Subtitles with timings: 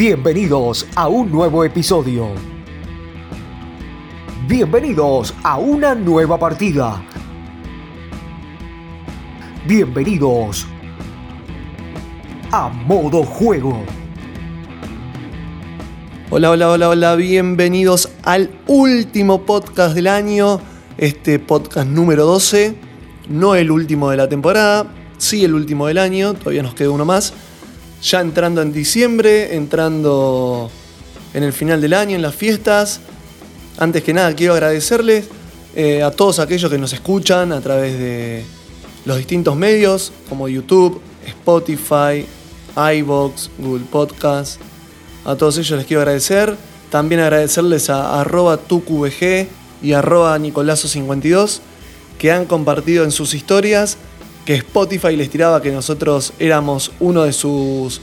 [0.00, 2.28] Bienvenidos a un nuevo episodio.
[4.48, 7.04] Bienvenidos a una nueva partida.
[9.66, 10.66] Bienvenidos
[12.50, 13.84] a modo juego.
[16.30, 20.62] Hola, hola, hola, hola, bienvenidos al último podcast del año,
[20.96, 22.74] este podcast número 12,
[23.28, 24.86] no el último de la temporada,
[25.18, 27.34] sí el último del año, todavía nos queda uno más,
[28.02, 30.70] ya entrando en diciembre, entrando
[31.34, 33.00] en el final del año, en las fiestas.
[33.78, 35.26] Antes que nada quiero agradecerles
[35.74, 38.44] eh, a todos aquellos que nos escuchan a través de
[39.04, 42.26] los distintos medios como YouTube, Spotify,
[42.76, 44.60] iBox, Google Podcast.
[45.24, 46.56] A todos ellos les quiero agradecer.
[46.90, 49.46] También agradecerles a arroba tuqvg
[49.82, 51.60] y arroba nicolazo52
[52.18, 53.96] que han compartido en sus historias
[54.50, 58.00] que Spotify les tiraba que nosotros éramos uno de sus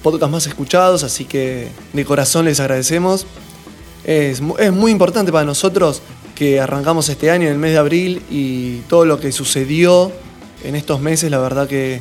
[0.00, 3.26] podcasts más escuchados, así que de corazón les agradecemos.
[4.04, 6.00] Es, muy importante para nosotros
[6.36, 10.12] que arrancamos este año en el mes de abril y todo lo que sucedió
[10.62, 12.00] en estos meses, la verdad que,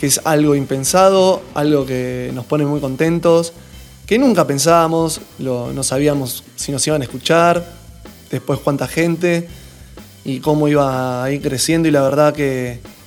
[0.00, 3.52] que es algo impensado, algo que nos pone muy contentos,
[4.04, 7.64] que nunca pensábamos, lo, no sabíamos si nos iban a escuchar,
[8.32, 9.48] después cuánta gente
[10.24, 12.97] y cómo iba a ir creciendo y la verdad que,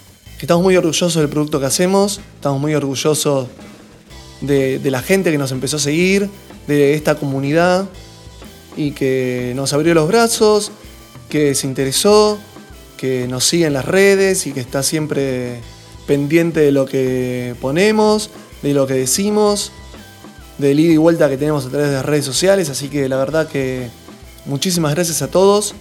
[0.41, 3.47] estamos muy orgullosos del producto que hacemos, estamos muy orgullosos
[4.41, 6.29] de, la gente que nos empezó a seguir,
[6.67, 7.87] de esta comunidad
[8.75, 10.71] y que nos abrió los brazos,
[11.29, 12.39] que se interesó,
[12.97, 15.59] que nos sigue en las redes y que está siempre
[16.07, 18.31] pendiente de lo que ponemos,
[18.63, 19.71] de lo que decimos,
[20.57, 22.69] del ida y vuelta que tenemos a través de las redes sociales.
[22.69, 23.89] Así que la verdad que
[24.45, 25.75] muchísimas gracias a todos.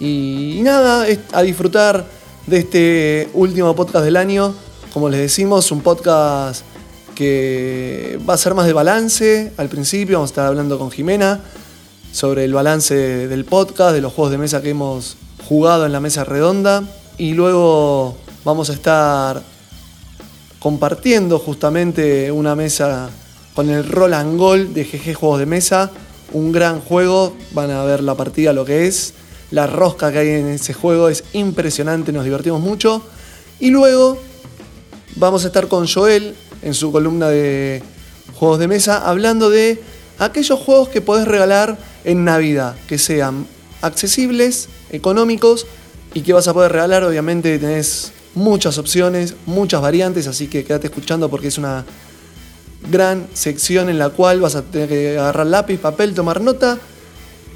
[0.00, 2.17] Y, nada, a disfrutar
[2.48, 4.54] de este último podcast del año.
[4.92, 6.64] Como les decimos, un podcast
[7.14, 9.52] que va a ser más de balance.
[9.56, 11.40] Al principio vamos a estar hablando con Jimena
[12.10, 12.94] sobre el balance
[13.28, 15.16] del podcast, de los juegos de mesa que hemos
[15.46, 16.84] jugado en la mesa redonda.
[17.18, 19.42] Y luego vamos a estar
[20.58, 23.10] compartiendo justamente una mesa
[23.54, 25.90] con el Roland Gold de GG Juegos de Mesa.
[26.32, 29.14] Un gran juego, van a ver la partida lo que es.
[29.50, 33.02] La rosca que hay en ese juego es impresionante, nos divertimos mucho.
[33.60, 34.18] Y luego
[35.16, 37.82] vamos a estar con Joel en su columna de
[38.34, 39.80] juegos de mesa hablando de
[40.18, 43.46] aquellos juegos que podés regalar en Navidad, que sean
[43.82, 45.66] accesibles, económicos
[46.14, 47.04] y que vas a poder regalar.
[47.04, 51.84] Obviamente tenés muchas opciones, muchas variantes, así que quédate escuchando porque es una
[52.90, 56.78] gran sección en la cual vas a tener que agarrar lápiz, papel, tomar nota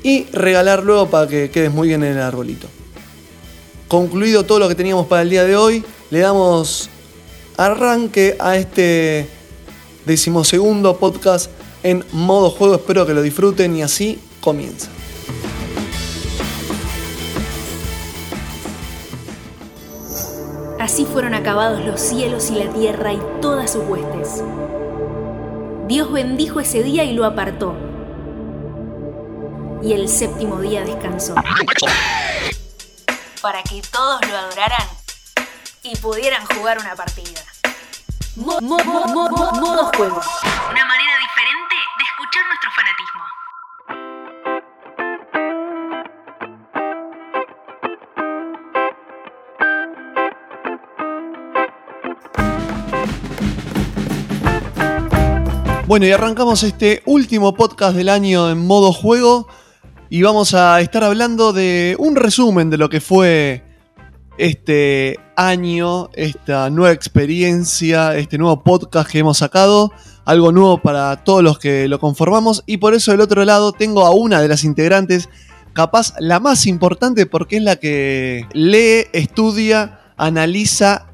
[0.02, 2.68] y regalar luego para que quedes muy bien en el arbolito.
[3.88, 6.88] Concluido todo lo que teníamos para el día de hoy, le damos
[7.56, 9.28] arranque a este
[10.06, 11.50] decimosegundo podcast
[11.82, 12.76] en modo juego.
[12.76, 14.88] Espero que lo disfruten y así comienza.
[20.78, 24.42] Así fueron acabados los cielos y la tierra y todas sus huestes.
[25.86, 27.91] Dios bendijo ese día y lo apartó.
[29.82, 31.34] Y el séptimo día descansó.
[33.40, 34.86] Para que todos lo adoraran
[35.82, 37.42] y pudieran jugar una partida.
[38.36, 38.60] Modo,
[39.96, 40.20] juego.
[40.70, 43.22] Una manera diferente de escuchar nuestro fanatismo.
[55.86, 59.48] Bueno, y arrancamos este último podcast del año en modo juego
[60.12, 63.64] y vamos a estar hablando de un resumen de lo que fue
[64.36, 69.90] este año, esta nueva experiencia, este nuevo podcast que hemos sacado,
[70.26, 74.04] algo nuevo para todos los que lo conformamos y por eso del otro lado tengo
[74.04, 75.30] a una de las integrantes,
[75.72, 81.06] capaz la más importante porque es la que lee, estudia, analiza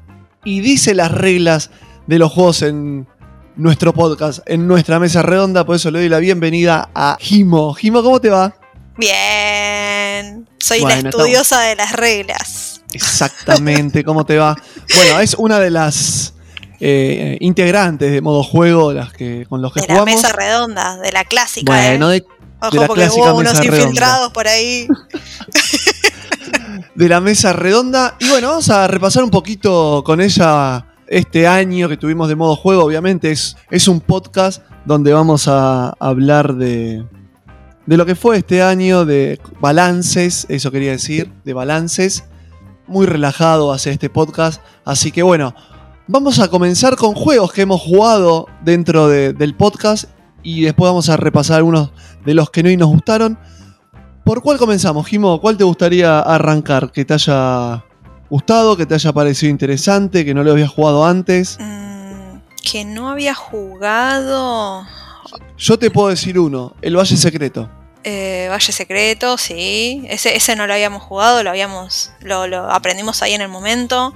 [0.43, 1.71] y dice las reglas
[2.05, 3.07] de los juegos en
[3.55, 5.65] nuestro podcast, en nuestra mesa redonda.
[5.65, 7.73] Por eso le doy la bienvenida a Jimo.
[7.75, 8.58] Jimo, ¿cómo te va?
[8.99, 10.47] Bien.
[10.59, 12.81] Soy la estudiosa de las reglas.
[12.91, 14.57] Exactamente, ¿cómo te va?
[14.93, 16.33] Bueno, es una de las
[16.81, 20.05] eh, integrantes de modo juego las que, con los que de jugamos.
[20.05, 21.71] De la mesa redonda, de la clásica.
[21.71, 22.19] Bueno, ¿eh?
[22.19, 22.25] de,
[22.61, 23.77] Ojo, de la porque clásica hubo mesa unos redonda.
[23.83, 24.87] infiltrados por ahí.
[26.95, 28.17] de la mesa redonda.
[28.19, 32.55] Y bueno, vamos a repasar un poquito con ella este año que tuvimos de modo
[32.55, 37.03] juego, obviamente es, es un podcast donde vamos a hablar de,
[37.89, 42.23] de lo que fue este año, de balances, eso quería decir, de balances.
[42.85, 44.61] Muy relajado hacia este podcast.
[44.85, 45.55] Así que bueno,
[46.07, 50.05] vamos a comenzar con juegos que hemos jugado dentro de, del podcast
[50.43, 51.89] y después vamos a repasar algunos
[52.23, 53.39] de los que no y nos gustaron.
[54.23, 55.41] ¿Por cuál comenzamos, Jimo?
[55.41, 56.91] ¿Cuál te gustaría arrancar?
[56.91, 57.83] ¿Que te haya
[58.29, 61.57] gustado, que te haya parecido interesante, que no lo habías jugado antes?
[61.59, 64.83] Mm, que no había jugado.
[65.57, 67.78] Yo te puedo decir uno, el Valle Secreto.
[68.03, 70.03] Eh, Valle Secreto, sí.
[70.09, 72.11] Ese, ese no lo habíamos jugado, lo habíamos.
[72.21, 74.13] Lo, lo aprendimos ahí en el momento.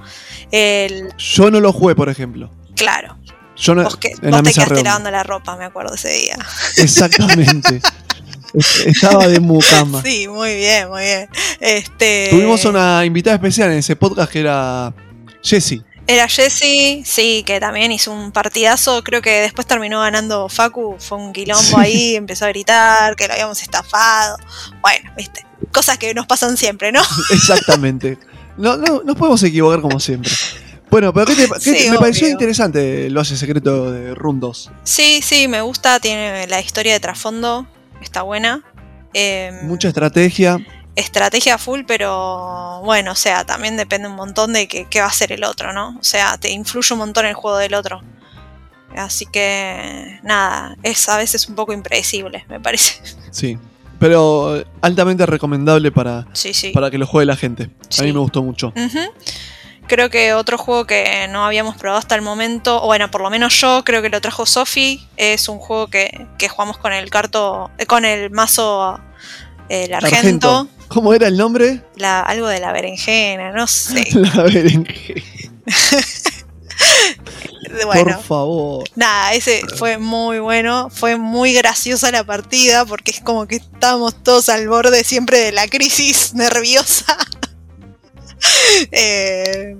[0.50, 2.50] El, Yo no lo jugué, por ejemplo.
[2.76, 3.16] claro.
[3.56, 6.36] Yo no, Vos, que, vos te quedaste lavando la ropa, me acuerdo ese día.
[6.76, 7.80] Exactamente.
[8.52, 10.02] Es- Estaba de mucama.
[10.02, 11.28] Sí, muy bien, muy bien.
[11.60, 12.28] Este.
[12.30, 14.92] Tuvimos una invitada especial en ese podcast que era
[15.40, 15.84] Jessie.
[16.06, 19.02] Era Jesse, sí, que también hizo un partidazo.
[19.02, 20.96] Creo que después terminó ganando Facu.
[20.98, 21.74] Fue un quilombo Sí.
[21.78, 24.36] ahí, empezó a gritar que lo habíamos estafado.
[24.82, 25.46] Bueno, viste.
[25.72, 27.00] Cosas que nos pasan siempre, ¿no?
[27.30, 28.18] Exactamente.
[28.58, 30.30] No, no, nos podemos equivocar como siempre.
[30.90, 34.70] Bueno, pero ¿qué te- qué te- me pareció interesante el Valle Secreto de Run 2.
[34.84, 35.98] Sí, sí, me gusta.
[36.00, 37.66] Tiene la historia de trasfondo.
[38.02, 38.62] Está buena.
[39.14, 40.58] Em, Mucha estrategia.
[40.96, 45.08] Estrategia full, pero bueno, o sea, también depende un montón de qué, qué va a
[45.08, 45.96] hacer el otro, ¿no?
[46.00, 48.02] O sea, te influye un montón el juego del otro.
[48.96, 53.00] Así que, nada, es a veces un poco impredecible, me parece.
[53.30, 53.58] Sí.
[53.98, 56.70] Pero eh, altamente recomendable para, Sí, sí.
[56.70, 57.70] para que lo juegue la gente.
[57.98, 58.72] A mí me gustó mucho.
[59.86, 63.30] Creo que otro juego que no habíamos probado hasta el momento, o bueno, por lo
[63.30, 67.10] menos yo creo que lo trajo Sofi, es un juego que, que jugamos con el
[67.10, 69.00] carto, eh, con el mazo
[69.68, 71.82] el argento, ¿Cómo era el nombre?
[71.96, 74.06] La, algo de la berenjena, no sé.
[74.14, 75.22] La berenjena.
[77.86, 78.88] Bueno, Por favor.
[78.94, 84.22] nada, ese fue muy bueno, fue muy graciosa la partida porque es como que estábamos
[84.22, 87.16] todos al borde siempre de la crisis nerviosa.
[88.92, 89.76] Eh,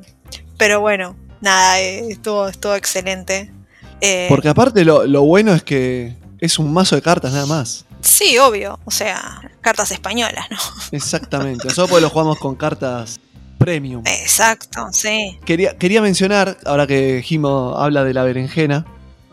[0.58, 3.52] pero bueno, nada, eh, estuvo, estuvo excelente.
[4.00, 7.84] Eh, Porque aparte lo, lo bueno es que es un mazo de cartas nada más.
[8.04, 10.58] Sí, obvio, o sea, cartas españolas, ¿no?
[10.92, 11.68] Exactamente.
[11.68, 13.18] Nosotros lo jugamos con cartas
[13.58, 14.02] premium.
[14.06, 15.38] Exacto, sí.
[15.44, 18.84] Quería, quería mencionar, ahora que Jimo habla de la berenjena,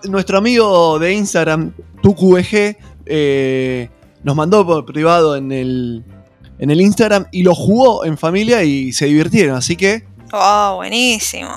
[0.06, 2.78] nuestro amigo de Instagram, TuQVG,
[3.08, 3.90] eh,
[4.24, 6.04] nos mandó por privado en el,
[6.60, 9.56] en el Instagram y lo jugó en familia y se divirtieron.
[9.58, 11.52] Así que Oh, buenísimo.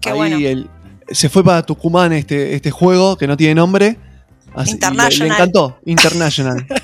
[0.00, 0.36] Qué ahí bueno.
[0.36, 0.70] el-
[1.10, 3.98] se fue para Tucumán este, este juego que no tiene nombre.
[4.54, 5.28] Así- y le- Le, International.
[5.32, 5.78] encantó.
[5.86, 6.66] International.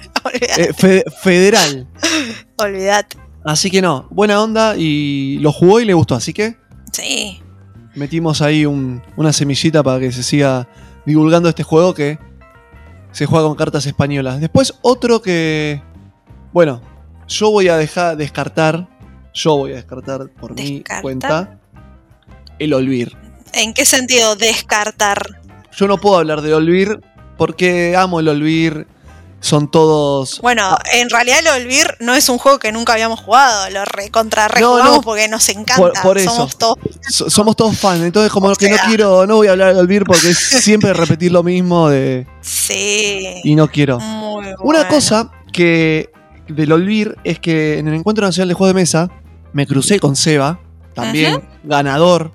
[0.58, 1.88] Eh, fe- federal.
[2.58, 3.16] olvidate.
[3.44, 6.14] Así que no, buena onda y lo jugó y le gustó.
[6.16, 6.56] Así que
[6.92, 7.40] Sí.
[7.94, 10.68] metimos ahí un- una semillita para que se siga
[11.06, 12.18] divulgando este juego que
[13.10, 14.38] se juega con cartas españolas.
[14.40, 15.82] Después otro que,
[16.52, 16.82] bueno,
[17.26, 18.86] yo voy a dejar descartar,
[19.32, 21.58] yo voy a descartar por mi cuenta
[22.58, 23.16] el Olvir.
[23.54, 25.22] ¿En qué sentido descartar?
[25.74, 27.00] Yo no puedo hablar de Olvir
[27.38, 28.86] porque amo el Olvir.
[29.40, 30.40] Son todos.
[30.40, 34.48] Bueno, en realidad el Olvir no es un juego que nunca habíamos jugado, lo recontra
[34.60, 35.76] No, porque nos encanta.
[35.76, 36.34] Por- por eso.
[36.34, 36.76] Somos todos
[37.08, 38.02] so- somos todos fans.
[38.02, 40.92] Entonces, como O que no quiero, no voy a hablar de Olvir porque es siempre
[40.92, 43.40] repetir lo mismo de, Sí.
[43.44, 44.00] y no quiero.
[44.00, 44.88] Muy Una bueno.
[44.88, 46.10] cosa que
[46.48, 49.08] del Olvir es que en el Encuentro Nacional de Juegos de Mesa
[49.52, 50.58] me crucé con Seba,
[50.94, 52.32] también ganador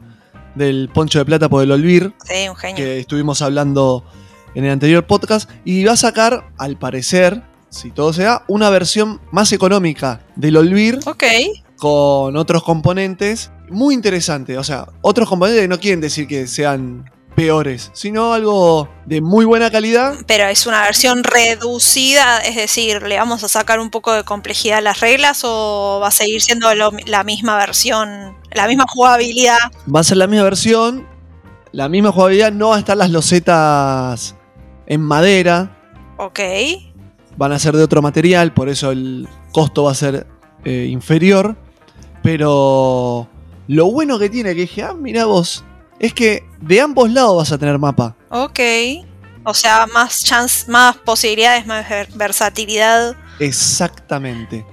[0.56, 2.78] del Poncho de Plata por el Olvir, Sí, un genio.
[2.78, 4.06] que estuvimos hablando
[4.56, 8.70] en el anterior podcast, y va a sacar, al parecer, si todo se da, una
[8.70, 11.24] versión más económica del Olvir Ok.
[11.78, 13.52] con otros componentes.
[13.70, 18.88] Muy interesante, o sea, otros componentes que no quieren decir que sean peores, sino algo
[19.08, 23.80] de muy buena calidad Pero es una versión reducida, es decir, ¿le vamos a sacar
[23.80, 27.58] un poco de complejidad a las reglas o va a seguir siendo lo- la misma
[27.58, 29.58] versión, la misma jugabilidad?
[29.94, 31.08] Va a ser la misma versión,
[31.72, 34.36] la misma jugabilidad, no van a estar las losetas
[34.88, 35.78] en madera,
[36.18, 36.40] Ok.
[37.38, 40.28] van a ser de otro material, por eso el costo va a ser
[40.66, 41.56] eh, inferior.
[42.22, 43.28] Pero
[43.68, 45.64] lo bueno que tiene, que dije, ah, mira vos,
[46.00, 48.16] es que de ambos lados vas a tener mapa.
[48.30, 48.60] Ok.
[49.46, 53.16] O sea, más chance, más posibilidades, más ver- versatilidad.
[53.40, 54.66] Exactamente.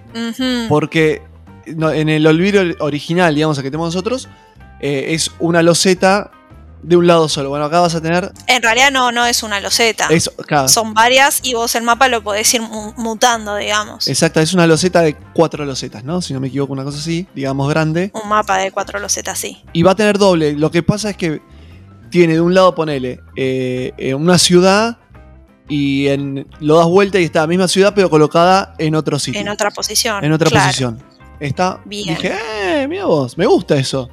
[0.68, 1.22] Porque
[1.66, 4.28] en el olvido original, digamos, el que tenemos nosotros,
[4.80, 6.30] eh, es una loseta
[6.82, 7.48] de un lado solo.
[7.50, 8.32] Bueno, acá vas a tener.
[8.46, 10.06] En realidad no, no es una loseta.
[10.10, 14.08] Es, claro, Son varias y vos el mapa lo podés ir mu- mutando, digamos.
[14.08, 16.22] Exacta, es una loseta de cuatro losetas, ¿no?
[16.22, 18.10] Si no me equivoco, una cosa así, digamos grande.
[18.14, 19.62] Un mapa de cuatro losetas, sí.
[19.72, 20.52] Y va a tener doble.
[20.54, 21.40] Lo que pasa es que
[22.10, 24.98] tiene de un lado, ponele, eh, eh, una ciudad
[25.68, 29.40] y en, lo das vuelta y está la misma ciudad, pero colocada en otro sitio.
[29.40, 30.24] En otra posición.
[30.24, 30.66] En otra claro.
[30.66, 31.02] posición.
[31.38, 31.80] Está.
[31.84, 32.16] Bien.
[32.16, 32.34] Dije,
[32.64, 34.08] eh, mira vos, me gusta eso.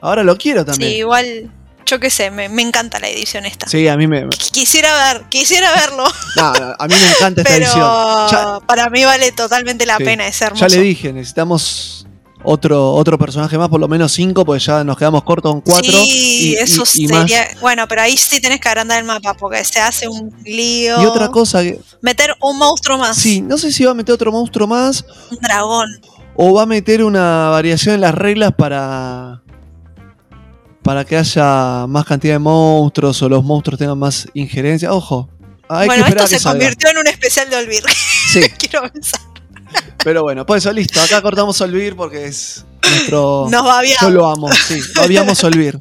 [0.00, 0.92] Ahora lo quiero Sí, también.
[0.92, 1.52] igual
[1.86, 3.66] yo qué sé, me, me encanta la edición esta.
[3.68, 4.24] Sí, a mí me.
[4.26, 6.04] Qu- Quisiera ver, quisiera verlo,
[6.36, 6.42] no,
[6.78, 8.28] a mí me encanta esta pero edición.
[8.30, 10.66] Ya, para mí vale totalmente la sí, pena, es hermoso.
[10.66, 12.06] ya le dije, necesitamos
[12.46, 15.90] otro, otro personaje más, por lo menos cinco, porque ya nos quedamos cortos con cuatro.
[15.92, 17.20] Sí, y, eso y- y más.
[17.22, 17.48] sería.
[17.60, 21.02] Bueno, pero ahí sí tenés que agrandar el mapa porque se hace un lío.
[21.02, 21.80] Y otra cosa que.
[22.02, 23.16] Meter un monstruo más.
[23.16, 25.88] Sí, no sé si va a meter otro monstruo más Un dragón.
[26.36, 29.40] o va a meter una variación en las reglas para.
[30.84, 34.92] Para que haya más cantidad de monstruos o los monstruos tengan más injerencia.
[34.92, 35.28] Ojo.
[35.68, 36.58] Hay bueno, que esperar esto a que se salga.
[36.60, 37.82] convirtió en un especial de Olvir.
[38.32, 39.20] Sí, Quiero pensar.
[40.04, 41.00] pero bueno, pues eso, listo.
[41.00, 43.46] Acá cortamos Olvir porque es nuestro.
[43.50, 43.96] Nos bien.
[44.00, 44.78] Yo lo amo, sí.
[44.94, 45.78] Lo habíamos Olvir.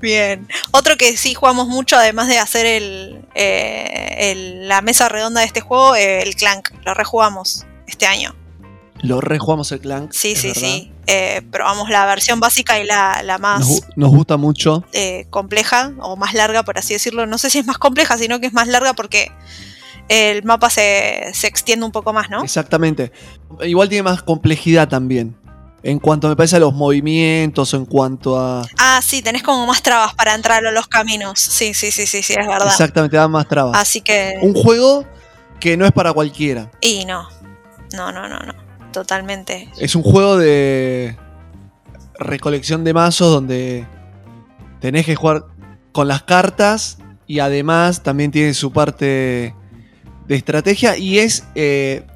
[0.00, 0.46] Bien.
[0.70, 5.46] Otro que sí jugamos mucho, además de hacer el, eh, el- la mesa redonda de
[5.46, 6.70] este juego, eh, el Clank.
[6.84, 8.34] Lo rejugamos este año.
[9.02, 10.12] Lo rejugamos el Clank.
[10.12, 10.60] Sí, sí, verdad.
[10.62, 10.92] sí.
[11.12, 14.84] Eh, probamos la versión básica y la, la más Nos, gu- nos gusta mucho.
[14.92, 17.26] eh, compleja o más larga, por así decirlo.
[17.26, 19.32] No sé si es más compleja, sino que es más larga porque
[20.08, 22.42] el mapa se, se extiende un poco más, ¿no?
[22.44, 23.10] Exactamente.
[23.62, 25.36] Igual tiene más complejidad también.
[25.82, 28.62] En cuanto me parece a los movimientos, en cuanto a.
[28.78, 31.40] Ah, sí, tenés como más trabas para entrar a los caminos.
[31.40, 32.66] Sí, sí, sí, sí, sí, es verdad.
[32.68, 33.78] Exactamente, da más trabas.
[33.78, 34.34] Así que.
[34.42, 35.06] Un juego
[35.58, 36.70] que no es para cualquiera.
[36.82, 37.28] Y no.
[37.94, 38.54] No, no, no, no.
[38.92, 39.68] Totalmente.
[39.78, 41.16] Es un juego de
[42.18, 43.86] recolección de mazos donde
[44.80, 45.46] tenés que jugar
[45.92, 49.54] con las cartas y además también tiene su parte
[50.26, 52.06] de estrategia y es eh,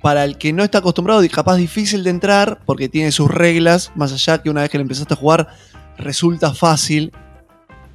[0.00, 3.92] para el que no está acostumbrado y capaz difícil de entrar porque tiene sus reglas,
[3.94, 5.48] más allá que una vez que lo empezaste a jugar
[5.98, 7.12] resulta fácil,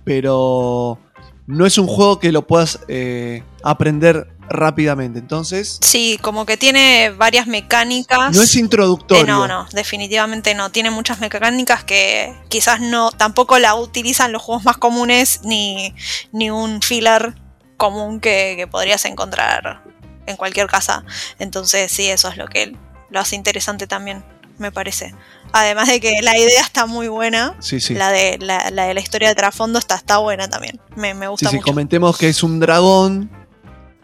[0.04, 1.00] pero
[1.48, 5.20] no es un juego que lo puedas eh, aprender rápidamente.
[5.20, 8.36] Entonces, Sí, como que tiene varias mecánicas.
[8.36, 9.26] no es Eh, introductorio.
[9.26, 10.72] no, no, definitivamente no.
[10.72, 15.94] Tiene muchas mecánicas que quizás no, tampoco la utilizan los juegos más comunes, ni,
[16.32, 17.36] ni un filler
[17.78, 19.84] común que, que podrías encontrar
[20.28, 21.04] en cualquier casa.
[21.40, 22.76] Entonces, sí, eso es lo que
[23.10, 24.24] lo hace interesante también,
[24.58, 25.14] me parece.
[25.52, 27.56] Además de que la idea está muy buena.
[27.60, 27.94] Sí, sí.
[27.94, 30.80] La, de, la, la de la historia de trasfondo está, está buena también.
[30.96, 31.66] Me, me gusta sí, mucho.
[31.68, 33.30] comentemos que es un dragón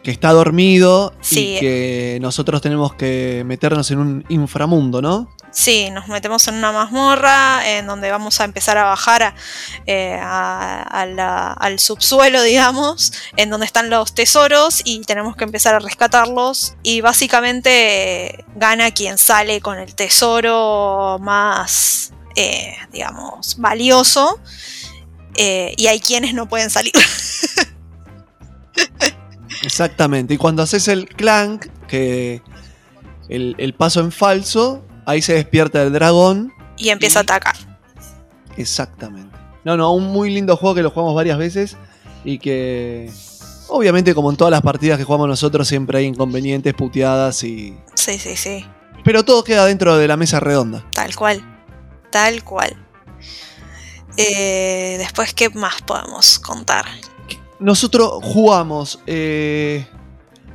[0.03, 1.55] que está dormido Sí.
[1.55, 5.29] y que nosotros tenemos que meternos en un inframundo, ¿no?
[5.53, 9.35] Sí, nos metemos en una mazmorra en donde vamos a empezar a bajar a-
[9.85, 15.43] eh, a- a la- al subsuelo, digamos, en donde están los tesoros y tenemos que
[15.43, 16.75] empezar a rescatarlos.
[16.83, 24.39] Y básicamente eh, gana quien sale con el tesoro más, eh, digamos, valioso.
[25.35, 26.91] eh, y hay quienes no pueden salir.
[29.63, 30.33] Exactamente.
[30.33, 32.41] Y cuando haces el clank, que
[33.29, 36.53] el, el paso en falso, ahí se despierta el dragón.
[36.77, 37.55] y empieza a atacar.
[38.57, 39.37] Exactamente.
[39.63, 41.77] No, no, un muy lindo juego que lo jugamos varias veces
[42.23, 43.11] y que
[43.67, 47.77] obviamente como en todas las partidas que jugamos nosotros siempre hay inconvenientes, puteadas y...
[47.93, 48.65] Sí, sí, sí.
[49.03, 50.85] Pero todo queda dentro de la mesa redonda.
[50.93, 51.41] Tal cual.
[52.11, 52.75] Tal cual.
[54.17, 56.85] Eh, después, ¿qué más podemos contar?
[57.61, 59.85] Nosotros jugamos eh,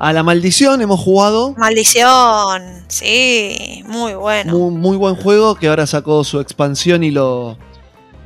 [0.01, 1.55] a la maldición, hemos jugado.
[1.57, 2.85] Maldición.
[2.89, 4.53] Sí, muy bueno.
[4.53, 7.59] Muy, muy buen juego que ahora sacó su expansión y lo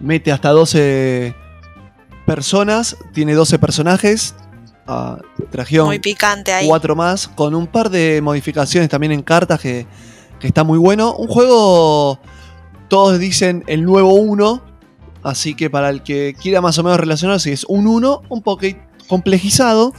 [0.00, 1.34] mete hasta 12
[2.26, 2.96] personas.
[3.12, 4.34] Tiene 12 personajes.
[4.87, 5.18] Ah,
[5.50, 6.66] trajeron Muy picante ahí.
[6.66, 9.87] cuatro más con un par de modificaciones también en cartas que,
[10.40, 11.14] que está muy bueno.
[11.16, 12.18] Un juego,
[12.88, 14.70] todos dicen el nuevo 1.
[15.23, 18.67] Así que para el que quiera más o menos relacionarse, es un 1 un poco
[19.09, 19.93] complejizado.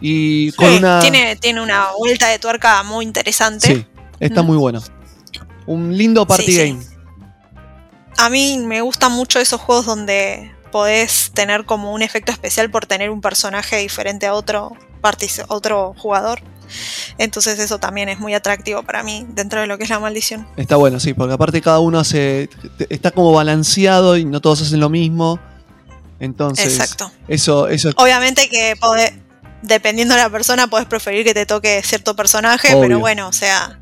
[0.00, 1.00] Y con Sí, una.
[1.00, 3.66] tiene, tiene una vuelta de tuerca muy interesante.
[3.66, 3.86] Sí,
[4.20, 4.46] está Mm.
[4.46, 4.80] muy bueno.
[5.66, 6.58] Un lindo party Sí, sí.
[6.58, 6.80] game.
[8.16, 12.86] A mí me gustan mucho esos juegos donde podés tener como un efecto especial por
[12.86, 14.72] tener un personaje diferente a otro,
[15.48, 16.40] otro jugador.
[17.18, 20.46] Entonces eso también es muy atractivo para mí dentro de lo que es la maldición.
[20.56, 22.48] Está bueno, sí, porque aparte cada uno hace.
[22.90, 25.38] Está como balanceado y no todos hacen lo mismo.
[26.20, 27.10] Entonces, Exacto.
[27.28, 29.12] eso, eso Obviamente que podés-
[29.62, 32.80] dependiendo de la persona podés preferir que te toque cierto personaje, Obvio.
[32.82, 33.78] pero bueno, o sea,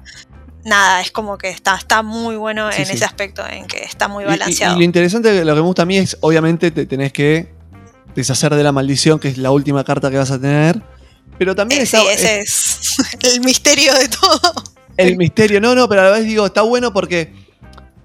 [0.65, 2.93] nada, es como que está, está muy bueno Sí, en sí.
[2.95, 4.75] ese aspecto, en que está muy Y- y- balanceado.
[4.75, 7.55] Y, lo interesante, lo que me gusta a mí es, obviamente, te tenés que
[8.15, 10.83] deshacer de la maldición, que es la última carta que vas a tener.
[11.39, 12.89] Pero también Eh, está sí, ese es
[13.23, 14.53] el misterio de todo.
[14.97, 15.61] el misterio.
[15.61, 17.33] No, no, pero a la vez digo, está bueno porque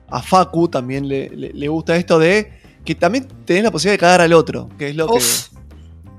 [0.09, 3.99] a Facu también le, le- le gusta esto de que también tenés la posibilidad de
[3.99, 5.47] cagar al otro, que es lo Uf.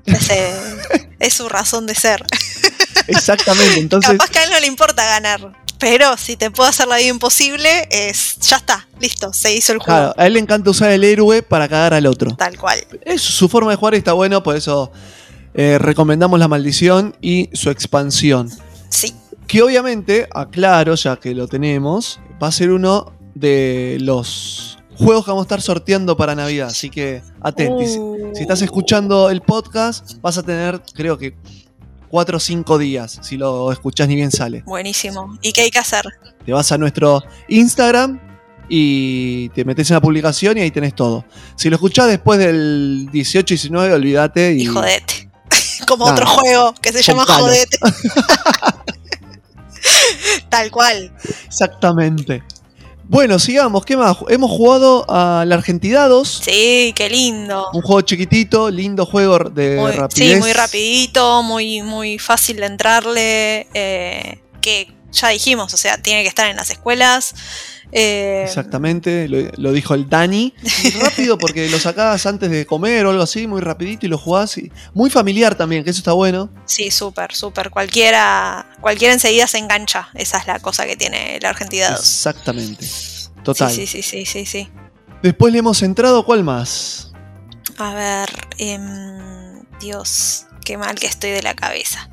[0.07, 0.52] Ese
[1.21, 2.25] es su razón de ser.
[2.26, 3.12] que.
[3.12, 3.78] Exactamente.
[3.81, 6.97] Entonces, Capaz que a él no le importa ganar, Pero si te puedo hacer la
[6.97, 9.99] vida imposible, es, ya está, listo, se hizo el juego.
[10.00, 12.35] Claro, a él le encanta usar el héroe para cagar al otro.
[12.37, 12.78] Tal cual.
[13.04, 14.92] Es su forma de jugar y está bueno, por eso
[15.55, 18.51] eh, recomendamos la maldición y su expansión.
[18.89, 19.15] Sí.
[19.47, 25.31] Que obviamente, aclaro, ya que lo tenemos, va a ser uno de los juegos que
[25.31, 26.69] vamos a estar sorteando para Navidad.
[26.69, 27.97] Así que atentis.
[27.99, 28.31] Uh.
[28.35, 31.37] Si estás escuchando el podcast, vas a tener, creo que,
[32.09, 33.19] 4 o 5 días.
[33.23, 34.63] Si lo escuchás ni bien sale.
[34.67, 35.39] Buenísimo.
[35.41, 36.05] ¿Y qué hay que hacer?
[36.45, 38.21] Te vas a nuestro Instagram
[38.69, 41.25] y te metes en la publicación y ahí tenés todo.
[41.57, 44.63] Si lo escuchás después del 18-19, olvídate y.
[44.63, 45.22] Y jodete.
[45.99, 47.25] Como otro juego que se llama.
[47.27, 47.79] Jodete.
[50.49, 51.13] Tal cual.
[51.47, 52.43] Exactamente.
[53.05, 53.85] Bueno, sigamos.
[53.85, 54.17] ¿Qué más?
[54.29, 56.41] Hemos jugado a la Argentidados.
[56.45, 57.69] Sí, qué lindo.
[57.75, 60.35] Un juego chiquitito, lindo juego de Muy- rapidez.
[60.35, 63.67] sí, muy rapidito, muy, muy fácil de entrarle.
[63.75, 67.35] eh, que ya dijimos, o sea, tiene que estar en las escuelas.
[67.93, 70.55] Eh, Exactamente, lo, lo dijo el Dani.
[70.83, 74.19] Y rápido porque lo sacabas antes de comer o algo así, muy rapidito y lo
[74.19, 74.57] jugás.
[74.59, 76.51] y- muy familiar también, que eso está bueno.
[76.65, 77.71] Sí, súper, súper.
[77.71, 80.09] Cualquiera, cualquiera enseguida se engancha.
[80.15, 82.01] Esa es la cosa que tiene el Argentina 2.
[82.01, 82.87] Exactamente.
[83.45, 83.71] Total.
[83.71, 84.69] Sí, sí, sí, sí, sí, sí.
[85.23, 87.13] Después le hemos entrado, ¿cuál más?
[87.79, 92.09] A ver, em, Dios, qué mal que estoy de la cabeza.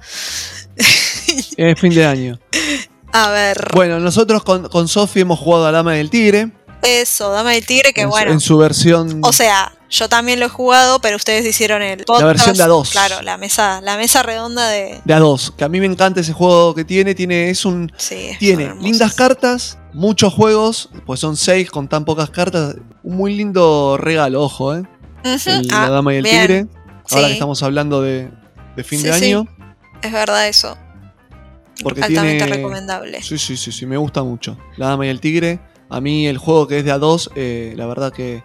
[1.57, 2.39] Eh, fin de año.
[3.11, 6.51] A ver, Bueno, nosotros con, con Sofi hemos jugado a Dama del Tigre.
[6.83, 8.31] eso, Dame el Tigre, que en, bueno.
[8.31, 9.19] en su versión.
[9.23, 12.25] O sea, yo también lo he jugado, pero ustedes hicieron el podcast.
[12.25, 12.91] versión de a dos.
[12.91, 15.01] Claro, la mesa, la mesa redonda de.
[15.03, 15.55] de A2.
[15.55, 17.15] Que a mí me encanta ese juego que tiene.
[17.15, 22.29] Tiene, es un, Sí, tiene lindas cartas, muchos juegos, pues son seis con tan pocas
[22.29, 22.75] cartas.
[23.01, 24.83] Un muy lindo regalo, ojo, ¿eh?
[25.23, 26.67] El- ah, la Dama y el bien, Tigre.
[27.09, 27.27] Ahora sí.
[27.29, 28.29] que estamos hablando de,
[28.75, 29.25] de fin Sí, de sí.
[29.25, 29.47] año.
[30.03, 30.77] Es verdad eso.
[31.83, 32.55] Porque Altamente tiene.
[32.57, 33.21] recomendable.
[33.23, 34.57] Sí, sí, sí, sí, me gusta mucho.
[34.77, 35.59] La Dama y el Tigre.
[35.89, 38.43] A mí el juego que es de A2, eh, la verdad que,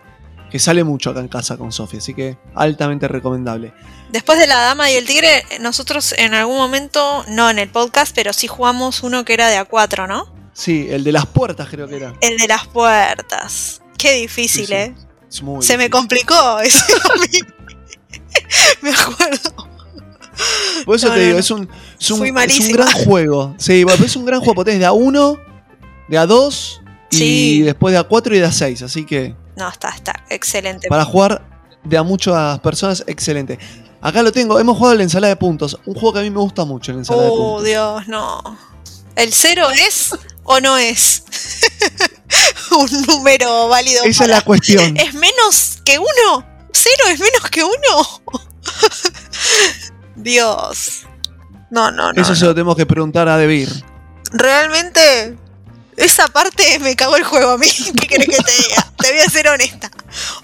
[0.50, 1.98] que sale mucho acá en casa con Sofía.
[1.98, 3.74] Así que altamente recomendable.
[4.10, 8.14] Después de La Dama y el Tigre, nosotros en algún momento, no en el podcast,
[8.14, 10.32] pero sí jugamos uno que era de A4, ¿no?
[10.52, 12.14] Sí, el de las puertas creo que era.
[12.20, 13.82] El de las puertas.
[13.98, 14.74] Qué difícil, Sí, sí.
[14.74, 14.94] ¿eh?
[15.28, 17.40] Es muy Se me complicó ese a mí.
[18.82, 19.50] Me acuerdo.
[20.84, 21.40] Por eso No, te no, digo, no.
[21.40, 21.68] es un,
[22.00, 23.54] es un, Fui es un gran juego.
[23.58, 25.38] Sí, pero es un gran juego es de A1,
[26.08, 26.80] de A2
[27.10, 27.62] y Sí.
[27.62, 28.82] después de A4 y de A6.
[28.82, 30.24] Así que No, está, está.
[30.28, 30.88] Excelente.
[30.88, 31.46] para jugar
[31.84, 33.58] de a muchas personas, excelente.
[34.00, 35.78] Acá lo tengo, hemos jugado la ensalada de puntos.
[35.86, 37.64] Un juego que a mí me gusta mucho, la ensalada de Oh, puntos.
[37.64, 38.58] Dios, no.
[39.16, 40.10] ¿El cero es
[40.42, 41.24] o no es
[42.72, 44.02] un número válido?
[44.04, 44.96] Esa es la cuestión.
[44.96, 46.46] ¿Es menos que uno?
[46.72, 48.22] ¿Cero es menos que uno?
[50.16, 51.06] Dios.
[51.74, 52.22] No, no, no.
[52.22, 52.36] Eso no.
[52.36, 53.68] se lo tenemos que preguntar a Debir.
[54.30, 55.36] Realmente,
[55.96, 57.66] esa parte me cagó el juego a mí.
[58.00, 58.86] ¿Qué querés que te diga?
[58.96, 59.90] Te voy a ser honesta.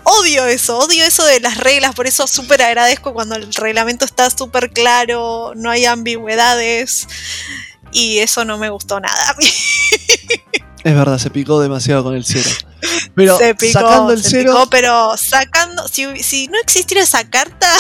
[0.03, 4.29] Odio eso, odio eso de las reglas, por eso súper agradezco cuando el reglamento está
[4.29, 7.07] súper claro, no hay ambigüedades.
[7.93, 9.31] Y eso no me gustó nada.
[9.31, 9.47] a mí.
[10.83, 12.49] Es verdad, se picó demasiado con el cero.
[13.15, 17.29] Pero se picó, sacando el se cero, picó, pero sacando, si, si no existiera esa
[17.29, 17.71] carta,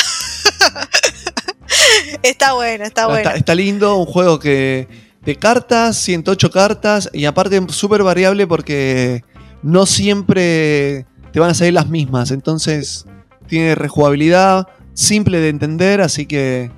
[2.22, 3.20] está bueno, está bueno.
[3.20, 4.88] está, está lindo, un juego que
[5.22, 9.22] de cartas, 108 cartas, y aparte súper variable porque
[9.62, 12.30] no siempre te van a salir las mismas.
[12.30, 13.06] Entonces
[13.46, 16.70] tiene rejugabilidad, simple de entender, así que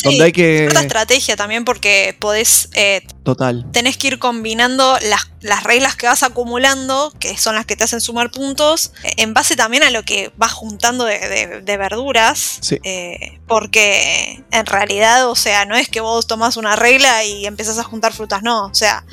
[0.00, 0.58] Sí, donde hay que...
[0.58, 3.66] cierta estrategia también porque podés eh, Total.
[3.72, 7.84] tenés que ir combinando las, las reglas que vas acumulando, que son las que te
[7.84, 11.76] hacen sumar puntos, eh, en base también a lo que vas juntando de, de- de
[11.76, 12.58] verduras.
[12.60, 12.78] Sí.
[12.84, 17.78] eh, porque en realidad, o sea, no es que vos tomás una regla y empezás
[17.78, 18.66] a juntar frutas, no.
[18.66, 19.04] O sea,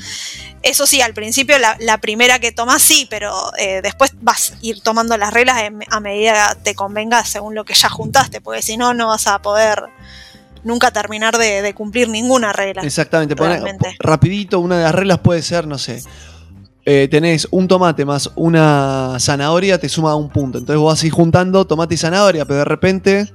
[0.62, 4.58] eso sí, al principio la, la primera que tomás sí, pero eh, después vas a
[4.62, 8.40] ir tomando las reglas en- a medida que te convenga según lo que ya juntaste,
[8.42, 9.84] porque si no, no vas a poder
[10.64, 12.82] nunca terminar de, de cumplir ninguna regla.
[12.84, 13.36] Exactamente.
[13.36, 13.96] Realmente.
[14.00, 16.02] rapidito, una de las reglas puede ser, no sé.
[16.86, 20.58] eh, tenés un tomate más una zanahoria, te suma un punto.
[20.58, 23.34] Entonces vos vas a ir juntando tomate y zanahoria, pero de repente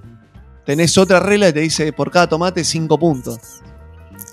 [0.65, 3.39] tenés otra regla que te dice por cada tomate 5 puntos.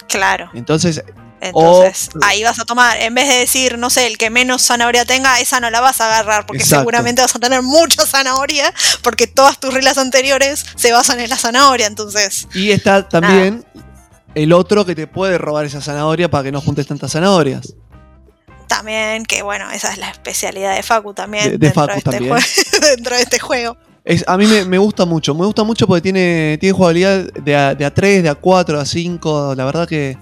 [0.08, 0.50] Claro.
[0.54, 1.04] Entonces,
[1.42, 4.62] Entonces, O- ahí vas a tomar, en vez de decir, no sé, el que menos
[4.62, 6.82] zanahoria tenga, esa no la vas a agarrar, porque Exacto.
[6.82, 11.38] seguramente vas a tener mucha zanahoria, porque todas tus reglas anteriores se basan en la
[11.38, 13.66] zanahoria, entonces, y está también
[14.36, 17.74] el otro que te puede robar esa zanahoria para que no juntes tantas zanahorias.
[18.68, 21.46] también, que bueno, esa es la especialidad de Facu también.
[21.46, 22.36] De- de dentro, Facu este también.
[22.82, 23.78] dentro de este juego.
[24.06, 27.56] Es, a mí me, me gusta mucho, me gusta mucho porque tiene, tiene jugabilidad de
[27.56, 29.56] a, de a 3, de a 4, de a 5.
[29.56, 30.18] La verdad que,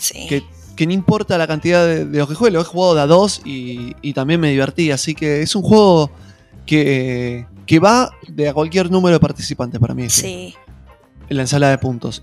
[0.00, 0.26] Sí.
[0.28, 0.42] que,
[0.76, 3.06] que no importa la cantidad de, de lo que juegue, lo he jugado de a
[3.06, 4.90] dos y, y también me divertí.
[4.90, 6.10] Así que es un juego
[6.66, 10.08] que, que va de a cualquier número de participantes para mí.
[10.10, 10.54] Sí.
[11.28, 12.22] En la ensalada de puntos.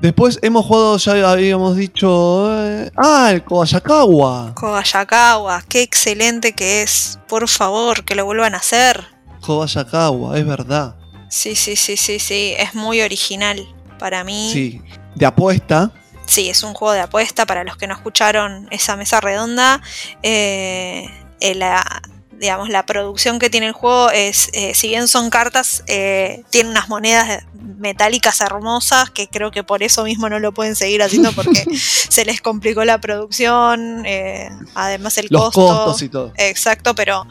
[0.00, 2.48] Después hemos jugado, ya habíamos dicho.
[2.64, 4.54] eh, ah, el Kobayakawa.
[4.54, 7.18] Kobayakawa, qué excelente que es.
[7.26, 9.04] Por favor, que lo vuelvan a hacer.
[9.40, 10.94] Kobayakawa, es verdad.
[11.28, 12.54] Sí, sí, sí, sí, sí.
[12.56, 13.66] Es muy original
[13.98, 14.50] para mí.
[14.52, 14.80] Sí,
[15.16, 15.90] de apuesta.
[16.28, 19.80] Sí, es un juego de apuesta para los que no escucharon esa mesa redonda.
[20.22, 21.10] eh,
[21.40, 25.82] eh, la, digamos, la producción que tiene el juego es, eh, si bien son cartas,
[25.86, 27.44] eh, tiene unas monedas
[27.78, 31.64] metálicas hermosas que creo que por eso mismo no lo pueden seguir haciendo porque
[32.08, 35.66] se les complicó la producción, eh, además el Los costo.
[35.66, 36.32] costos y todo.
[36.36, 37.26] Exacto, pero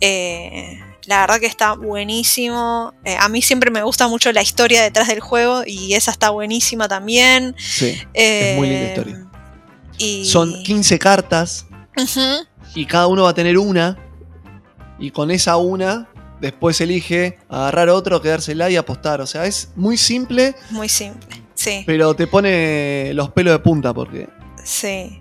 [0.00, 2.94] eh, la verdad que está buenísimo.
[3.04, 6.30] Eh, a mí siempre me gusta mucho la historia detrás del juego y esa está
[6.30, 7.56] buenísima también.
[7.58, 8.00] Sí.
[8.14, 9.26] Es muy linda Eh, historia.
[9.98, 10.24] Y...
[10.24, 11.66] Son 15 cartas
[12.76, 13.98] y cada uno va a tener una.
[15.00, 16.08] Y con esa una,
[16.40, 19.20] después elige agarrar otro, quedársela y apostar.
[19.20, 21.42] O sea, es muy simple, Muy simple.
[21.54, 24.28] Sí, pero te pone los pelos de punta porque.
[24.64, 25.20] sí.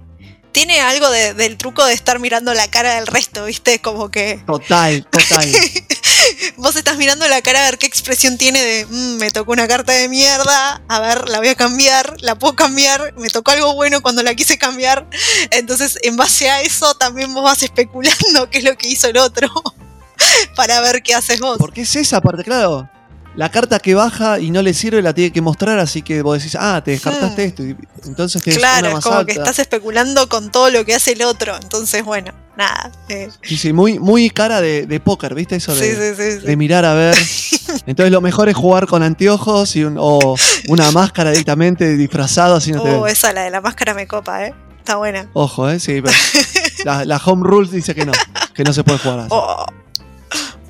[0.51, 3.79] Tiene algo de- del truco de estar mirando la cara del resto, ¿viste?
[3.79, 5.47] Como que Total, total.
[6.57, 9.67] vos estás mirando la cara a ver qué expresión tiene de "Mm, me tocó una
[9.67, 13.75] carta de mierda, a ver, la voy a cambiar, la puedo cambiar, me tocó algo
[13.75, 15.05] bueno cuando la quise cambiar.
[15.51, 19.17] Entonces, en base a eso, también vos vas especulando qué es lo que hizo el
[19.17, 19.49] otro
[20.55, 21.57] para ver qué haces vos.
[21.59, 22.89] Porque es esa parte, claro.
[23.35, 26.37] La carta que baja y no le sirve la tiene que mostrar, así que vos
[26.39, 27.47] decís, ah, te descartaste Hmm.
[27.47, 27.63] esto.
[27.63, 29.25] y entonces tenés Claro, es como alta.
[29.31, 31.55] que estás especulando con todo lo que hace el otro.
[31.55, 32.91] Entonces, bueno, nada.
[33.07, 35.55] eh, Sí, sí, muy, muy cara de, de póker, ¿viste?
[35.55, 36.45] Eso de, sí, sí, sí.
[36.47, 37.15] de mirar a ver.
[37.85, 40.35] Entonces lo mejor es jugar con anteojos y un- o
[40.67, 43.13] una máscara directamente disfrazado, así no te Oh, ven.
[43.13, 44.53] esa, la de la máscara me copa, ¿eh?
[44.79, 45.29] Está buena.
[45.33, 45.79] Ojo, ¿eh?
[45.79, 46.17] Sí, pero
[46.83, 48.11] la, la Home Rules dice que no,
[48.53, 49.29] que no se puede jugar así.
[49.31, 49.65] Oh.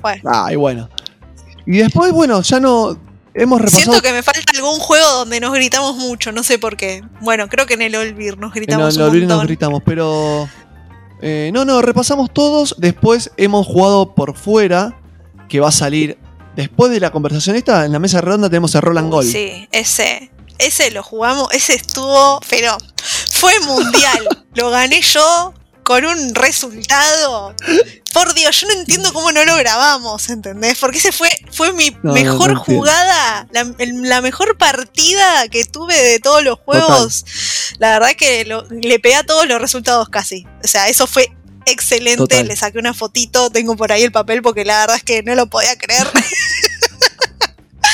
[0.02, 0.88] Bueno, Ah, y bueno.
[1.66, 2.98] Y después, bueno, ya no.
[3.32, 3.92] Hemos repasado.
[3.92, 7.04] siento que me falta algún juego donde nos gritamos mucho, no sé por qué.
[7.20, 10.48] Bueno, creo que en el Olvir nos en gritamos el un Olvir nos gritamos, pero.
[11.22, 12.74] eh, no, no, repasamos todos.
[12.78, 15.00] Después hemos jugado por fuera,
[15.48, 16.18] que va a salir.
[16.56, 19.30] Después de la conversación esta, en la mesa redonda tenemos el Roland Gold.
[19.30, 20.30] Sí, ese.
[20.58, 22.76] Ese lo jugamos, ese estuvo, pero
[23.30, 24.28] fue mundial.
[24.54, 25.54] lo gané yo
[25.90, 27.52] con un resultado.
[28.12, 30.78] Por Dios, yo no entiendo cómo no lo grabamos, ¿entendés?
[30.78, 36.20] Porque ese fue, fue mi No, mejor no jugada, la, mejor partida que tuve de
[36.20, 37.24] todos los juegos.
[37.78, 40.46] La verdad que lo- le pegué a todos los resultados casi.
[40.62, 41.32] O sea, eso fue
[41.66, 42.18] excelente.
[42.18, 42.46] Total.
[42.46, 45.34] Le saqué una fotito, tengo por ahí el papel porque la verdad es que no
[45.34, 46.06] lo podía creer.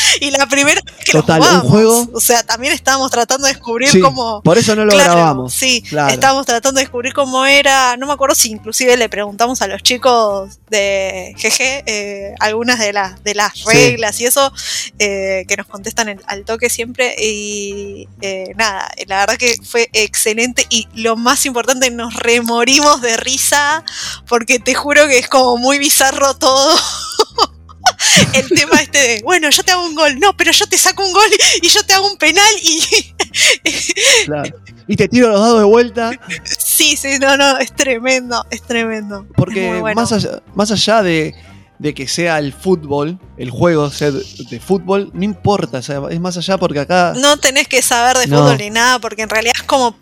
[0.21, 3.53] y la primera vez que Total, lo un juego- o sea, también estábamos tratando de
[3.55, 4.42] descubrir Sí, cómo...
[4.42, 5.55] Por eso no lo Claro, grabamos.
[5.55, 6.12] Sí, Claro.
[6.12, 7.97] estábamos tratando de descubrir cómo era.
[7.97, 12.92] No me acuerdo si inclusive le preguntamos a los chicos de GG eh, algunas de
[12.92, 13.64] las de las Sí.
[13.66, 14.53] reglas y eso
[14.99, 17.14] eh, que nos contestan el- al toque siempre.
[17.19, 23.16] Y eh, nada, la verdad que fue excelente y lo más importante, nos remorimos de
[23.16, 23.85] risa
[24.29, 26.77] porque te juro que es como muy bizarro todo.
[28.32, 31.04] El tema este de, bueno, yo te hago un gol, no, pero yo te saco
[31.04, 31.28] un gol
[31.62, 32.80] y yo te hago un penal y
[34.26, 34.56] Claro.
[34.88, 36.12] Y te tiro los dados de vuelta.
[36.44, 39.26] Sí, sí, no, no, es tremendo, es tremendo.
[39.37, 40.00] Porque bueno.
[40.00, 41.35] más allá, más allá de,
[41.78, 45.78] de que sea el fútbol, el juego sea de, fútbol, no importa.
[45.78, 47.14] o sea, es más allá porque acá.
[47.16, 48.38] No tenés que saber de No.
[48.42, 49.96] fútbol ni nada, porque en realidad es como.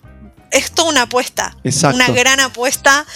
[0.51, 1.57] Es toda una apuesta.
[1.65, 1.97] Exacto.
[1.97, 3.07] Una gran apuesta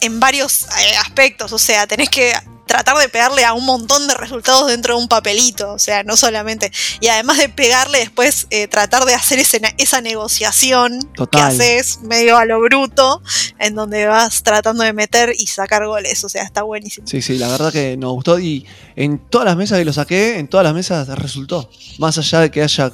[0.00, 1.52] en varios eh, aspectos.
[1.52, 2.32] O sea, tenés que
[2.66, 5.72] tratar de pegarle a un montón de resultados dentro de un papelito.
[5.72, 6.72] O sea, no solamente.
[7.00, 12.36] Y además de pegarle, después eh, tratar de hacer ese- esa negociación que haces medio
[12.36, 13.22] a lo bruto,
[13.58, 16.24] en donde vas tratando de meter y sacar goles.
[16.24, 17.06] O sea, está buenísimo.
[17.06, 18.38] Sí, sí, la verdad que nos gustó.
[18.38, 21.70] Y en todas las mesas que lo saqué, en todas las mesas resultó.
[21.98, 22.90] Más allá de que haya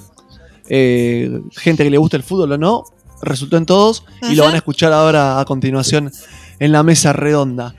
[0.68, 2.85] eh, gente que le guste el fútbol o no,
[3.22, 4.04] resultó en todos.
[4.22, 6.12] Y lo van a escuchar ahora a continuación
[6.59, 7.74] en la mesa redonda.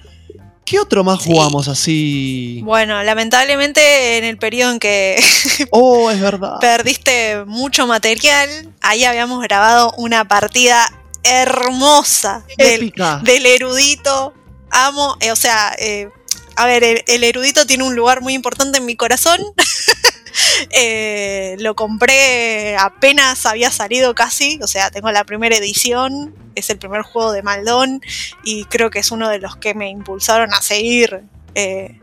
[0.72, 1.30] ¿Qué otro más Sí.
[1.30, 2.62] jugamos así?
[2.64, 5.22] Bueno, lamentablemente en el periodo en que
[5.72, 6.60] Oh, es verdad.
[6.62, 8.48] perdiste mucho material,
[8.80, 10.90] ahí habíamos grabado una partida
[11.24, 14.34] hermosa del, del erudito.
[14.70, 16.08] Amo, eh, o sea, eh,
[16.56, 19.40] a ver, el, el erudito tiene un lugar muy importante en mi corazón.
[20.70, 26.78] Eh, lo compré apenas había salido casi, o sea, tengo la primera edición, es el
[26.78, 28.02] primer juego de Maldón
[28.44, 31.24] y creo que es uno de los que me impulsaron a seguir
[31.56, 32.00] eh,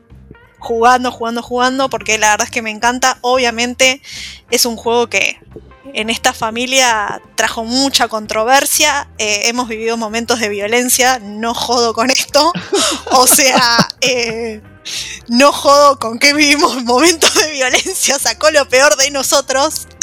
[0.59, 3.19] jugando, jugando, jugando, porque la verdad es que me encanta.
[3.21, 4.03] Obviamente
[4.51, 5.39] es un juego que
[5.95, 9.09] en esta familia trajo mucha controversia.
[9.19, 12.53] eh, hemos vivido momentos de violencia, no jodo con esto.
[13.11, 13.89] O sea,
[15.29, 19.87] no jodo con que vivimos momentos de violencia, sacó lo peor de nosotros.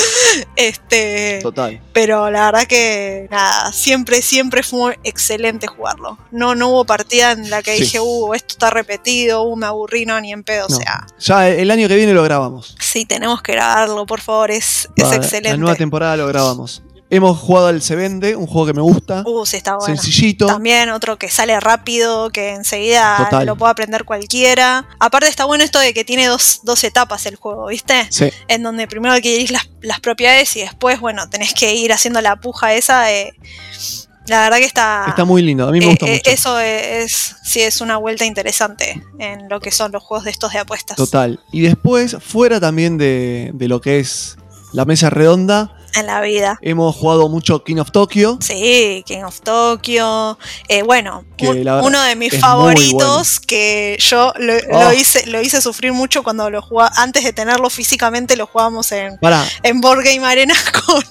[0.55, 1.81] Este, Total.
[1.93, 6.17] pero la verdad que nada, siempre, siempre fue excelente jugarlo.
[6.31, 7.83] No, no hubo partida en la que Sí.
[7.83, 10.67] dije, uh, esto está repetido, uh, me aburrí, no, ni en pedo.
[10.69, 10.77] No.
[10.77, 12.75] O sea, Ya el año que viene lo grabamos.
[12.79, 15.49] sí, tenemos que grabarlo, por favor, es, es excelente.
[15.49, 16.81] La nueva temporada lo grabamos.
[17.07, 19.23] Hemos jugado al Se Vende, un juego que me gusta.
[19.25, 19.95] Uh, sí, está bueno.
[19.95, 20.47] sencillito.
[20.47, 23.45] También otro que sale rápido, que enseguida Total.
[23.45, 24.87] lo puede aprender cualquiera.
[24.99, 28.07] Aparte está bueno esto de que tiene dos, dos etapas el juego, ¿viste?
[28.09, 32.21] Sí, En donde primero adquirís las, las propiedades y después, bueno, tenés que ir haciendo
[32.21, 33.05] la puja esa.
[34.25, 35.05] la verdad que está...
[35.07, 35.67] está muy lindo.
[35.67, 36.31] A mí me eh, gusta eh, mucho.
[36.31, 40.53] Eso es, sí es una vuelta interesante en lo que son los juegos de estos
[40.53, 40.97] de apuestas.
[40.97, 41.39] Total.
[41.51, 44.37] Y después, fuera también de, de lo que es
[44.73, 46.57] la mesa redonda, En la vida.
[46.61, 48.37] hemos jugado mucho King of Tokyo.
[48.41, 50.37] Sí, King of Tokyo.
[50.67, 54.91] Eh, bueno, un- uno de mis favoritos que yo lo, lo Oh.
[54.93, 59.17] hice, lo hice sufrir mucho cuando lo jugaba, antes de tenerlo físicamente, lo jugábamos en,
[59.63, 60.53] en Board Game Arena
[60.85, 61.03] con,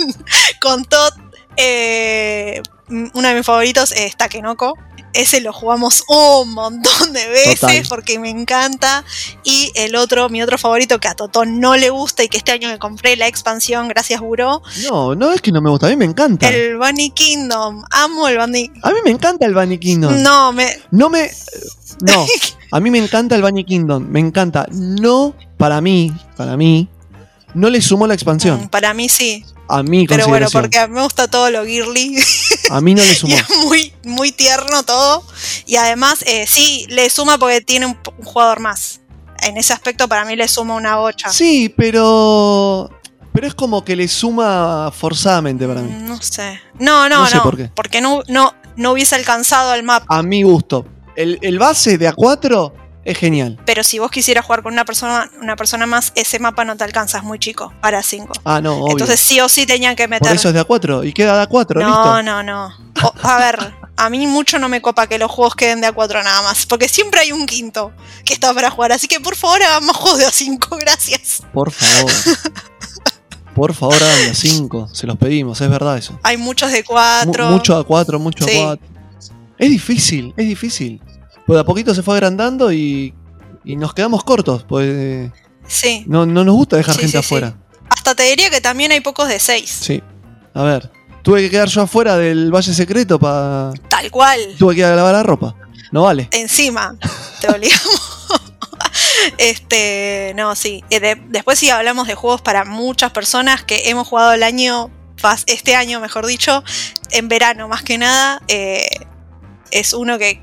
[0.60, 1.12] con Todd.
[1.56, 4.74] Eh, uno de mis favoritos es Takenoko.
[5.14, 7.84] Ese lo jugamos un montón de veces Total.
[7.88, 9.04] porque me encanta.
[9.44, 12.52] Y el otro, mi otro favorito que a Totón no le gusta y que este
[12.52, 15.86] año me compré la expansión, gracias Buró, no, no es que no me gusta.
[15.86, 16.48] A mí me encanta.
[16.48, 17.84] el Bunny Kingdom.
[17.90, 20.22] Amo el Bunny A mí me encanta el Bunny Kingdom.
[20.22, 20.76] No, me.
[20.90, 21.30] No me.
[22.00, 22.26] No,
[22.72, 24.06] a mí me encanta el Bunny Kingdom.
[24.08, 24.66] Me encanta.
[24.70, 26.88] No, para mí, para mí,
[27.54, 28.68] no le sumó la Mm, expansión.
[28.68, 29.44] Para mí sí.
[29.68, 32.16] A mi Pero bueno, porque a mí me gusta todo lo girly.
[32.70, 33.34] A mí no le sumó.
[33.34, 35.24] es muy, muy tierno todo.
[35.66, 39.00] Y además, eh, sí, le suma porque tiene un, un jugador más.
[39.42, 41.30] En ese aspecto, para mí le suma una bocha.
[41.30, 42.90] Sí, pero.
[43.32, 45.90] Pero es como que le suma forzadamente para mí.
[45.90, 46.60] Mm, No sé.
[46.78, 47.42] No, no, No no.
[47.42, 47.70] por qué.
[47.74, 50.06] Porque no, no, no hubiese alcanzado al mapa.
[50.08, 50.86] A mi gusto.
[51.16, 52.72] El, el base de A4
[53.04, 53.58] es genial.
[53.66, 56.84] Pero si vos quisieras jugar con una persona, una persona más, ese mapa no te
[56.84, 58.32] alcanza, es muy chico para 5.
[58.44, 58.92] Ah, no, obvio.
[58.92, 60.34] Entonces sí o sí tenían que Por meter.
[60.34, 62.22] eso es de A4 y queda de A4, no, listo.
[62.22, 62.66] no, no.
[63.02, 63.58] O- a ver,
[63.96, 66.64] a mí mucho no me copa que los juegos queden de A4 nada más.
[66.66, 67.92] Porque siempre hay un quinto
[68.24, 68.92] que está para jugar.
[68.92, 71.42] Así que por favor hagan más juegos de A5, gracias.
[71.52, 72.12] Por favor.
[73.54, 74.88] Por favor, hagan de 5.
[74.92, 76.18] Se los pedimos, es verdad eso.
[76.22, 77.50] Hay muchos de Mu- 4.
[77.50, 78.52] mucho A4, mucho Sí.
[78.56, 78.78] A4.
[79.58, 81.00] Es difícil, es difícil.
[81.46, 83.14] Pues a poquito se fue agrandando y,
[83.64, 84.64] y nos quedamos cortos.
[84.68, 85.30] Pues
[85.66, 86.04] Sí.
[86.06, 87.26] no, no nos gusta dejar Sí, gente sí, sí.
[87.34, 87.56] afuera.
[87.88, 89.70] Hasta te diría que también hay pocos de 6.
[89.70, 90.02] Sí.
[90.54, 90.90] A ver,
[91.22, 93.72] tuve que quedar yo afuera del Valle Secreto para.
[93.88, 94.40] Tal cual.
[94.58, 95.54] Tuve que ir a lavar la ropa.
[95.92, 96.28] No vale.
[96.32, 96.96] Encima,
[97.40, 98.30] te obligamos.
[99.38, 100.82] este, no, sí.
[100.90, 104.90] Eh, de- después sí hablamos de juegos para muchas personas que hemos jugado el año,
[105.46, 106.62] este año mejor dicho,
[107.10, 108.42] en verano más que nada.
[108.48, 108.86] eh,
[109.70, 110.42] es uno que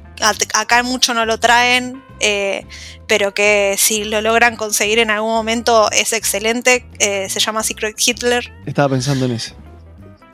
[0.53, 2.65] acá mucho no lo traen, eh,
[3.07, 6.85] pero que si lo logran conseguir en algún momento es excelente.
[6.99, 8.51] eh, se llama Secret Hitler.
[8.65, 9.53] Estaba pensando en ese.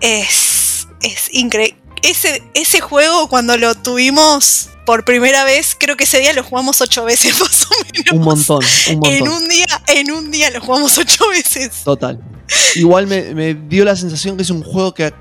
[0.01, 1.79] Es, es increíble.
[2.03, 6.79] Ese, ese juego, cuando lo tuvimos por primera vez, creo que ese día lo jugamos
[6.81, 8.13] ocho veces más o menos.
[8.13, 9.13] Un montón, un montón.
[9.13, 11.83] En un día, en un día lo jugamos ocho veces.
[11.83, 12.19] Total.
[12.75, 15.11] Igual me, me dio la sensación que es un juego que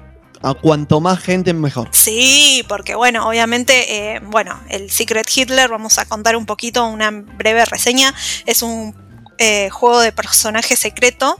[0.49, 1.89] a, cuanto más gente mejor.
[1.93, 7.11] Sí, porque bueno, obviamente, eh, bueno, el Secret Hitler, vamos a contar un poquito, una
[7.11, 8.15] breve reseña.
[8.47, 8.95] Es un
[9.39, 11.39] eh, juego de personaje secreto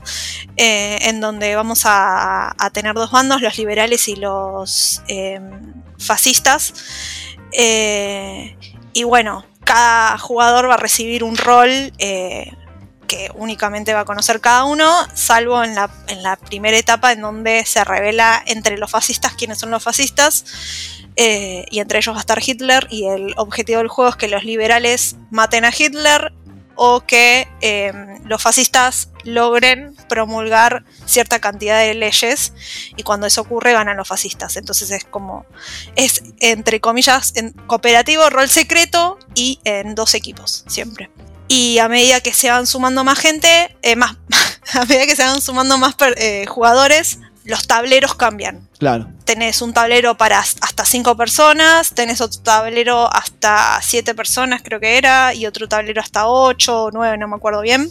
[0.55, 5.39] eh, en donde vamos a, tener dos bandos, los liberales y los eh,
[5.97, 6.73] fascistas.
[8.93, 11.91] Y bueno, cada jugador va a recibir un rol
[13.07, 17.21] que únicamente va a conocer cada uno, salvo en la, en la primera etapa en
[17.21, 20.45] donde se revela entre los fascistas quiénes son los fascistas.
[21.15, 24.27] eh, y entre ellos va a estar Hitler y el objetivo del juego es que
[24.27, 26.31] los liberales maten a Hitler
[26.77, 27.91] o que eh,
[28.25, 32.53] los fascistas logren promulgar cierta cantidad de leyes
[32.95, 34.55] y cuando eso ocurre ganan los fascistas.
[34.57, 35.45] Entonces es como,
[35.95, 41.09] es entre comillas, en cooperativo, rol secreto y en dos equipos siempre.
[41.47, 44.17] Y a medida que se van sumando más gente, eh, más,
[44.73, 49.07] a medida que se van sumando más per- eh, jugadores, los tableros cambian Claro.
[49.23, 54.97] tenés un tablero para hasta 5 personas, tenés otro tablero hasta 7 personas, creo que
[54.97, 57.89] era, y otro tablero hasta 8 o 9, no me acuerdo bien.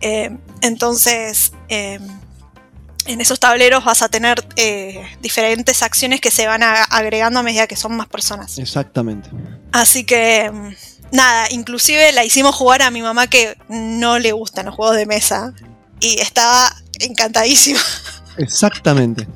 [0.00, 2.00] Eh, entonces, eh,
[3.06, 7.42] en esos tableros vas a tener eh, diferentes acciones que se van a- agregando a
[7.42, 8.58] medida que son más personas.
[8.58, 9.28] Exactamente.
[9.72, 10.74] Así que, mm,
[11.12, 15.06] nada, inclusive la hicimos jugar a mi mamá que no le gustan los juegos de
[15.06, 15.52] mesa.
[16.00, 17.80] Y estaba encantadísima.
[18.38, 19.26] Exactamente.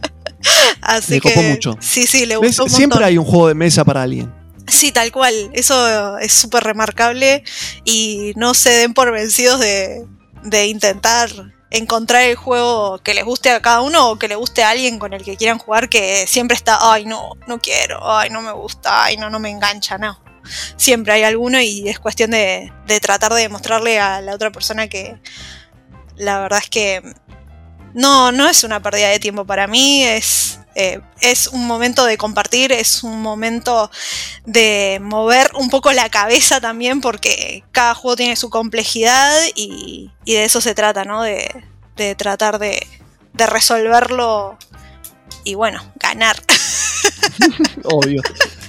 [0.83, 1.77] Así Me que copó mucho.
[1.81, 2.59] sí, sí, le ¿Ves?
[2.59, 4.33] gustó un Siempre hay un juego de mesa para alguien.
[4.67, 5.35] Sí, tal cual.
[5.53, 7.43] Eso es súper remarcable
[7.85, 10.07] y no se den por vencidos de,
[10.45, 11.31] de intentar
[11.71, 14.99] encontrar el juego que les guste a cada uno o que le guste a alguien
[14.99, 18.53] con el que quieran jugar que siempre está, ay no, no quiero, ay no me
[18.53, 20.19] gusta, ay no, no me engancha, no.
[20.77, 25.17] Siempre hay alguno y es cuestión de, tratar de demostrarle a la otra persona que
[26.17, 27.03] la verdad es que
[27.95, 32.17] no, no es una pérdida de tiempo para mí, es, eh, es un momento de
[32.17, 33.91] compartir, es un momento
[34.45, 40.45] de mover un poco la cabeza también, porque cada juego tiene su complejidad y, de
[40.45, 41.23] eso se trata, ¿no?
[41.23, 41.65] De,
[41.97, 42.87] de tratar de
[43.35, 44.59] resolverlo
[45.45, 46.37] y bueno, ganar.
[47.85, 48.23] Obvio.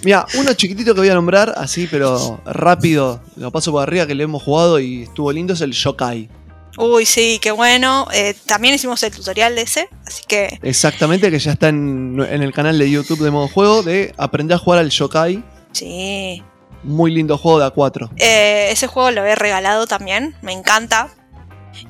[0.04, 4.16] Mira, uno chiquitito que voy a nombrar, así, pero rápido, lo paso por arriba, que
[4.16, 6.30] le hemos jugado y estuvo lindo, es el Shokai.
[6.78, 8.08] Uy, sí, qué bueno.
[8.14, 12.42] Eh, también hicimos el tutorial de ese, así que Exactamente, que ya está en, en
[12.42, 15.44] el canal de YouTube de modo juego, de aprender a jugar al Shokai.
[15.74, 16.44] sí.
[16.84, 18.10] Muy lindo juego de A4.
[18.18, 21.10] Eh, ese juego lo he regalado también, me encanta.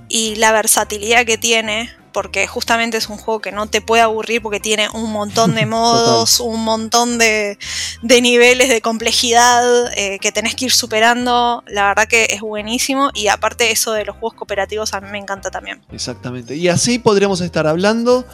[0.10, 4.41] Y la versatilidad que tiene, porque justamente es un juego que no te puede aburrir
[4.41, 7.58] porque tiene un montón de modos, un montón de,
[8.02, 9.63] de niveles de complejidad
[9.97, 11.63] eh, que tenés que ir superando.
[11.67, 13.10] La verdad que es buenísimo.
[13.13, 15.82] Y aparte eso de los juegos cooperativos a mí me encanta también.
[15.91, 16.56] Exactamente.
[16.56, 18.26] Y así podríamos estar hablando,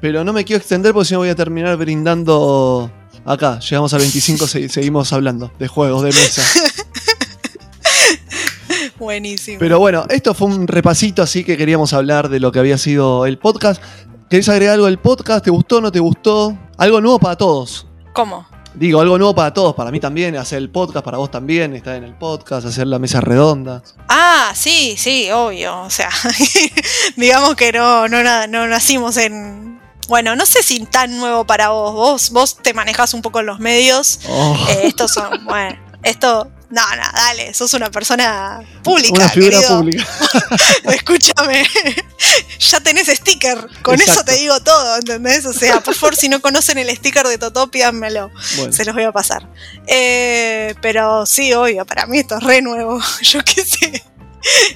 [0.00, 2.90] pero no me quiero extender porque si no voy a terminar brindando
[3.24, 3.58] acá.
[3.60, 6.42] Llegamos al 25, se- seguimos hablando de juegos de mesa.
[8.98, 9.58] Buenísimo.
[9.58, 13.26] Pero bueno, esto fue un repasito así que queríamos hablar de lo que había sido
[13.26, 13.82] el podcast.
[14.30, 15.44] ¿Querés agregar algo del podcast?
[15.44, 15.80] ¿Te gustó?
[15.80, 16.56] ¿No te gustó?
[16.78, 17.86] Algo nuevo para todos.
[18.12, 18.46] ¿Cómo?
[18.74, 21.94] Digo, algo nuevo para todos, para mí también, hacer el podcast, para vos también, estar
[21.96, 23.82] en el podcast, hacer la mesa redonda.
[24.08, 25.80] Ah, sí, sí, obvio.
[25.82, 26.10] O sea,
[27.16, 29.80] digamos que no, no, no nacimos en.
[30.08, 31.94] Bueno, no sé si tan nuevo para vos.
[31.94, 34.20] Vos, vos te manejás un poco en los medios.
[34.28, 36.50] Oh, Eh, estos son, bueno, esto.
[36.68, 39.14] No, no, dale, sos una persona pública.
[39.14, 39.78] una figura querido.
[39.78, 40.06] pública.
[40.92, 41.64] Escúchame,
[42.58, 43.68] ya tenés sticker.
[43.82, 45.46] Con eso te digo todo, ¿entendés?
[45.46, 48.30] O sea, por favor, si no conocen el sticker de Totó, pídanmelo.
[48.56, 49.48] Bueno, Se los voy a pasar.
[49.86, 53.00] Eh, pero sí, obvio, para mí esto es re nuevo.
[53.22, 54.02] Yo qué sé.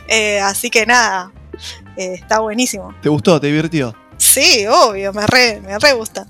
[0.06, 1.32] Eh, así que nada,
[1.96, 2.94] eh, está buenísimo.
[3.02, 3.40] ¿te gustó?
[3.40, 3.96] ¿Te divirtió?
[4.16, 6.24] Sí, obvio, me re, me re gusta.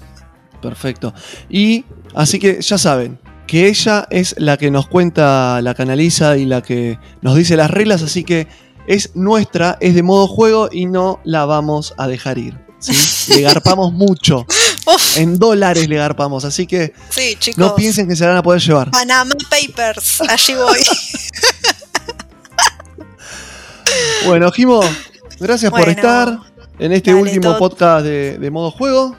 [0.63, 1.13] Perfecto.
[1.51, 3.19] Y así que ya saben
[3.51, 7.69] que ella es la que nos cuenta, la canaliza y la que nos dice las
[7.69, 8.47] reglas, así que
[8.87, 12.57] es nuestra, es de modo juego y no la vamos a dejar ir.
[12.79, 12.93] ¿sí?
[13.35, 14.47] Le garpamos mucho,
[14.87, 17.59] Uf, en dólares le garpamos, así que sí, chicos.
[17.59, 18.93] no piensen que se la van a poder llevar.
[18.93, 20.79] Panama Papers, allí voy.
[24.27, 24.81] Bueno, Jimo,
[25.41, 26.39] gracias por estar
[26.79, 29.17] en este dale, último podcast de, de modo juego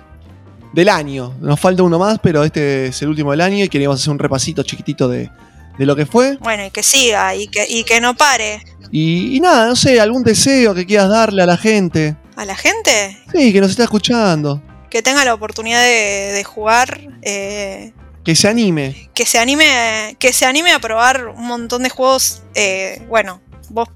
[0.74, 1.34] del año.
[1.42, 4.20] Nos falta uno más, pero este es el último del año y queríamos hacer un
[4.20, 5.30] repasito chiquitito de,
[5.78, 6.38] de lo que fue.
[6.38, 8.64] Bueno, y que siga, y que, y que no pare.
[8.92, 12.16] Y, y nada, no sé, algún deseo que quieras darle a la gente.
[12.36, 14.62] A la gente Sí, que nos está escuchando.
[14.90, 19.10] que tenga la oportunidad de, de jugar, eh, Que se anime.
[19.14, 22.42] que se anime, que se anime a probar un montón de juegos.
[22.56, 23.88] eh, bueno, vos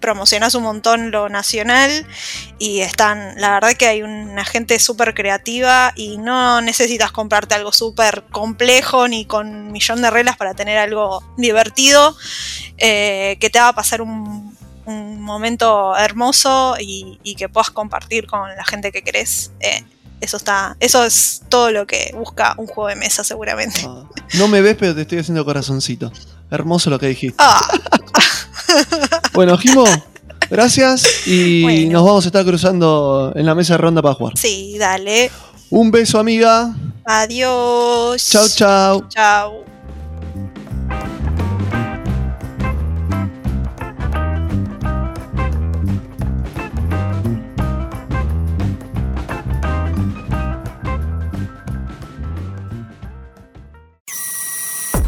[0.00, 2.06] promocionás un montón lo nacional
[2.58, 7.72] y están, la verdad que hay una gente súper creativa y no necesitas comprarte algo
[7.72, 12.16] súper complejo ni con un millón de reglas para tener algo divertido
[12.78, 18.26] eh, que te va a pasar un, un momento hermoso y, y que puedas compartir
[18.26, 19.50] con la gente que querés.
[19.60, 19.84] Eh,
[20.20, 23.82] eso está, eso es todo lo que busca un juego de mesa seguramente.
[23.86, 24.04] Ah,
[24.34, 26.10] no me ves, pero te estoy haciendo corazoncito.
[26.50, 27.36] Hermoso lo que dijiste.
[27.38, 27.60] Ah,
[29.32, 29.84] Bueno, Jimo,
[30.50, 31.92] gracias y Bueno.
[31.92, 34.34] nos vamos a estar cruzando en la mesa de ronda para jugar.
[34.36, 35.30] sí, dale.
[35.68, 36.74] Un beso, amiga.
[37.04, 38.24] Adiós.
[38.28, 39.08] Chau, chau.
[39.08, 39.64] Chau.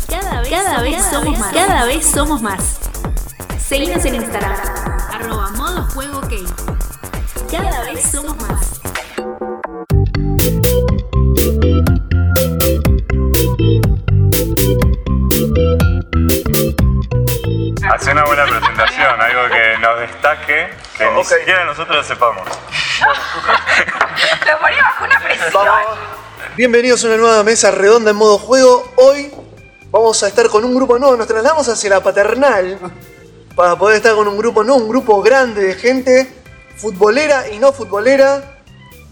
[0.08, 1.52] Cada vez, cada vez somos más.
[1.52, 2.78] Cada vez somos más.
[3.68, 4.56] Seguinos en Instagram.
[5.12, 6.32] Arroba modo juego ok.
[7.50, 8.80] Cada vez somos más.
[17.92, 22.48] Hace una buena presentación, algo que nos destaque, que ni siquiera nosotros sepamos.
[24.46, 25.66] Lo ponía bajo una presión.
[26.56, 28.90] Bienvenidos a una nueva mesa redonda en modo juego.
[28.96, 29.30] Hoy
[29.90, 31.18] vamos a estar con un grupo nuevo.
[31.18, 32.78] Nos trasladamos hacia la paternal
[33.58, 36.32] para poder estar con un grupo, no un grupo grande de gente
[36.76, 38.60] futbolera y no futbolera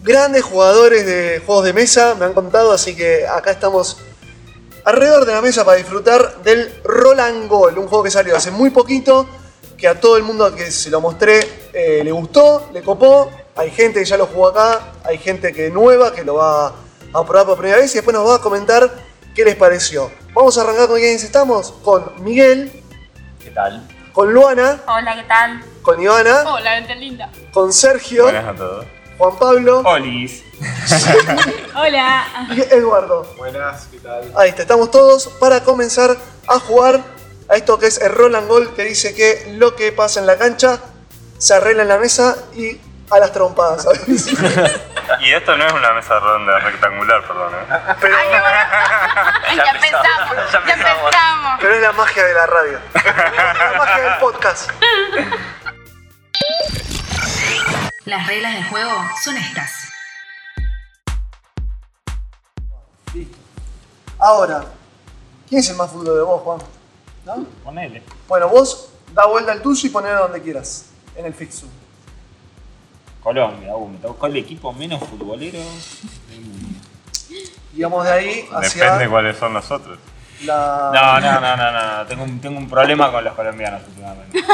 [0.05, 3.97] grandes jugadores de juegos de mesa, me han contado, así que acá estamos
[4.85, 8.71] alrededor de la mesa para disfrutar del Roland Goal, un juego que salió hace muy
[8.71, 9.27] poquito,
[9.77, 11.41] que a todo el mundo que se lo mostré
[11.73, 13.29] eh, le gustó, le copó.
[13.57, 17.27] Hay gente que ya lo jugó acá, hay gente que nueva que lo va a
[17.27, 18.95] probar por primera vez y después nos va a comentar
[19.35, 20.09] qué les pareció.
[20.33, 22.71] Vamos a arrancar con quiénes estamos, con Miguel,
[23.43, 23.96] ¿Qué tal?
[24.17, 25.63] Con Luana, Hola, ¿qué tal?
[25.83, 27.31] con Ivana, Hola, gente linda.
[27.53, 28.87] con Sergio, Buenas a todos.
[29.19, 30.43] Juan Pablo Olis.
[31.77, 32.25] Hola.
[32.57, 33.31] y Eduardo.
[33.37, 34.33] Buenas, ¿qué tal?
[34.35, 37.03] Ahí está, estamos todos para comenzar a jugar
[37.51, 40.39] a esto que es el Roland Goal, que dice que lo que pasa en la
[40.39, 40.81] cancha
[41.37, 42.81] se arregla en la mesa y
[43.11, 44.29] a las trompadas, ¿sabes?
[45.21, 47.55] Y esto no es una mesa redonda rectangular, perdón.
[47.55, 47.95] ¿eh?
[48.01, 48.17] Pero,
[49.57, 50.53] Ya, empezamos.
[50.53, 51.13] Ya empezamos.
[51.61, 52.81] pero es la magia de la radio.
[52.93, 54.71] la magia del podcast.
[58.05, 58.93] Las reglas del juego
[59.23, 59.73] son estas.
[64.19, 64.65] Ahora,
[65.49, 66.59] ¿quién es el más futuro de vos, Juan?
[67.25, 67.47] ¿No?
[67.63, 68.03] Ponele.
[68.27, 71.69] Bueno, vos da vuelta al tuyo y ponelo donde quieras, en el fixum.
[73.27, 76.79] Colombia, uh, me tocó el equipo menos futbolero del mundo.
[77.75, 79.99] Y vamos de ahí hacia Depende cuáles son los otros.
[80.45, 80.93] la...
[80.95, 82.07] No, no, no, no, no.
[82.07, 84.45] Tengo un, tengo un problema con los colombianos últimamente.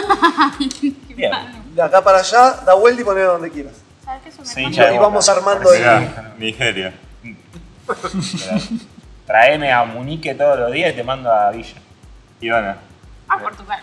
[1.15, 1.33] Bien.
[1.75, 3.75] De acá para allá, da vuelta y ponelo donde quieras.
[4.03, 6.11] ¿Sabes qué eso me Sí, Y vamos armando ahí.
[6.39, 6.95] Nigeria.
[7.87, 8.01] Pero
[9.27, 11.77] Traeme a Munique todos los días y te mando a Villa.
[12.41, 12.79] Ivana.
[13.29, 13.83] A Portugal.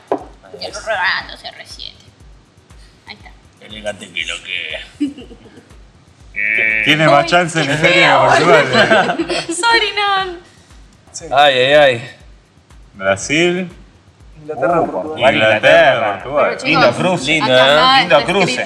[0.59, 1.98] Y el Rolando CR7.
[3.69, 4.79] Elegante que lo que.
[6.85, 9.17] Tiene más chance Nigeria que Portugal.
[9.29, 9.53] ¿eh?
[9.53, 11.35] Sorry, no.
[11.37, 12.09] Ay, ay, ay.
[12.93, 13.69] Brasil,
[14.41, 15.33] Inglaterra, Uh, Portugal.
[15.35, 16.23] Inglaterra.
[16.23, 16.57] Portugal.
[16.63, 17.25] Lindo cruce.
[17.31, 17.99] Lindo, acá ¿eh?
[18.01, 18.65] Lindo cruce.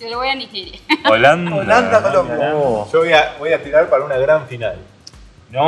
[0.00, 0.80] Yo le voy a Nigeria.
[1.08, 1.56] Holanda.
[1.56, 2.36] Holanda, Colombia.
[2.38, 4.76] Yo voy a, voy a tirar para una gran final.
[5.50, 5.62] ¡No!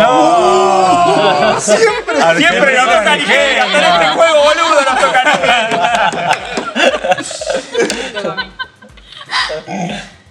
[0.00, 1.60] ¡No!
[1.60, 2.14] Siempre.
[2.36, 3.64] Siempre nos toca Nigeria.
[3.64, 6.38] Hasta en este juego, boludo, nos toca Nigeria.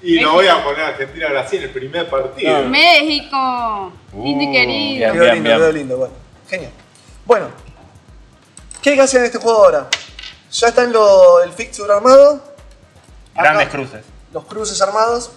[0.02, 2.64] Y lo voy a poner Argentina-Brasil en el primer partido.
[2.64, 3.92] México.
[4.16, 5.12] Lindo y querido.
[5.12, 5.14] bien.
[5.14, 6.14] Quedó lindo, quedó lindo, bueno.
[6.50, 6.72] Genial.
[7.26, 7.48] Bueno,
[8.82, 9.88] ¿qué hay que hacer en este juego ahora?
[10.52, 12.36] Ya está en lo, el fixture armado.
[13.34, 14.06] Acá, Grandes cruces.
[14.32, 15.32] Los cruces armados.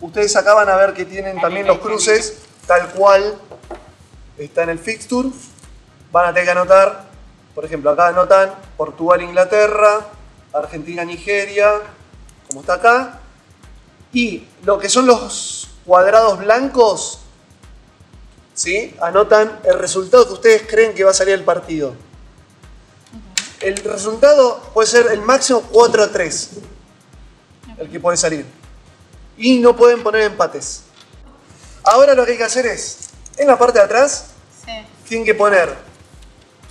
[0.00, 3.38] Ustedes acá van a ver que tienen también los cruces tal cual
[4.36, 5.28] está en el fixture.
[6.10, 7.04] Van a tener que anotar,
[7.54, 10.00] por ejemplo, acá anotan Portugal-Inglaterra,
[10.52, 11.80] Argentina-Nigeria,
[12.48, 13.20] como está acá.
[14.12, 17.20] Y lo que son los cuadrados blancos,
[18.54, 18.94] ¿sí?
[19.00, 21.94] Anotan el resultado que ustedes creen que va a salir el partido.
[23.60, 26.50] El resultado puede ser el máximo 4 a 3,
[27.78, 28.44] el que puede salir.
[29.38, 30.82] Y no pueden poner empates.
[31.84, 34.26] Ahora lo que hay que hacer es, en la parte de atrás,
[34.64, 34.70] Sí.
[35.08, 35.74] tienen que poner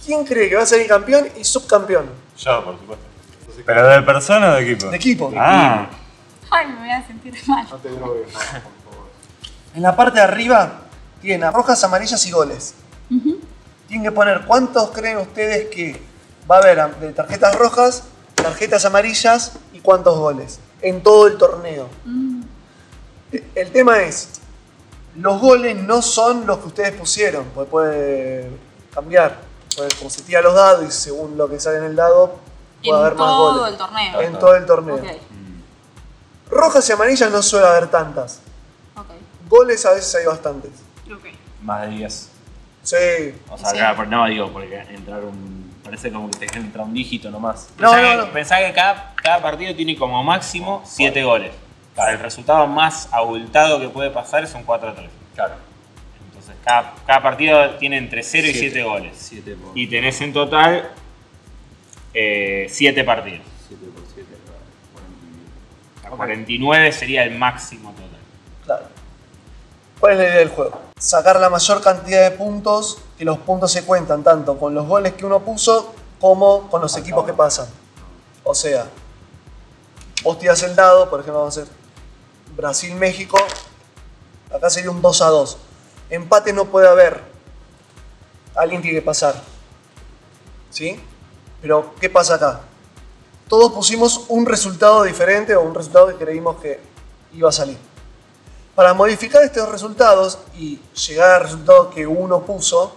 [0.05, 2.09] quién cree que va a salir campeón y subcampeón.
[2.37, 3.05] Yo, por supuesto.
[3.65, 4.89] ¿Pero de persona o de equipo?
[4.89, 5.31] De equipo.
[5.37, 5.87] Ah,
[6.49, 7.65] Ay, me voy a sentir mal.
[7.69, 9.09] No te drogues, por favor.
[9.73, 10.81] En la parte de arriba
[11.21, 12.75] tienen a rojas, amarillas y goles.
[13.87, 15.99] Tienen que poner cuántos creen ustedes que
[16.49, 18.03] va a haber de tarjetas rojas,
[18.35, 21.87] tarjetas amarillas y cuántos goles en todo el torneo.
[23.31, 24.39] E- El tema es,
[25.15, 28.49] los goles no son los que ustedes pusieron, porque puede
[28.93, 29.39] cambiar.
[29.75, 32.39] Puede, como se tira los dados y según lo que sale en el dado,
[32.89, 33.71] puede haber En más todo goles.
[33.71, 34.21] el torneo.
[34.21, 34.95] En todo el torneo.
[34.95, 35.05] Ok.
[36.49, 38.41] Rojas y amarillas no suele haber tantas.
[38.95, 39.05] Ok.
[39.49, 40.71] Goles a veces hay bastantes.
[41.13, 41.25] Ok.
[41.61, 42.29] Más de 10.
[42.83, 42.95] Sí,
[43.49, 45.61] O sea, claro, pero no digo, porque entrar un.
[45.83, 47.67] Parece como que te entra un dígito nomás.
[47.77, 48.33] No, Pensá no, que- no.
[48.33, 51.51] Pensá que cada, cada partido tiene como máximo 7 goles.
[51.97, 55.09] El resultado más abultado que puede pasar es un 4-3.
[55.35, 55.55] Claro.
[56.27, 59.13] Entonces, cada, cada partido tiene entre 0 y 7 goles.
[59.17, 60.89] 7 por Y tenés en total
[62.13, 63.45] 7 partidos.
[63.67, 64.27] 7 por 7,
[65.97, 68.09] O sea, 49 sería el máximo total.
[68.65, 68.85] Claro.
[69.99, 70.81] ¿Cuál es la idea del juego?
[70.97, 75.13] Sacar la mayor cantidad de puntos, que los puntos se cuentan tanto con los goles
[75.13, 77.67] que uno puso como con los equipos que pasan.
[78.43, 78.87] O sea,
[80.23, 81.73] vos tirás el dado, por ejemplo, vamos a hacer
[82.55, 83.37] Brasil-México,
[84.53, 85.57] acá sería un 2 a 2.
[86.09, 87.21] Empate no puede haber.
[88.55, 89.35] Alguien tiene que pasar.
[90.71, 90.99] ¿Sí?
[91.61, 92.61] Pero, ¿qué pasa acá?
[93.47, 96.79] Todos pusimos un resultado diferente o un resultado que creímos que
[97.33, 97.77] iba a salir.
[98.75, 102.95] Para modificar estos resultados y llegar al resultado que uno puso,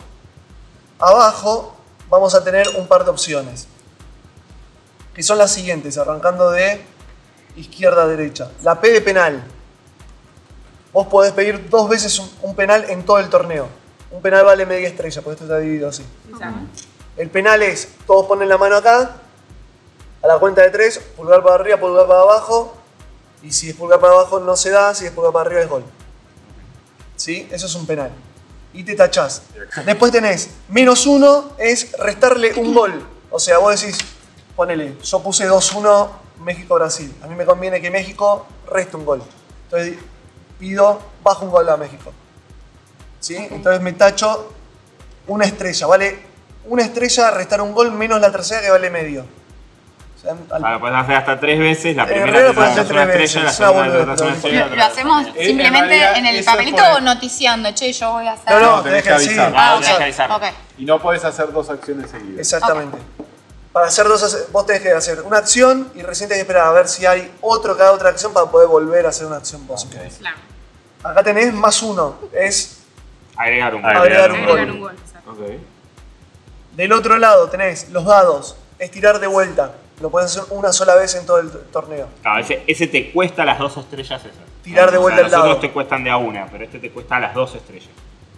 [0.99, 1.75] abajo
[2.09, 3.67] vamos a tener un par de opciones.
[5.13, 6.85] Que son las siguientes, arrancando de
[7.57, 8.51] izquierda, derecha.
[8.63, 9.45] La P de penal.
[10.93, 13.69] Vos podés pedir dos veces un, penal en todo el torneo.
[14.13, 16.05] Un penal vale media estrella, porque esto está dividido así.
[17.17, 19.17] El penal es, todos ponen la mano acá,
[20.23, 22.77] a la cuenta de tres, pulgar para arriba, pulgar para abajo,
[23.43, 25.69] y si es pulgar para abajo no se da, si es pulgar para arriba es
[25.69, 25.85] gol.
[27.15, 27.49] ¿Sí?
[27.53, 28.11] Eso es un penal.
[28.73, 29.43] Y te tachás.
[29.87, 33.07] Después tenés menos uno, es restarle un gol.
[33.31, 33.99] O sea, vos decís,
[34.57, 36.09] ponele, yo puse 2-1
[36.41, 37.15] México-Brasil.
[37.23, 39.23] A mí me conviene que México reste un gol.
[39.65, 39.99] Entonces
[40.59, 42.13] pido, bajo un gol a México.
[43.21, 43.37] ¿Sí?
[43.37, 44.53] Entonces me tacho
[45.29, 45.87] una estrella.
[45.87, 46.34] Vale
[46.67, 49.23] una estrella restar un gol menos la tercera que vale medio.
[50.17, 51.97] O sea, al- Claro, puedes hacer hasta tres veces.
[51.97, 54.67] La En primera das hacer una tres estrella, la veces, segunda das una lo estrella.
[54.67, 58.33] Lo, lo hacemos en simplemente realidad, en el papelito o noticiando, che, yo voy a
[58.33, 58.51] hacer.
[58.53, 59.53] No, no, No, tenés tenés que avisar.
[59.55, 60.31] Ah, Ah, tenés que avisar.
[60.33, 60.43] ok.
[60.79, 62.41] Y no podés hacer dos acciones seguidas.
[62.41, 62.99] Exactamente.
[63.73, 66.73] Para hacer dos, vos tenés que hacer una acción y recién tenés que esperar a
[66.73, 69.85] ver si hay otro haga otra acción para poder volver a hacer una acción vos.
[70.21, 70.37] Claro.
[71.03, 72.79] Acá tenés más uno, es
[73.37, 73.91] Agregar un gol.
[73.97, 74.71] agregar un Agregar gol.
[74.71, 74.95] un gol.
[76.75, 79.73] Del otro lado tenés los dados, es tirar de vuelta.
[80.01, 82.09] Lo puedes hacer una sola vez en todo el torneo.
[82.23, 84.37] Claro, ese, ese te cuesta las dos estrellas esas.
[84.63, 85.45] Tirar de O sea, vuelta el Los dado.
[85.45, 87.91] otros te cuestan de a una, pero este te cuesta las dos estrellas.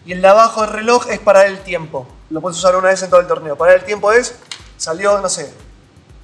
[0.05, 2.07] Y el de abajo del reloj es parar el tiempo.
[2.31, 3.57] Lo puedes usar una vez en todo el torneo.
[3.57, 4.39] Parar el tiempo es,
[4.77, 5.53] salió, no sé,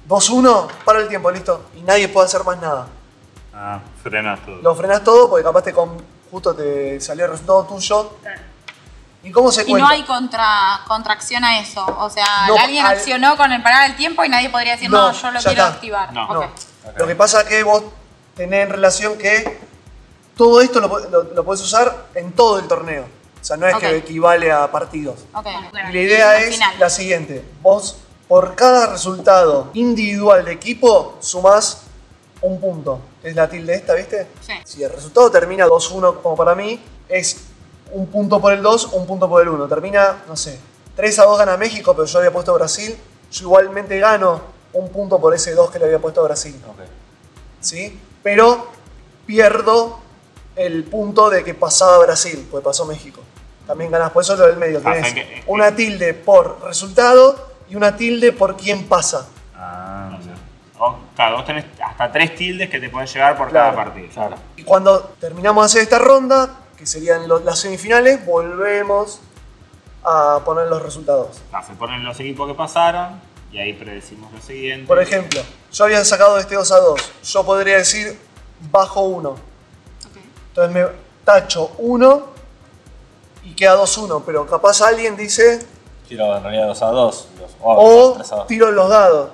[0.07, 1.63] 2-1, para el tiempo, listo.
[1.75, 2.87] Y nadie puede hacer más nada.
[3.53, 4.57] Ah, frenas todo.
[4.61, 5.97] Lo frenás todo porque capaz te con-
[6.31, 8.11] justo te salió el resultado tuyo.
[9.23, 11.85] ¿Y cómo se Y no hay contra, contracción a eso.
[11.99, 14.89] O sea, No, alguien al- accionó con el parar el tiempo y nadie podría decir,
[14.89, 15.67] no, No, yo lo quiero está.
[15.67, 16.13] activar.
[16.13, 16.25] No.
[16.25, 16.31] Ok.
[16.85, 16.91] No.
[16.97, 17.83] Lo que pasa es que vos
[18.35, 19.59] tenés en relación que
[20.35, 23.05] todo esto lo, lo, lo podés usar en todo el torneo.
[23.41, 25.19] O sea, no es que equivale a partidos.
[25.33, 25.47] Ok.
[25.89, 26.75] Y la idea es final.
[26.79, 27.45] la siguiente.
[27.61, 27.97] Vos,
[28.27, 31.83] por cada resultado individual de equipo, sumás
[32.41, 32.99] un punto.
[33.21, 34.27] Es la tilde esta, ¿viste?
[34.41, 34.53] Sí.
[34.65, 37.37] Si el resultado termina 2-1 como para mí, es
[37.93, 39.67] un punto por el 2, un punto por el 1.
[39.67, 40.59] Termina, no sé,
[40.95, 42.97] 3 a 2 gana México, pero yo había puesto a Brasil.
[43.31, 44.41] Yo igualmente gano
[44.73, 46.55] un punto por ese 2 que le había puesto a Brasil.
[47.59, 47.99] ¿Sí?
[48.21, 48.67] Pero
[49.25, 49.99] pierdo
[50.55, 53.21] el punto de que pasaba Brasil, porque pasó México.
[53.65, 54.81] También ganás, por eso lo del medio.
[54.83, 59.27] Ah, Tenés sea que- una tilde por resultado y una tilde por quién pasa.
[59.55, 60.17] Ah,
[60.77, 63.73] Vos, claro, vos tenés hasta tres tildes que te pueden llegar por Claro.
[63.73, 64.09] cada partido.
[64.13, 64.35] Claro.
[64.57, 66.49] Y cuando terminamos de hacer esta ronda,
[66.83, 69.21] que serían lo- las semifinales, volvemos
[70.03, 71.37] a poner los resultados.
[71.53, 73.21] Ah, se ponen los equipos que pasaron
[73.53, 74.85] y ahí predecimos lo siguiente.
[74.85, 75.39] Por ejemplo,
[75.71, 76.99] yo había sacado este 2 a 2.
[77.23, 78.19] Yo podría decir
[78.69, 79.35] bajo 1.
[80.49, 80.85] Entonces me
[81.23, 82.27] tacho 1
[83.45, 84.21] y queda 2-1.
[84.25, 85.65] Pero capaz alguien dice
[86.05, 87.27] Quiero en realidad 2 a 2.
[87.61, 88.47] o 3 a 2.
[88.47, 89.29] tiro los dados.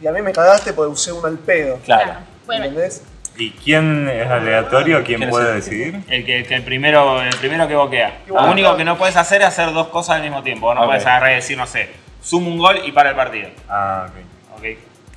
[0.00, 1.78] Y a mí me cagaste porque usé uno al pedo.
[1.84, 2.14] Claro.
[2.46, 3.02] Bueno, ¿Entendés?
[3.36, 5.02] ¿Y quién es aleatorio?
[5.04, 6.00] ¿Quién ¿Quién puede el- decidir?
[6.08, 8.20] El que, que el primero el primero que boquea.
[8.28, 10.66] Lo único que no puedes hacer es hacer dos cosas al mismo tiempo.
[10.66, 10.86] Vos no Ok.
[10.88, 11.90] puedes agarrar y decir, no sé,
[12.22, 13.48] sumo un gol y para el partido.
[13.68, 14.58] Ah, ok.
[14.58, 14.64] ¿Ok?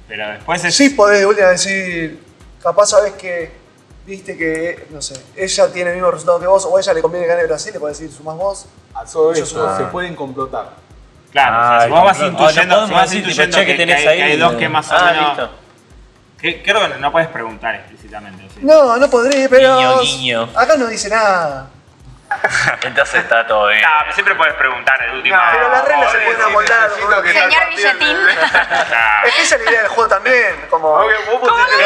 [0.08, 0.76] Pero después es.
[0.76, 2.20] Sí podés última decir,
[2.64, 3.52] capaz sabes que
[4.06, 7.02] viste que, no sé, ella tiene el mismo resultado que vos o a ella le
[7.02, 8.66] conviene gane Brasil, le podés decir, sumás vos.
[8.96, 9.78] A todo sumo.
[9.78, 10.70] se pueden complotar.
[11.32, 14.02] Claro, o sea, Ah, si vos vas intuyendo, Ah, si vas intuyendo que, que tenés
[14.02, 14.38] que hay, que hay ahí.
[14.40, 15.28] dos que más o Ah, menos.
[15.28, 15.50] listo.
[16.40, 18.44] Que- creo que no puedes preguntar explícitamente.
[18.54, 18.60] ¿sí?
[18.64, 20.50] No, no podré, pero Guiño, guiño.
[20.56, 21.68] acá no dice nada.
[22.84, 23.82] Entonces está todo bien.
[23.88, 25.38] Ah, pero siempre puedes preguntar el último.
[25.52, 26.90] pero las reglas se pueden amoldar.
[26.92, 27.24] Señor
[27.70, 28.18] Billetín.
[29.26, 31.84] Es que esa es la idea del juego también, como Ok, vos pusiste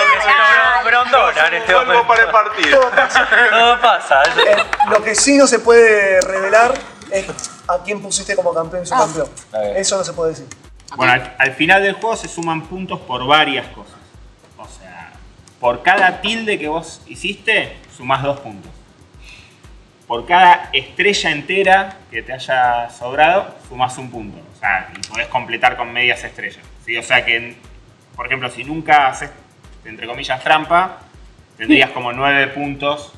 [0.85, 2.07] grondona en este momento.
[2.07, 2.79] para el partido.
[2.79, 3.27] todo pasa.
[3.51, 4.23] Todo pasa.
[4.23, 4.55] Eh,
[4.89, 6.73] lo que sí no se puede revelar
[7.11, 7.25] es
[7.67, 9.29] a quién pusiste como campeón y subcampeón.
[9.53, 9.59] Ah.
[9.75, 10.47] Eso no se puede decir.
[10.95, 13.93] Bueno, al, al final del juego se suman puntos por varias cosas.
[15.61, 18.71] Por cada tilde que vos hiciste, sumás dos puntos.
[20.07, 24.39] Por cada estrella entera que te haya sobrado, sumás un punto.
[24.39, 26.65] O sea, y podés completar con medias estrellas.
[26.83, 26.97] ¿sí?
[26.97, 27.55] O sea que,
[28.15, 29.29] por ejemplo, si nunca haces,
[29.85, 30.97] entre comillas, trampa,
[31.57, 33.13] tendrías como nueve puntos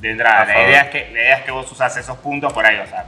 [0.00, 0.46] de entrada.
[0.46, 2.80] La idea, es que, la idea es que vos usás esos puntos por ahí.
[2.80, 3.06] O sea,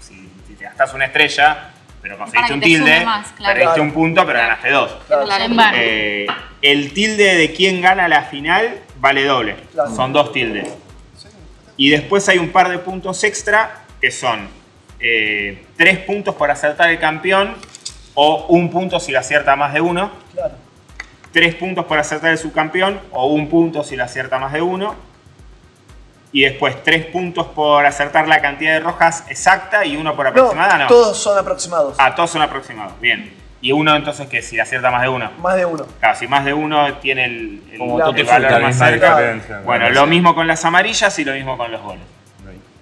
[0.00, 1.70] si, si te gastás una estrella,
[2.06, 3.54] pero conseguiste un tilde, sume más, claro.
[3.54, 3.82] perdiste Claro.
[3.82, 4.96] un punto, pero ganaste dos.
[5.74, 6.26] Eh,
[6.62, 9.56] el tilde de quien gana la final vale doble.
[9.72, 9.90] Claro.
[9.92, 10.68] Son dos tildes.
[11.76, 14.48] Y después hay un par de puntos extra que son
[15.00, 17.56] eh, tres puntos por acertar el campeón
[18.14, 20.12] o un punto si lo acierta más de uno.
[20.32, 20.54] Claro.
[21.32, 24.94] Tres puntos por acertar el subcampeón o un punto si lo acierta más de uno.
[26.36, 30.76] Y después tres puntos por acertar la cantidad de rojas exacta y uno por aproximada.
[30.76, 31.96] No, todos son aproximados.
[31.98, 33.00] Ah, todos son aproximados.
[33.00, 33.32] Bien.
[33.62, 35.30] Y uno entonces que si acierta más de uno.
[35.38, 35.86] Más de uno.
[35.98, 39.62] Claro, si más de uno tiene el, el- Como el valor más cerca.
[39.64, 42.04] Bueno, lo mismo con las amarillas y lo mismo con los goles.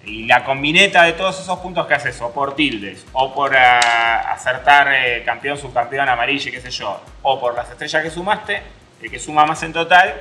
[0.04, 4.32] Y la combineta de todos esos puntos que haces, o por tildes, o por ah,
[4.32, 8.62] acertar eh, campeón, subcampeón, amarillo, qué sé yo, o por las estrellas que sumaste,
[9.00, 10.12] el que suma más en total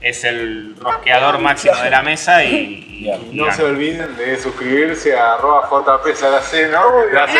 [0.00, 5.18] es el rosqueador máximo de la mesa y, y- y No se olviden de suscribirse
[5.18, 7.38] a arroba JP Saraceno, que hace,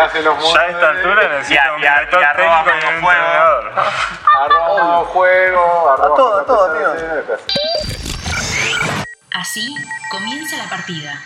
[0.00, 2.64] hace los Ya a esta altura necesito Y a- un y a- director y arroba
[2.64, 3.72] técnico y un entrenador.
[4.40, 6.92] arroba juego, arroba todo, a todo, amigo.
[7.26, 7.44] que hace-
[9.32, 9.74] Así
[10.10, 11.20] comienza la partida.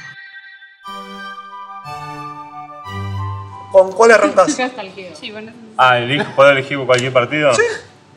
[3.73, 4.57] ¿Con cuál arrancás?
[5.21, 5.53] Sí, bueno.
[5.77, 5.99] Ah,
[6.35, 7.55] ¿puedo elegir cualquier partido?
[7.55, 7.63] Sí.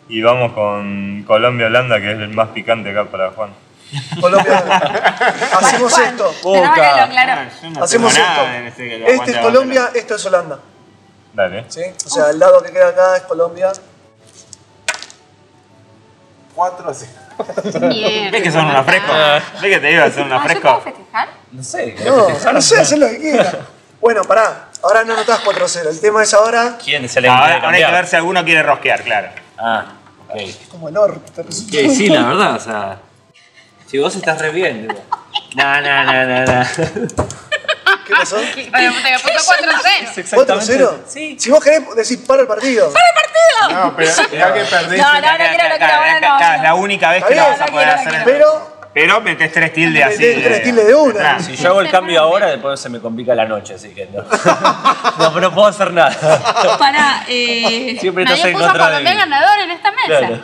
[0.09, 3.51] Y vamos con Colombia-Holanda, que es el más picante acá para Juan.
[4.19, 4.57] Colombia.
[5.59, 6.33] Hacemos esto.
[6.43, 7.51] Pero valelo, claro.
[7.61, 8.41] Yo no Hacemos esto.
[8.67, 9.99] este Este es Colombia, bandera.
[10.01, 10.59] esto es Holanda.
[11.33, 11.65] Dale.
[11.69, 11.81] ¿sí?
[12.05, 13.71] O sea, el lado que queda acá es Colombia.
[16.55, 17.05] 4 así.
[17.89, 18.31] Bien.
[18.31, 19.15] ¿Ves que son unos frescos?
[19.61, 20.83] ¿Ves que te iba a hacer unos Ah, ¿Yo puedo frescos?
[20.83, 21.29] festejar?
[21.51, 21.95] No sé.
[22.05, 23.51] No, no sé, hacer lo que quiera.
[23.99, 24.67] Bueno, pará.
[24.83, 25.89] Ahora no anotás 4-0.
[25.89, 28.63] El tema es ahora ¿Quién se le Ahora, ahora hay que ver si alguno quiere
[28.63, 29.29] rosquear, claro.
[29.61, 29.85] Ah,
[30.27, 30.69] ok.
[30.69, 31.31] como el orto.
[31.31, 31.71] te resulta.
[31.71, 32.99] Que sí, la verdad, o sea.
[33.87, 35.01] Si vos estás re bien, digo.
[35.55, 36.65] No, no, no, no, no.
[38.07, 38.37] ¿Qué pasó?
[38.37, 40.17] Bueno, te puso 4-0.
[40.17, 40.79] Exactamente.
[40.79, 40.93] ¿4-0?
[41.07, 41.37] Sí.
[41.39, 42.91] Si vos querés decir para el partido.
[43.69, 44.97] No, pero ya que perdiste.
[44.97, 47.71] No, no, no quiero, no quiero, Es la única vez que lo vas a no
[47.71, 48.21] poder hacer.
[48.25, 50.17] Pero Pero metés tres tildes así.
[50.17, 51.11] Metés tres tildes de una.
[51.13, 51.45] atrás.
[51.45, 54.23] Si yo hago el cambio ahora, después se me complica la noche, así que no.
[55.19, 56.77] No, pero no puedo hacer nada.
[56.77, 57.97] Para, eh.
[57.99, 59.19] Siempre estás nadie en puso contra de Colombia mí.
[59.19, 60.07] ganador en esta mesa.
[60.07, 60.39] Claro.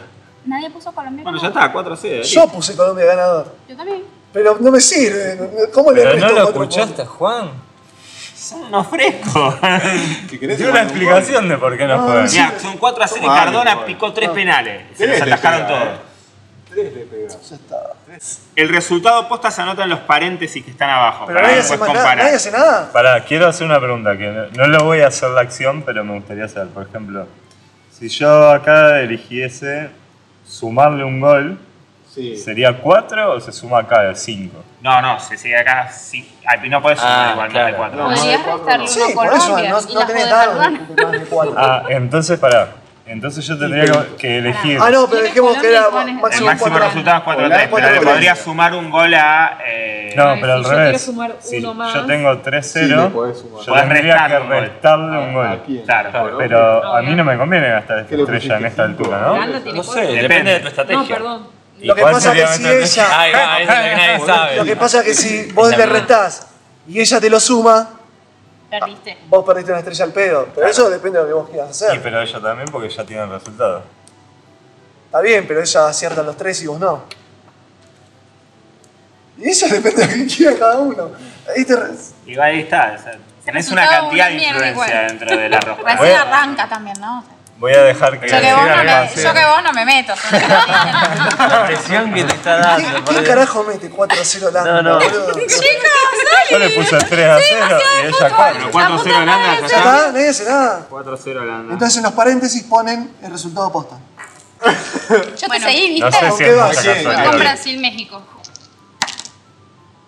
[0.45, 1.63] Nadie puso Colombia Bueno, ya ganador.
[1.65, 2.23] está, 4 0.
[2.23, 3.55] yo puse Colombia ganador.
[3.67, 4.03] Yo también.
[4.31, 5.37] Pero no me sirve.
[5.73, 7.49] ¿Cómo le Pero resto no lo escuchaste, Juan.
[8.35, 9.55] Son unos frescos.
[9.59, 12.29] Te una explicación de por qué no juegan.
[12.31, 14.83] Mira, son 4 a 0 y Cardona picó 3 penales.
[14.95, 15.79] Se Tres los atajaron pega,
[16.69, 17.33] Tres le pega.
[18.55, 21.25] El resultado posta se anota en los paréntesis que están abajo.
[21.27, 22.91] Pero para nadie hace, después más nada, nadie hace nada.
[22.91, 26.03] Pará, quiero hacer una pregunta que no, no lo voy a hacer la acción, pero
[26.03, 26.69] me gustaría saber.
[26.69, 27.27] Por ejemplo,
[27.91, 29.89] si yo acá eligiese
[30.45, 31.57] sumarle un gol,
[32.13, 32.35] Sí.
[32.35, 34.63] ¿sería 4 o se suma acá 5?
[34.81, 35.87] No, no, se sigue acá.
[35.91, 36.35] Sí.
[36.47, 37.97] Ay, no podés sumar Ah, igual más de 4.
[37.97, 38.91] No, Podrías cuatro, restarle no.
[38.91, 41.53] Sí, por eso no, no tenés más de cuatro.
[41.57, 42.69] Ah, entonces pará.
[43.07, 44.79] Entonces yo tendría que, que elegir.
[44.81, 46.87] Ah, no, pero dijimos que era pones- El máximo máximo 4.
[46.89, 48.43] resultado es 4 a 3, Hola, pero le cuatro a podrías tres.
[48.45, 49.57] sumar un gol a.
[49.65, 51.01] Eh, No, pero al si yo quiero revés.
[51.39, 53.59] Si yo tengo Sí, 3-0, le podés sumar.
[53.65, 54.59] yo Podés tendría que restarle un gol.
[54.61, 55.61] restarle un ¿A gol.
[55.65, 55.83] quién?
[55.85, 58.67] Claro, Pero a mí no me conviene gastar esta ¿Qué le estrella en pusiste?
[58.67, 59.33] esta altura, ¿no?
[59.33, 60.13] Holanda tiene No sé, cuatro.
[60.13, 60.99] depende, de tu estrategia.
[61.01, 61.47] No, perdón.
[61.79, 62.67] ¿Y Lo que cuál pasa sería que si
[62.99, 63.19] ella.
[63.21, 64.55] Ahí va, eso es lo que nadie sabe.
[64.57, 66.47] Lo que pasa es que si vos le restás
[66.87, 67.89] y ella te lo suma,
[68.69, 69.17] Perdiste.
[69.29, 70.47] vos perdiste una estrella al pedo.
[70.53, 72.01] Pero eso depende de lo que vos quieras Sí, hacer.
[72.01, 73.83] pero ella también porque ya tiene el resultado.
[75.05, 77.03] Está bien, pero ella acierta los tres y vos no.
[79.37, 81.11] Y eso depende de lo que quiera cada uno.
[81.55, 81.91] Ahí te re-
[82.25, 82.95] Y ahí está.
[82.99, 85.07] o sea, tenés una cantidad de influencia igual.
[85.07, 85.95] dentro de la rosca.
[85.95, 87.19] Recién a- arranca también, ¿no?
[87.19, 89.73] O sea, Voy a dejar que Yo que, vos no me, yo que vos no
[89.73, 90.13] me meto.
[90.31, 92.87] La presión que te está dando.
[92.87, 93.35] ¿Quién, por quién Dios.
[93.35, 94.73] carajo mete 4-0 Holanda?
[94.73, 94.99] No, no.
[94.99, 95.31] boludo?
[96.51, 98.69] Yo le puse 3 a 0 y ella 4.
[98.71, 100.11] 4 0 Holanda, ya está.
[100.11, 100.85] nadie hace nada.
[100.89, 101.73] 4 0 Holanda.
[101.73, 103.95] Entonces en los paréntesis ponen el resultado posta.
[105.09, 106.19] Yo te seguí, No ¿viste?
[106.21, 106.69] sé ¿Con si qué es vas?
[106.69, 107.39] mucha Sí, Con casualidad.
[107.39, 108.23] Brasil-México.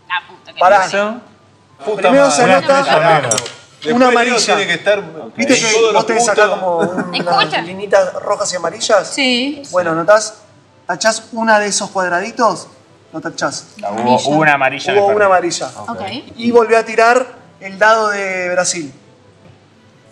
[0.08, 0.88] La puta que Pará.
[1.95, 2.84] Primero se Una anota.
[3.80, 4.38] Después una amarilla.
[4.38, 5.02] Tiene que estar.
[5.36, 9.08] ¿Viste que vos tenés acá como unas linitas rojas y amarillas?
[9.08, 9.64] Sí.
[9.72, 10.42] Bueno, anotás,
[10.86, 12.68] tachás una de esos cuadraditos,
[13.14, 13.68] lo tachás.
[13.80, 14.94] Hubo, hubo una amarilla.
[14.94, 15.72] Hubo una amarilla.
[15.88, 16.02] Ok.
[16.36, 17.26] Y volvió a tirar
[17.62, 18.94] el dado de Brasil.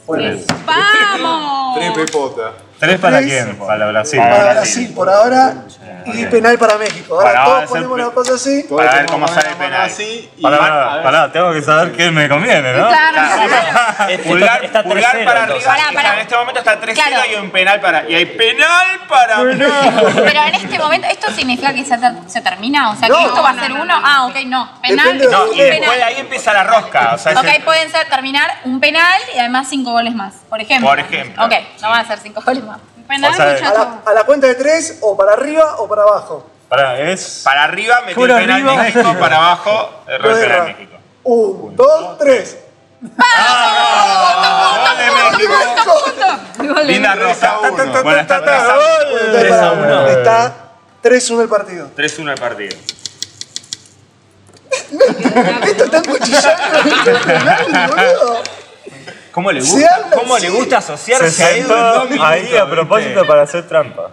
[0.05, 1.75] Bueno, ¡Vamos!
[1.77, 2.53] Tres pepotas.
[2.79, 3.29] ¿Tres para Tres.
[3.43, 3.55] quién?
[3.57, 4.19] Para Brasil.
[4.19, 4.53] Para Brasil.
[4.55, 5.53] Brasil por ahora
[6.05, 7.19] y penal para México.
[7.19, 8.63] Ahora todos ponemos pe- una cosa así.
[8.67, 9.71] Todos Para ver tenemos cómo sale la penal.
[9.79, 11.03] mano Así y Pará, van a pará, ver.
[11.03, 12.87] pará, tengo que saber qué me conviene, ¿no?
[12.87, 13.17] Claro,
[14.27, 15.67] Pulgar, está pulgar 3-0, para entonces.
[15.67, 15.83] arriba.
[15.87, 16.13] Pará, pará.
[16.13, 17.31] En este momento está 3 0 Claro.
[17.31, 18.09] y un penal para.
[18.09, 19.37] Y hay penal para.
[19.41, 22.91] Pero en este momento, ¿esto significa que se, ter- se termina?
[22.91, 23.27] O sea, que No.
[23.27, 23.93] esto va a ser uno.
[24.03, 24.69] Ah, ok, no.
[24.81, 25.05] Penal.
[25.05, 27.15] Depende de No, y después de ahí empieza la rosca.
[27.15, 30.35] O sea, es Ok, el- pueden ser terminar un penal y además cinco goles más,
[30.49, 30.87] por ejemplo.
[30.89, 31.43] Por ejemplo.
[31.45, 32.63] Ok, no van a ser cinco goles
[33.07, 33.17] más.
[33.17, 35.87] Un penal, O sea, A la, a la cuenta de tres, o para arriba o
[35.87, 36.45] para abajo.
[36.69, 37.41] Pará, es.
[37.45, 38.75] para arriba metí el penal arriba.
[38.75, 40.63] México, para abajo erró el penal.
[40.65, 40.97] México.
[41.23, 42.57] Un, dos, tres.
[42.99, 43.11] Gol
[44.97, 46.83] de México.
[46.83, 47.59] Linda rosca.
[47.61, 48.03] Tres a uno.
[48.03, 50.07] Bueno, está 3 a Bueno, entonces, 3 a para- uno.
[50.07, 50.53] Está
[51.03, 51.89] 3-1 el partido.
[51.95, 52.77] 3-1 el partido.
[55.67, 56.57] Esto está cuchillando.
[59.37, 60.45] ¿Cómo le Se gusta, habla cómo así.
[60.47, 62.65] le gusta Se asociarse a sentó Edu en dos minutos, ahí a ¿viste?
[62.75, 64.09] propósito para hacer trampa.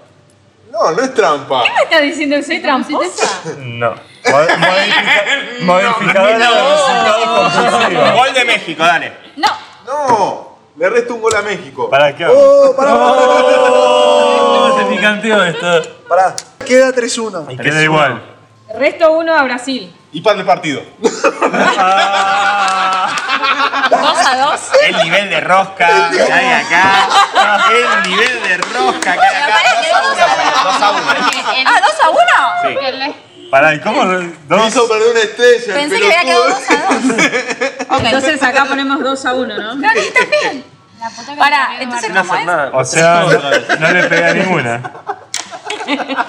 [0.70, 1.62] No, no es trampa.
[1.62, 3.40] ¿Me estás diciendo que soy tramposa?
[3.58, 3.90] No.
[3.92, 3.96] Mo-
[4.36, 5.24] modifica-
[5.62, 8.12] Modificador de resultados compulsivos.
[8.12, 9.12] Gol de México, dale.
[9.36, 9.48] No.
[9.86, 11.88] No, le resto un gol a México.
[11.88, 12.26] ¿Para qué?
[12.26, 15.66] Oh, pará, pará, ¿Cómo se picanteó esto?
[16.06, 16.36] pará.
[16.66, 17.46] Queda 3-1.
[17.50, 18.22] Y queda igual.
[18.78, 19.90] Resto uno a Brasil.
[20.12, 20.82] Y pan de partido.
[23.90, 24.60] 2 a 2.
[24.84, 27.08] El nivel de rosca que hay acá.
[27.70, 29.58] El nivel de rosca que hay acá.
[30.64, 31.02] Dos a uno.
[31.66, 32.18] Ah, 2 a 1.
[32.62, 33.14] Sí.
[33.50, 34.04] Pará, ¿y cómo?
[34.04, 34.68] Dos.
[34.68, 35.64] hizo perder una estrella.
[35.66, 36.48] el Pensé que había quedado.
[36.48, 38.02] 2 a 2.
[38.04, 39.88] Entonces acá ponemos 2 a 1, ¿no?
[39.88, 40.64] Está bien.
[41.38, 42.46] Pará, entonces No ¿cómo hacer es?
[42.46, 42.70] nada.
[42.72, 44.80] O sea, no, no le pegué a ninguna.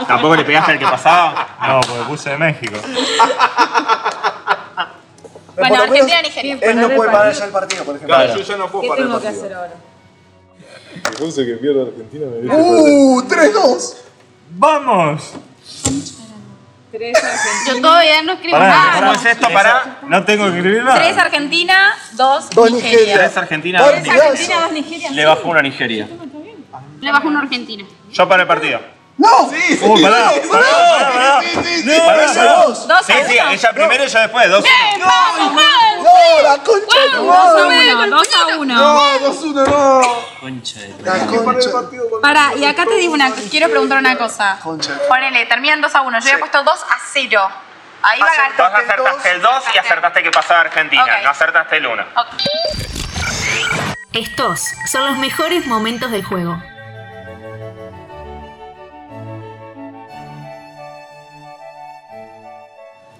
[0.05, 1.47] ¿Tampoco le pegaste al que pasaba?
[1.65, 2.77] No, porque puse de México.
[5.55, 6.57] Por Bueno, lo menos, Argentina, Nigeria.
[6.61, 8.15] Él no puede parar ya el partido, por ejemplo.
[8.15, 9.45] Claro, yo ya no puedo ¿Qué parar el tengo que partido.
[9.45, 9.73] hacer ahora?
[10.95, 12.55] Entonces que pierda Argentina me dice.
[12.55, 13.95] Uh, 3-2.
[14.57, 15.33] ¡Vamos!
[16.91, 17.63] 3 Argentina.
[17.67, 18.99] Yo todavía no escribo Pará, nada.
[18.99, 19.49] ¿Cómo es esto?
[19.49, 19.97] Pará.
[20.07, 20.95] No tengo que escribir nada.
[20.95, 22.91] 3 Argentina, 2 Dos Nigeria.
[22.97, 23.15] Nigeria.
[23.17, 23.79] Tres Argentina.
[23.79, 24.29] Dos dos Tres Nigeria.
[24.31, 25.11] Argentina, 2 Nigeria.
[25.11, 26.07] Le bajó una a Nigeria.
[27.01, 27.85] Le bajo una Argentina.
[28.11, 28.79] Yo para el partido.
[29.17, 29.49] ¡No!
[29.49, 31.41] Sí, sí, Uh, pará, sí, pará, pará, pará.
[31.41, 31.97] sí, sí, sí.
[31.97, 32.53] No, Parece pará.
[32.65, 32.87] dos.
[32.87, 33.27] 2 Sí, a 1.
[33.29, 34.49] sí, ella primero y yo después.
[34.49, 34.65] Dos.
[34.99, 35.63] ¡Vamos, vamos!
[36.03, 37.95] ¡No, la concha de tu 2 a madre!
[37.95, 38.75] 1, 2 a 1.
[38.75, 40.01] No, 2-1, no.
[40.41, 41.69] Concha de La Parar el concha.
[42.21, 44.59] Pará, y acá te digo una quiero preguntar una cosa.
[44.61, 44.91] Concha.
[45.07, 46.19] Ponele, terminan 2 a 1.
[46.19, 47.49] Yo había puesto 2 a 0.
[48.03, 48.29] Ahí va a
[48.69, 51.05] Vos acertaste el 2 y acertaste que pasaba Argentina.
[51.23, 52.03] No acertaste el 1.
[54.13, 54.61] Estos
[54.91, 56.61] son los mejores momentos del juego.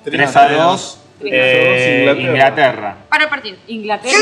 [0.05, 0.97] 3 a 2.
[1.21, 2.31] Eh, Inglaterra.
[2.31, 2.95] Inglaterra.
[3.09, 3.57] Para el partido.
[3.67, 4.17] Inglaterra.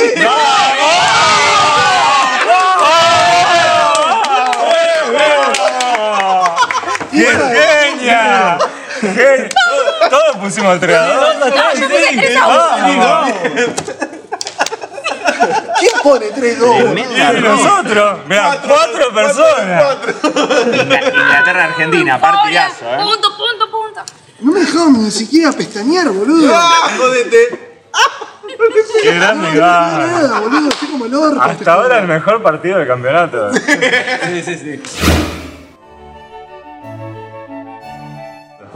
[7.12, 8.58] ¡Qué genia!
[9.02, 9.50] Gen-
[10.10, 11.36] Todos pusimos el 3 a 2.
[15.80, 17.38] ¿Quién pone 3-2?
[17.38, 19.98] Y nosotros, mira, cuatro personas.
[21.14, 22.98] Inglaterra-Argentina, partidazo, ¿eh?
[22.98, 24.02] Punto, punto, punto.
[24.40, 26.52] No me dejaron ni siquiera pestañear, boludo.
[26.56, 27.72] ¡Ah, jodete!
[29.02, 29.98] Qué grande No va.
[29.98, 30.70] nada, boludo.
[30.70, 31.40] Estoy como el orto.
[31.42, 33.52] este Hasta ahora el mejor partido del campeonato.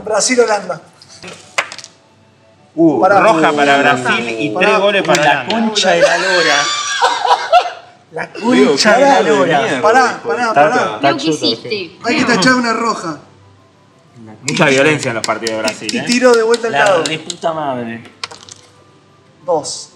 [0.04, 0.80] Brasil-Holanda.
[2.74, 3.20] Uh, Pará.
[3.20, 4.68] roja para Brasil y Pará.
[4.68, 5.46] 3 goles para Holanda.
[5.48, 6.54] concha de la lora.
[8.10, 9.80] La concha de la lora.
[9.82, 10.98] Pará, pará, pará.
[11.00, 11.98] Creo que hiciste.
[12.04, 13.18] Hay que tachar una roja.
[14.42, 16.04] Mucha violencia en los partidos de Brasil, Y ¿eh?
[16.06, 17.02] tiro de vuelta al La lado.
[17.02, 18.04] de puta madre.
[19.44, 19.90] Dos.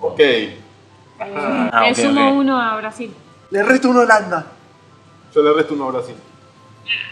[0.00, 0.20] Ok.
[1.20, 2.32] Ah, Le sumo.
[2.34, 3.14] 1 a Brasil.
[3.50, 4.46] Le resto uno a Holanda.
[5.34, 6.14] Yo le resto uno a Brasil.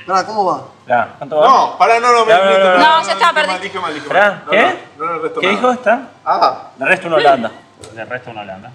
[0.07, 0.65] Pará, ¿cómo va?
[0.87, 1.49] Ya, ¿Cuánto va?
[1.49, 2.79] No, pará, no, no, me No, no, no, miento, no.
[2.79, 3.49] No, ya está, perdí.
[3.51, 4.43] mal, dije mal, dije Pará, mal.
[4.47, 4.79] No, ¿qué?
[4.99, 5.59] No, no le resto ¿Qué nada.
[5.59, 6.09] dijo esta?
[6.25, 7.51] Ah, Le resto una Holanda.
[7.95, 8.73] Le resto una Holanda.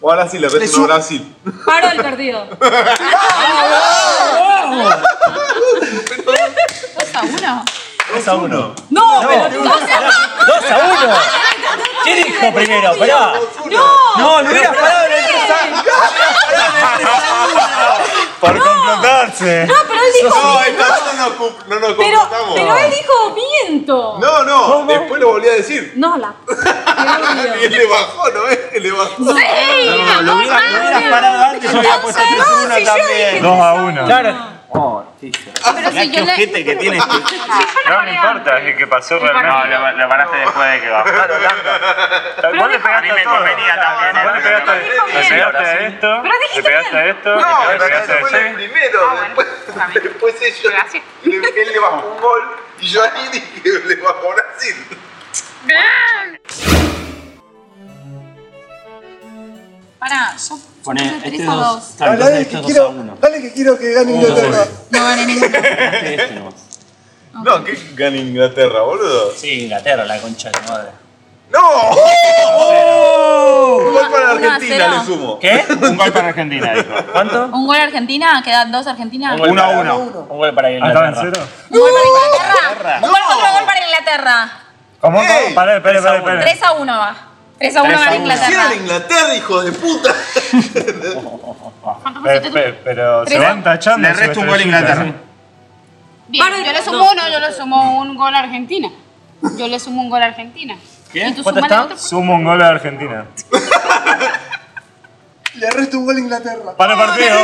[0.00, 1.34] o ahora sí le resto uno a Brasil.
[1.64, 2.46] Paro el perdido.
[6.98, 7.64] 2 a 1.
[8.28, 8.74] 2 a 1.
[8.90, 11.14] No, pero 2 ¡2 a 1!
[12.04, 12.96] ¿Quién dijo primero?
[12.98, 13.32] Pará.
[13.70, 15.34] No, No, no hubieras parado en el 3
[18.40, 19.66] Por completarse.
[19.66, 21.28] no, pero él dijo No, esta vez no
[21.68, 24.18] no nos pero, pero él dijo viento.
[24.20, 25.92] No, no, después lo volví a decir.
[25.96, 26.34] No, la.
[27.60, 28.58] Y él le bajó, ¿no es?
[28.72, 29.14] Él le bajó.
[29.18, 33.42] No, lo hubieras, lo hubieras parado antes, yo hubiera puesto 3 a 1 también.
[33.42, 34.04] 2 a 1.
[34.06, 34.57] Claro.
[34.70, 35.50] Oh, sí, sí.
[35.64, 36.32] Pero Mirá si qué yo le.
[36.32, 37.16] ojete que tiene este.
[37.88, 39.68] No me importa, es que pasó No, realmente.
[39.78, 41.08] lo, lo paraste después de que bajó.
[41.08, 46.22] Vos le pegaste A mí me convenía también, Vos le pegaste, le pegaste a esto,
[46.22, 48.54] le pegaste a esto, le pegaste a fue el ese.
[48.54, 49.20] primero.
[49.24, 49.46] después,
[50.04, 51.02] después ellos, Gracias.
[51.24, 54.76] le- él le bajó un gol y yo ahí dije le bajó Brasil.
[59.98, 60.58] Pará, yo.
[60.88, 61.66] Pone este 3 a 2.
[61.74, 61.84] 2.
[61.98, 63.16] Claro, Dale, que este es 2 a quiero, 1.
[63.20, 64.64] dale que quiero que gane Inglaterra.
[64.90, 65.46] No gané ninguno.
[65.58, 66.54] Este nomás.
[67.44, 69.32] No, que gana Inglaterra, boludo.
[69.36, 70.88] Sí, Inglaterra, la concha de madre.
[71.50, 71.60] ¡No!
[73.78, 75.38] Un gol para Argentina le sumo.
[75.38, 75.62] ¿Qué?
[75.82, 76.88] Un gol para Argentina, dijo.
[77.12, 77.44] ¿Cuánto?
[77.46, 79.32] Un gol a Argentina, quedan 2 Argentina.
[79.34, 80.26] Un gol Uno a para- uno.
[80.30, 81.32] Un gol para ¿Ah, ¿Estaba en Inglaterra.
[81.34, 81.48] cero?
[81.70, 82.94] Un gol para Inglaterra.
[83.02, 84.50] Un gol, otro gol para Inglaterra.
[85.00, 85.18] ¿Cómo?
[85.54, 86.40] Pará, espera, espera, espera.
[86.40, 87.27] 3 a 1 va.
[87.58, 88.22] 3 a 1 Tres a gana uno.
[88.24, 88.48] Inglaterra.
[88.48, 90.14] Hicieron Inglaterra, hijo de puta.
[92.02, 92.54] ¿Cuánto Pe- pusiste tú?
[92.54, 93.42] pe- Pero se Tres.
[93.48, 94.08] van tachando.
[94.08, 95.04] Le su resto un gol a Inglaterra.
[95.04, 95.14] ¿eh?
[96.28, 98.90] Bien, yo le sumo uno, yo le sumo un gol a Argentina.
[99.56, 100.76] Yo le sumo un gol a Argentina.
[101.12, 101.26] ¿Qué?
[101.26, 101.84] ¿Y tú ¿Cuánto sumale está?
[101.84, 101.98] otro?
[101.98, 103.26] Sumo un gol a Argentina.
[105.54, 106.76] Le resto un gol a Inglaterra.
[106.76, 107.36] Para el partido.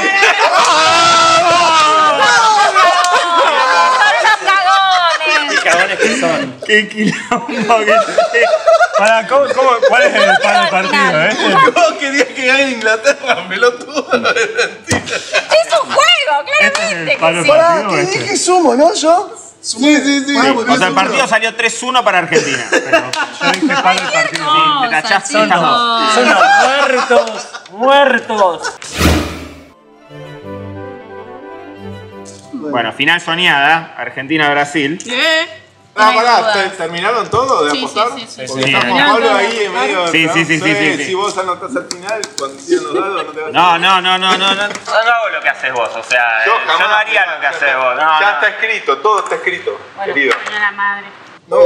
[5.97, 6.55] ¿Qué que son?
[6.67, 7.95] Qué quilombo que
[8.99, 11.37] Para, ¿cómo, cómo, ¿Cuál es el para el partido, eh?
[11.75, 14.07] ¿Cómo querías que gane Inglaterra, pelotudo?
[14.13, 16.45] ¡Es un juego!
[16.61, 17.49] Este ¡Claramente palo que sí!
[17.49, 17.91] Pará, partido.
[17.91, 18.19] que este.
[18.19, 18.95] dije sumo, ¿no?
[18.95, 19.37] Yo.
[19.61, 20.37] Sí, sí, sí.
[20.37, 22.65] O sea, el partido salió 3-1 para Argentina.
[22.71, 24.53] Pero yo dije para el partido.
[24.53, 26.03] Sí, te tachás Son estamos.
[26.03, 28.73] los, son los muertos, muertos.
[32.53, 34.99] Bueno, final soñada, Argentina-Brasil.
[35.97, 38.09] Ah, pará, ¿te- ¿terminaron todo de Sí, sí, apostar?
[38.19, 38.43] sí, sí.
[38.49, 38.73] Porque Sí.
[38.73, 41.05] Pablo ahí en medio Sí, sí, sí, sí, sí, sí.
[41.05, 44.01] Si vos anotás al final, cuando tiran los dados, no te vas a No, no,
[44.01, 46.59] no, no, no, no, no hago lo que haces vos, o sea, eh, Yo yo,
[46.67, 46.89] jamás.
[46.89, 48.33] no haría lo que haces vos, no, ya no.
[48.33, 50.35] está escrito, todo está escrito, querido.
[50.45, 51.07] Coño la madre.
[51.47, 51.57] No.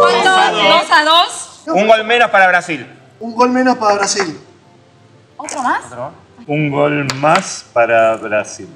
[0.00, 0.30] ¿Cuánto?
[0.62, 1.60] ¿Dos a dos?
[1.66, 2.86] Un gol menos para Brasil.
[3.18, 4.40] Un gol menos para Brasil.
[5.36, 5.82] ¿Otro más?
[6.46, 8.68] Un gol más para Brasil.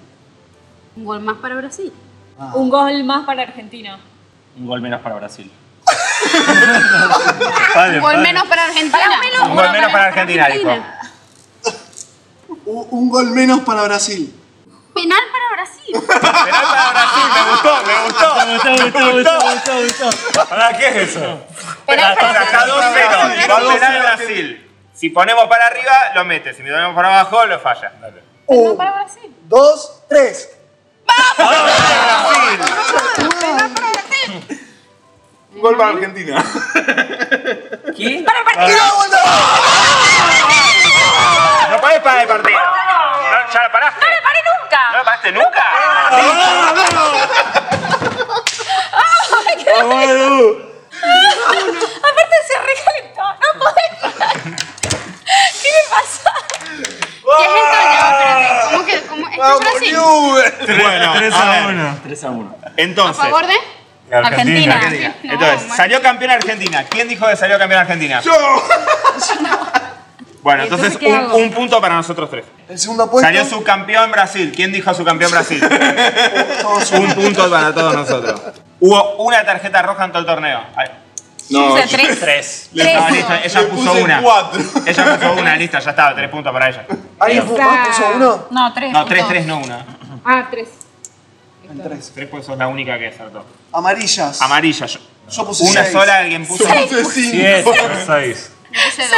[0.97, 1.93] Un gol más para Brasil.
[2.55, 3.99] Un gol más para Argentina.
[4.57, 5.51] Un gol menos para Brasil.
[7.75, 8.23] Vale, Un gol vale.
[8.23, 9.21] menos para Argentina.
[9.45, 10.71] Un gol menos para Argentina, dijo.
[12.67, 14.35] Un, un gol menos para Brasil.
[14.95, 15.95] Penal para Brasil.
[16.07, 18.29] Penal para Brasil, me gustó, me gustó.
[18.47, 20.47] Me gustó, me gustó, me gustó, me gustó.
[20.49, 21.41] ¿Para qué es eso?
[21.87, 23.51] Penal para 2-0, Brasil.
[23.51, 24.71] va penal Brasil.
[24.95, 26.55] Si ponemos para arriba, lo mete.
[26.55, 27.93] Si ponemos para abajo, lo falla.
[28.49, 29.35] Penal para Brasil.
[29.49, 30.51] dos, tres.
[35.53, 36.45] Un gol para Argentina.
[37.97, 38.25] ¿Qué?
[41.71, 42.59] No podés parar el partido.
[42.59, 44.05] No, ¿Ya lo paraste?
[44.07, 44.91] ¡No le paré nunca!
[44.91, 45.65] ¿No lo paraste nunca?
[51.05, 53.23] Aparte se recalentó.
[53.23, 54.37] No podés parar.
[55.63, 56.33] ¿Qué me pasa?
[57.25, 57.79] ¿Qué es esto?
[57.91, 58.65] Ya, espérate.
[58.71, 59.01] ¿Cómo que?
[59.07, 59.29] ¿Cómo?
[59.29, 60.83] ¿Esto es Brasil?
[60.83, 61.75] Bueno, 3 a a ver.
[61.75, 61.99] 1.
[62.05, 62.57] 3 a 1.
[62.63, 63.55] ¿A Entonces, favor de?
[64.15, 64.75] Argentina.
[64.75, 65.15] Argentina.
[65.23, 66.85] No, Entonces, salió campeón Argentina.
[66.89, 68.21] ¿Quién dijo que salió campeón Argentina?
[68.21, 68.33] Yo.
[70.43, 71.37] Bueno, entonces Entonces, ¿qué un, hago?
[71.39, 72.45] un punto para nosotros tres.
[72.69, 73.27] El segundo puesto.
[73.27, 74.53] Salió subcampeón Brasil.
[74.55, 75.59] ¿Quién dijo subcampeón Brasil?
[76.61, 78.43] Todos un punto para todos nosotros.
[78.79, 80.61] Hubo una tarjeta roja en todo el torneo.
[80.77, 80.89] Ay,
[81.51, 82.21] No, O sea, tres.
[82.21, 82.71] 3.
[82.75, 82.95] Tres.
[82.95, 84.23] No, listo, ella Le puso puse una.
[84.23, 84.63] cuatro.
[84.87, 86.87] Ella puso una, listo, ya estaba, tres puntos para ella.
[87.19, 88.47] ¿Alguien fu- más puso uno?
[88.51, 88.93] No, tres.
[88.93, 89.85] No, tres, tres, no una.
[90.25, 90.69] Ah, tres.
[91.71, 92.13] En tres.
[92.15, 93.45] Tres pues sos la única que acertó.
[93.73, 94.41] Amarillas.
[94.41, 95.01] Amarilla, yo.
[95.31, 95.93] Yo puse Una seis.
[95.93, 96.65] sola, alguien puso.
[96.67, 97.05] Yo puse
[97.63, 97.73] cinco.
[98.07, 98.53] 6.
[98.97, 99.09] Seis.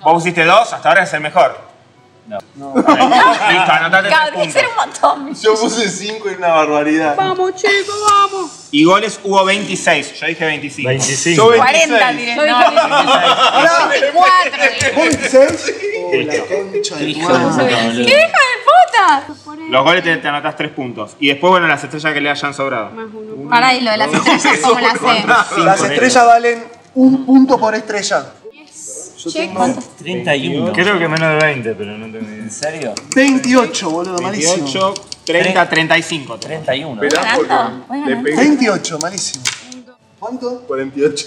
[0.00, 1.73] Vos pusiste dos, hasta ahora es el mejor.
[2.26, 2.38] No.
[2.74, 4.52] Listo, anotate tres Cabrón, puntos.
[4.52, 5.34] ser un montón.
[5.34, 7.16] Yo puse 5 y una barbaridad.
[7.16, 8.50] Vamos, chicos, vamos.
[8.70, 10.88] Y goles hubo 26, yo dije 25.
[10.88, 11.36] 25.
[11.36, 12.16] Yo 40 26.
[12.16, 12.36] diré.
[12.36, 14.94] No, 24 diré.
[14.94, 16.26] ¿26?
[16.26, 17.64] La concha de tu Hijo de madre.
[17.66, 18.06] puta, boludo.
[18.06, 19.24] ¡Qué hija de puta!
[19.70, 21.16] Los goles te, te anotás tres puntos.
[21.20, 22.90] Y después, bueno, las estrellas que le hayan sobrado.
[23.50, 25.24] Pará, y lo de las estrellas, ¿cómo las sé?
[25.64, 26.64] Las estrellas valen
[26.94, 28.26] un punto por estrella.
[29.24, 29.80] Yo Che, tengo ¿cuánto?
[29.98, 30.72] 31.
[30.72, 32.42] Creo que menos de 20, pero no tengo idea.
[32.42, 32.94] ¿En serio?
[33.14, 34.54] 28, boludo, malísimo.
[34.64, 34.94] 28,
[35.24, 36.38] 30, 35.
[36.38, 37.02] 31.
[37.02, 37.86] Esperá porque ¿Ganando?
[37.88, 38.24] Voy le ganando.
[38.24, 39.44] pegué 28, malísimo.
[40.18, 40.60] ¿Cuánto?
[40.66, 41.26] 48.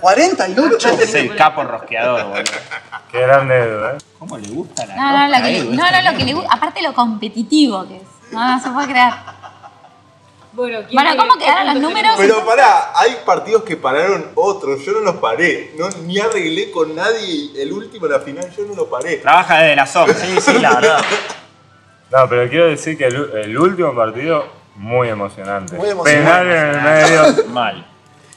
[0.00, 0.88] 48.
[1.00, 2.42] Es el capo rosqueador, boludo.
[3.12, 3.98] Qué grande ¿eh?
[4.18, 6.82] ¿Cómo le gusta la No, no, lo que, no, no, lo que le gusta, aparte
[6.82, 8.02] lo competitivo que es.
[8.32, 9.12] No, no se puede creer.
[10.52, 12.12] Bueno, ¿quién Bueno, ¿cómo quedaron los números?
[12.18, 15.72] Pero pará, hay partidos que pararon otros, yo no los paré.
[15.78, 19.16] No, ni arreglé con nadie el último la final, yo no lo paré.
[19.16, 20.14] Trabaja desde la sombra.
[20.14, 21.04] Sí, sí, la verdad.
[22.10, 24.44] No, pero quiero decir que el, el último partido,
[24.74, 25.76] muy emocionante.
[25.76, 26.20] Muy emocionante.
[26.20, 27.44] Penal en el medio.
[27.48, 27.86] Mal.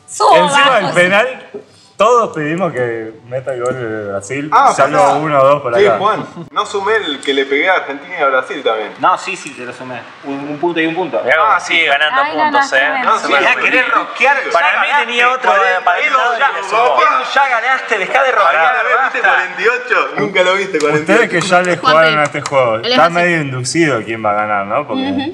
[0.07, 1.49] Encima el penal,
[1.97, 4.49] todos pedimos que meta el gol de Brasil.
[4.51, 5.97] Ah, salvo uno o dos por Sí, acá.
[5.97, 8.91] Juan, no sumé el que le pegué a Argentina y a Brasil también.
[8.99, 10.01] No, sí, sí, te lo sumé.
[10.25, 11.21] Un, un punto y un punto.
[11.39, 12.89] Ah, sigue ganando Ay, no, no, puntos, eh.
[13.03, 13.59] No, sí, Ya sí.
[13.61, 14.37] querés rosquear.
[14.51, 15.05] Para ya mí ganaste.
[15.05, 15.51] tenía otro
[15.85, 18.75] para y ya- Ya ganaste, dejá de rosquear.
[19.03, 20.09] ¿viste 48?
[20.17, 20.99] Nunca lo viste, 48.
[21.13, 24.65] Ustedes que ya le jugaron a este juego, está medio inducido quién va a ganar,
[24.67, 24.87] ¿no?
[24.87, 25.31] Porque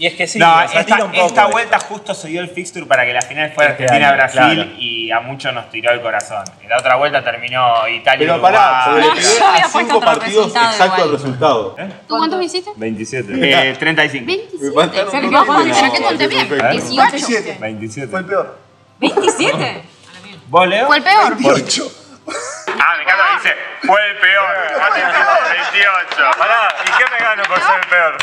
[0.00, 1.26] Y es que sí, No, esta, un poco.
[1.26, 4.70] esta vuelta justo se dio el fixture para que la final fuera Este Argentina-Brasil claro.
[4.78, 6.42] y a muchos nos tiró el corazón.
[6.62, 11.12] En la otra vuelta terminó Italia Pero pará, a puesto 5 otro partidos exacto el
[11.12, 11.76] resultado.
[12.08, 12.70] ¿Tú cuántos hiciste?
[12.76, 13.70] 27.
[13.70, 14.24] Eh, 35.
[14.26, 14.72] 27.
[14.74, 15.64] faltaron Sergio, dos ¿cuántos?
[15.66, 15.76] puntos.
[15.76, 16.48] ¿Será que conté bien?
[16.48, 16.72] Perfecto.
[16.72, 17.10] 18.
[17.12, 17.56] 27.
[17.60, 18.08] 27.
[18.10, 18.58] Fue el peor.
[19.02, 19.82] ¿27?
[20.48, 20.86] ¿Vos, Leo?
[20.86, 21.36] Fue el peor.
[21.36, 21.92] 28.
[22.26, 23.54] Ah, me encanta, dice,
[23.86, 24.48] fue el peor.
[25.70, 26.38] 28.
[26.38, 28.16] Pará, ¿y qué me gano por ser el peor?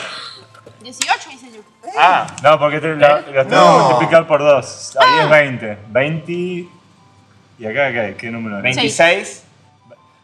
[0.82, 1.62] 18 hice yo.
[1.98, 3.78] Ah, No, porque te, la, lo tengo No.
[3.78, 4.98] que multiplicar por 2.
[5.00, 5.78] Ahí es 20.
[5.88, 6.34] 20.
[7.60, 8.16] ¿Y acá qué?
[8.18, 8.64] ¿Qué número es?
[8.64, 9.44] 26.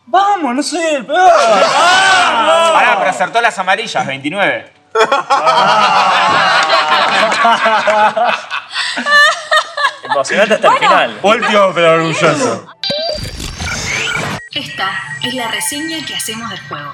[0.05, 1.31] Vamos, no soy el peor.
[1.31, 4.71] Pará, pero acertó las amarillas, 29.
[10.03, 11.19] Emocionante hasta el final.
[11.23, 12.67] Último pero orgulloso.
[14.51, 14.91] Esta
[15.23, 16.91] es la reseña que hacemos del juego.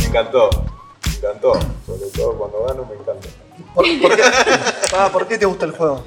[0.00, 0.50] Me encantó.
[1.04, 1.52] Me encantó.
[1.86, 3.28] Sobre todo cuando gano me encanta.
[3.74, 4.22] ¿Por, por qué,
[4.96, 6.04] Ah, ¿por qué te gusta el juego?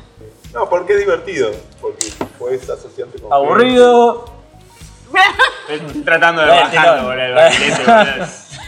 [0.54, 1.52] No, porque es divertido.
[1.82, 3.32] Porque puedes asociarte con.
[3.32, 4.26] Aburrido.
[5.70, 7.40] Estoy tratando de bajarlo, boludo.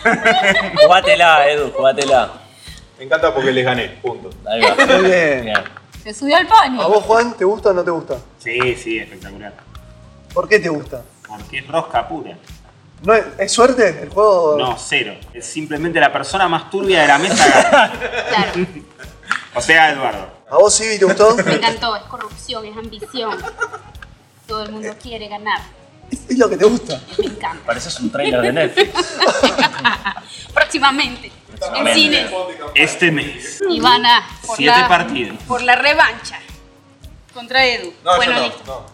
[0.86, 2.34] Jugátela, Edu, jugátela.
[2.98, 3.88] Me encanta porque les gané.
[4.02, 4.30] Punto.
[4.48, 4.76] Ahí va.
[4.86, 5.42] Muy bien.
[5.46, 5.64] Bien.
[6.04, 6.80] Se subió al pony.
[6.80, 8.16] ¿A vos, Juan, te gusta o no te gusta?
[8.46, 9.54] Sí, sí, espectacular.
[10.32, 11.04] ¿Por qué te gusta?
[11.28, 12.38] Porque es rosca pura.
[13.02, 14.56] ¿No es, ¿es suerte el juego?
[14.56, 15.16] No, cero.
[15.34, 17.48] Es simplemente la persona más turbia de la mesa.
[17.48, 17.94] gana.
[18.30, 18.68] Claro.
[19.56, 20.28] o sea, Eduardo.
[20.48, 21.36] ¿A vos, Ivy, te gustó?
[21.38, 23.36] Me encantó, es corrupción, es ambición.
[24.48, 25.62] Todo el mundo quiere ganar.
[26.12, 27.02] Es lo que te gusta.
[27.18, 27.66] Me encanta.
[27.66, 28.92] Pareces un trailer de Netflix.
[30.54, 31.32] Próximamente.
[31.76, 32.32] En cines.
[32.76, 33.60] Este mes.
[33.68, 34.28] Y van a.
[34.46, 35.38] Por Siete la, partidos.
[35.48, 36.40] Por la revancha.
[37.36, 37.94] Contra Edu.
[38.02, 38.46] No, bueno, yo no.
[38.46, 38.86] listo.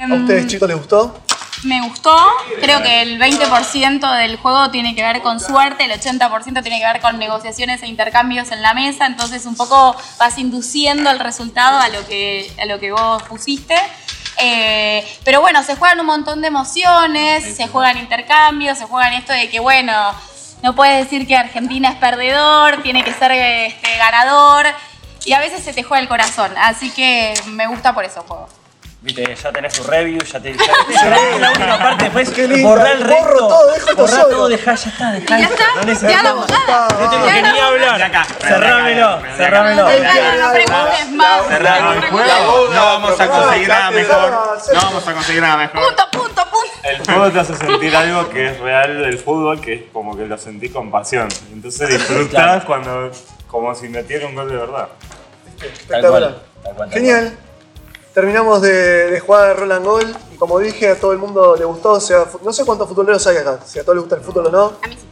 [0.00, 0.14] no.
[0.14, 1.22] ¿A ustedes, chicos, les gustó?
[1.62, 2.16] Me gustó,
[2.60, 6.86] creo que el 20% del juego tiene que ver con suerte, el 80% tiene que
[6.86, 11.78] ver con negociaciones e intercambios en la mesa, entonces un poco vas induciendo el resultado
[11.78, 13.76] a lo que, a lo que vos pusiste.
[14.40, 19.32] Eh, pero bueno, se juegan un montón de emociones, se juegan intercambios, se juegan esto
[19.32, 19.92] de que bueno,
[20.62, 24.66] no puedes decir que Argentina es perdedor, tiene que ser este, ganador,
[25.28, 28.48] y a veces se te juega el corazón, así que me gusta por eso juego.
[29.00, 30.54] Viste, ya tenés tu review, ya te.
[30.54, 30.58] Ya
[31.14, 33.24] te la última parte, después borrá el resto.
[33.24, 34.28] Borro todo, dejo borrá solo.
[34.28, 35.38] todo, dejá, ya está, dejá.
[35.38, 36.88] Ya está, No ya la votada.
[36.98, 38.02] No tengo Ya que ni hablar.
[38.02, 39.82] Acá, Cerrámelo, cerrámelo.
[39.82, 41.42] No preguntes más.
[42.74, 44.30] No vamos a conseguir nada mejor.
[44.72, 45.84] No vamos a conseguir nada mejor.
[45.84, 46.58] Punto, punto, punto.
[46.82, 50.26] El juego te hace sentir algo que es real del fútbol, que es como que
[50.26, 51.28] lo sentís con pasión.
[51.52, 53.12] Entonces disfrutás cuando,
[53.46, 54.88] como si metiera un gol de verdad.
[55.60, 56.42] Espectacular.
[56.90, 57.36] Genial.
[58.14, 61.92] Terminamos de, de jugar Roland Gol y como dije a todo el mundo le gustó,
[61.92, 64.46] o sea, no sé cuántos futboleros hay acá, si a todos les gusta el fútbol
[64.46, 64.72] o no.
[64.82, 65.07] A mí sí.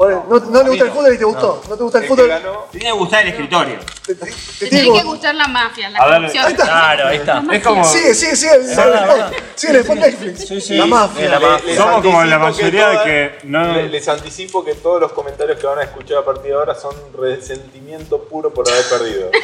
[0.00, 2.26] No, no le gusta el fútbol y te gustó, no, te gusta el fútbol.
[2.28, 2.64] ganó.
[2.72, 3.78] Tiene que gustar el escritorio.
[4.06, 6.44] Te, te- te Te tiene que gustar la mafia, la A ver, corrupción.
[6.46, 6.64] ahí está.
[6.64, 7.42] Claro, ahí está.
[7.52, 7.84] Es como.
[7.84, 8.54] Sigue, sigue, sigue.
[8.54, 9.34] el- el-.
[9.54, 10.48] Sigue después Netflix.
[10.48, 10.76] Sí, sí.
[10.78, 11.28] La mafia.
[11.28, 11.66] La mafia.
[11.66, 15.66] Les Somos como la mayoría de que no- Les anticipo que todos los comentarios que
[15.66, 19.30] van a escuchar a partir de ahora son resentimiento puro por haber perdido.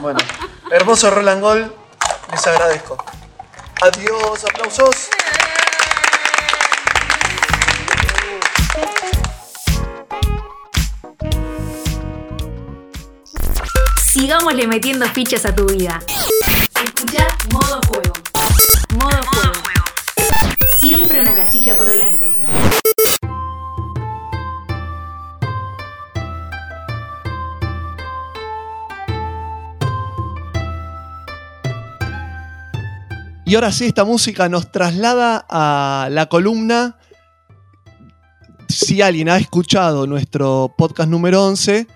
[0.00, 0.18] Bueno,
[0.70, 1.74] hermoso Roland Gol,
[2.30, 2.96] les agradezco.
[3.82, 5.08] Adiós, aplausos.
[14.18, 16.00] Sigámosle metiendo fichas a tu vida.
[16.84, 18.12] Escucha modo juego.
[18.96, 19.52] Modo juego.
[20.76, 22.28] Siempre una casilla por delante.
[33.46, 36.98] Y ahora sí, esta música nos traslada a la columna.
[38.68, 41.86] Si alguien ha escuchado nuestro podcast número 11,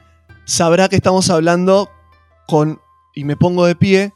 [0.45, 1.91] sabrá que estamos hablando
[2.47, 2.81] con,
[3.15, 4.13] y me pongo de pie,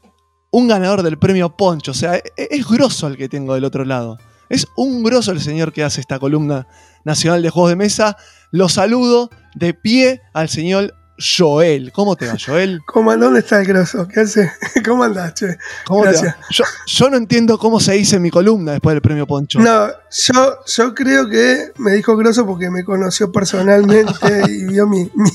[0.51, 1.91] un ganador del premio Poncho.
[1.91, 4.17] O sea, e- es grosso el que tengo del otro lado.
[4.49, 6.67] Es un grosso el señor que hace esta columna
[7.03, 8.17] nacional de juegos de mesa.
[8.51, 11.91] Lo saludo de pie al señor Joel.
[11.91, 12.81] ¿Cómo te va, Joel?
[12.85, 14.07] ¿Cómo, ¿Dónde está el grosso?
[14.07, 14.51] ¿Qué hace?
[14.85, 15.57] ¿Cómo andás, che?
[15.85, 16.35] ¿Cómo te Gracias.
[16.35, 16.41] va?
[16.51, 19.59] Yo, yo no entiendo cómo se dice mi columna después del premio Poncho.
[19.59, 25.09] No, yo, yo creo que me dijo grosso porque me conoció personalmente y vio mi,
[25.15, 25.31] mi,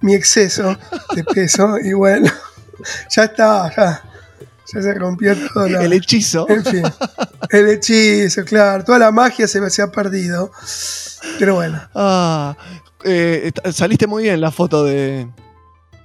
[0.00, 0.76] mi exceso
[1.14, 1.76] de peso.
[1.78, 2.30] Y bueno,
[3.10, 4.02] ya está, ya.
[4.72, 5.68] Ya se rompió todo.
[5.68, 6.48] la- El hechizo.
[6.48, 6.82] En fin,
[7.50, 8.82] el hechizo, claro.
[8.82, 10.50] Toda la magia se, se ha perdido.
[11.38, 11.80] Pero bueno.
[11.94, 12.56] Ah,
[13.04, 15.28] eh, saliste muy bien la foto de,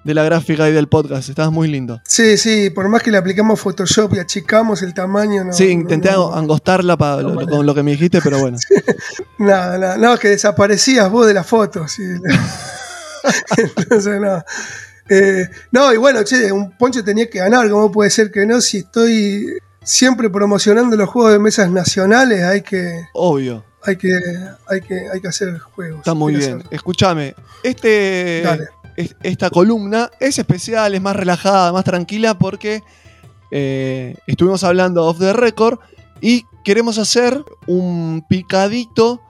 [0.04, 1.30] de la gráfica y del podcast.
[1.30, 2.02] Estabas muy lindo.
[2.06, 5.54] Sí, sí, por más que le aplicamos Photoshop y achicamos el tamaño, no.
[5.54, 8.58] sí, intenté no- angostarla lo- con lo que me dijiste, pero bueno.
[9.40, 11.88] Nada, nada, no, que desaparecías vos de la foto.
[11.88, 12.04] sí.
[13.58, 14.44] Entonces, no.
[15.10, 18.62] Eh, no, y bueno, che, un ponche tenía que ganar, ¿cómo puede ser que no?
[18.62, 19.58] Si estoy
[19.90, 23.64] siempre promocionando los juegos de mesas nacionales, hay que, Obvio.
[23.84, 24.10] hay que,
[24.68, 26.00] hay que, hay que hacer juegos.
[26.00, 26.64] Está muy bien.
[26.70, 27.34] Escúchame,
[27.64, 28.44] este,
[28.96, 32.84] es- esta columna es especial, es más relajada, más tranquila, porque
[33.50, 35.80] eh, estuvimos hablando off the record
[36.22, 39.22] y queremos hacer un picadito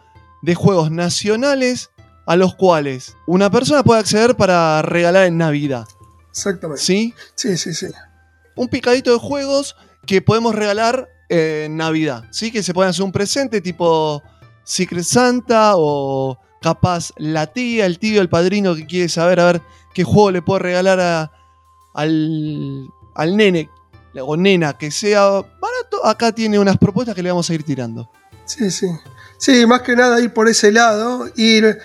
[0.41, 1.89] de juegos nacionales
[2.26, 5.88] a los cuales una persona puede acceder para regalar en Navidad.
[6.32, 6.84] Exactamente.
[6.84, 7.14] ¿Sí?
[7.36, 7.88] Sí, sí, sí.
[8.57, 9.78] Un picadito de juegos
[10.10, 12.24] que podemos regalar en Navidad.
[12.32, 12.51] ¿Sí?
[12.51, 14.24] Que se pueden hacer un presente tipo
[14.64, 19.62] Secret Santa o capaz la tía, el tío, el padrino que quiere saber a ver
[19.93, 21.32] qué juego le puede regalar a-
[21.93, 23.70] al, al nene
[24.20, 26.03] o nena que sea barato.
[26.03, 28.10] Acá tiene unas propuestas que le vamos a ir tirando.
[28.45, 28.88] Sí, sí.
[29.38, 31.78] Sí, más que nada ir por ese lado, ir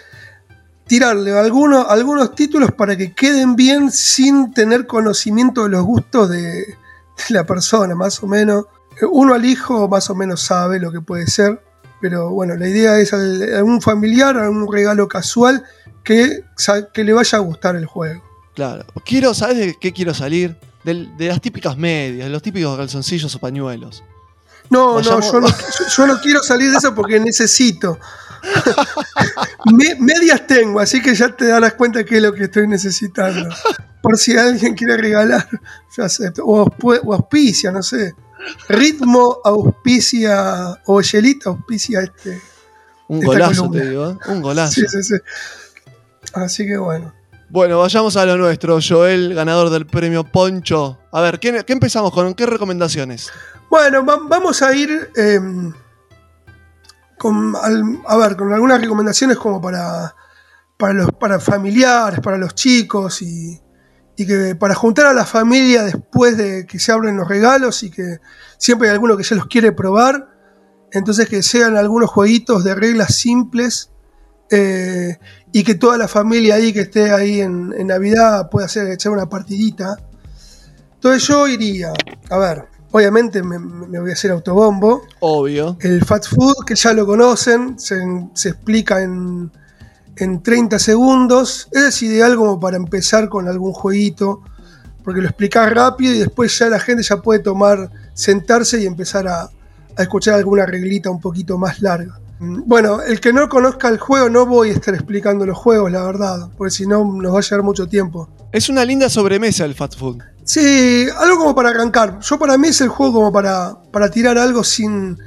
[0.86, 6.64] tirarle algunos, algunos títulos para que queden bien sin tener conocimiento de los gustos de,
[7.16, 8.64] de la persona, más o menos.
[9.10, 11.60] Uno al hijo más o menos sabe lo que puede ser,
[12.00, 15.64] pero bueno, la idea es algún familiar, a un regalo casual
[16.04, 16.44] que,
[16.92, 18.22] que le vaya a gustar el juego.
[18.54, 18.84] Claro.
[19.04, 20.56] Quiero, ¿sabes de qué quiero salir?
[20.84, 24.04] De las típicas medias, de los típicos calzoncillos o pañuelos.
[24.70, 25.48] No, Vayamos- no, yo no,
[25.96, 27.98] yo no quiero salir de eso porque necesito.
[29.72, 33.48] Me- medias tengo, así que ya te darás cuenta que es lo que estoy necesitando.
[34.02, 35.48] Por si alguien quiere regalar,
[35.96, 36.42] yo acepto.
[36.44, 36.70] O,
[37.12, 38.14] auspicia, no sé.
[38.68, 42.40] Ritmo auspicia, o Yelita auspicia este.
[43.08, 43.82] Un golazo, columna.
[43.82, 44.16] te digo, ¿eh?
[44.28, 44.72] Un golazo.
[44.80, 45.14] Sí, sí, sí.
[46.34, 47.14] Así que bueno.
[47.48, 48.78] Bueno, vayamos a lo nuestro.
[48.86, 50.98] Joel, ganador del premio Poncho.
[51.12, 52.34] A ver, ¿qué, qué empezamos con?
[52.34, 53.30] ¿Qué recomendaciones?
[53.70, 55.38] Bueno, va- vamos a ir eh,
[57.18, 60.14] con, a ver, con algunas recomendaciones como para,
[60.76, 63.60] para los para familiares, para los chicos y,
[64.16, 67.90] y que para juntar a la familia después de que se abren los regalos y
[67.90, 68.20] que
[68.58, 70.28] siempre hay alguno que ya los quiere probar.
[70.92, 73.90] Entonces que sean algunos jueguitos de reglas simples
[74.50, 75.18] eh,
[75.52, 79.12] y que toda la familia ahí que esté ahí en, en Navidad pueda hacer echar
[79.12, 79.96] una partidita.
[80.94, 81.92] Entonces yo iría,
[82.30, 85.02] a ver, obviamente me, me voy a hacer autobombo.
[85.18, 85.76] Obvio.
[85.80, 87.96] El fast food, que ya lo conocen, se,
[88.34, 89.50] se explica en,
[90.14, 91.66] en 30 segundos.
[91.72, 94.42] Es ideal como para empezar con algún jueguito,
[95.02, 99.26] porque lo explicás rápido y después ya la gente ya puede tomar, sentarse y empezar
[99.26, 99.42] a,
[99.96, 102.20] a escuchar alguna reglita un poquito más larga.
[102.38, 106.04] Bueno, el que no conozca el juego, no voy a estar explicando los juegos, la
[106.04, 108.28] verdad, porque si no nos va a llevar mucho tiempo.
[108.52, 110.22] Es una linda sobremesa el fast food.
[110.44, 112.20] Sí, algo como para arrancar.
[112.20, 115.18] Yo para mí es el juego como para, para tirar algo sin.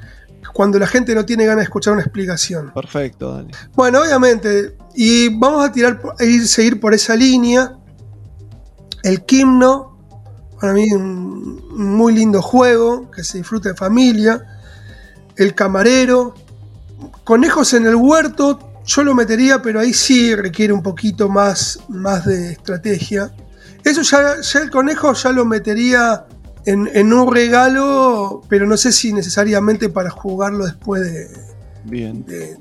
[0.53, 2.71] cuando la gente no tiene ganas de escuchar una explicación.
[2.73, 3.49] Perfecto, dale.
[3.75, 4.77] Bueno, obviamente.
[4.95, 7.77] Y vamos a tirar a ir, seguir por esa línea.
[9.03, 9.97] El Kimno.
[10.59, 13.09] Para mí un un muy lindo juego.
[13.11, 14.45] Que se disfruta en familia.
[15.35, 16.35] El camarero.
[17.23, 18.59] Conejos en el huerto.
[18.85, 23.31] Yo lo metería, pero ahí sí requiere un poquito más, más de estrategia.
[23.83, 26.25] Eso ya, ya el conejo ya lo metería
[26.65, 31.27] en, en un regalo, pero no sé si necesariamente para jugarlo después de,
[31.85, 32.25] Bien.
[32.25, 32.57] de,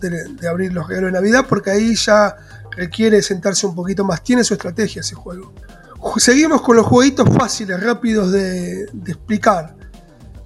[0.00, 2.36] de- de abrir los regalos de Navidad, porque ahí ya
[2.76, 4.22] requiere sentarse un poquito más.
[4.22, 5.52] Tiene su estrategia ese juego.
[5.98, 9.74] Ju- Seguimos con los jueguitos fáciles, rápidos de, de explicar.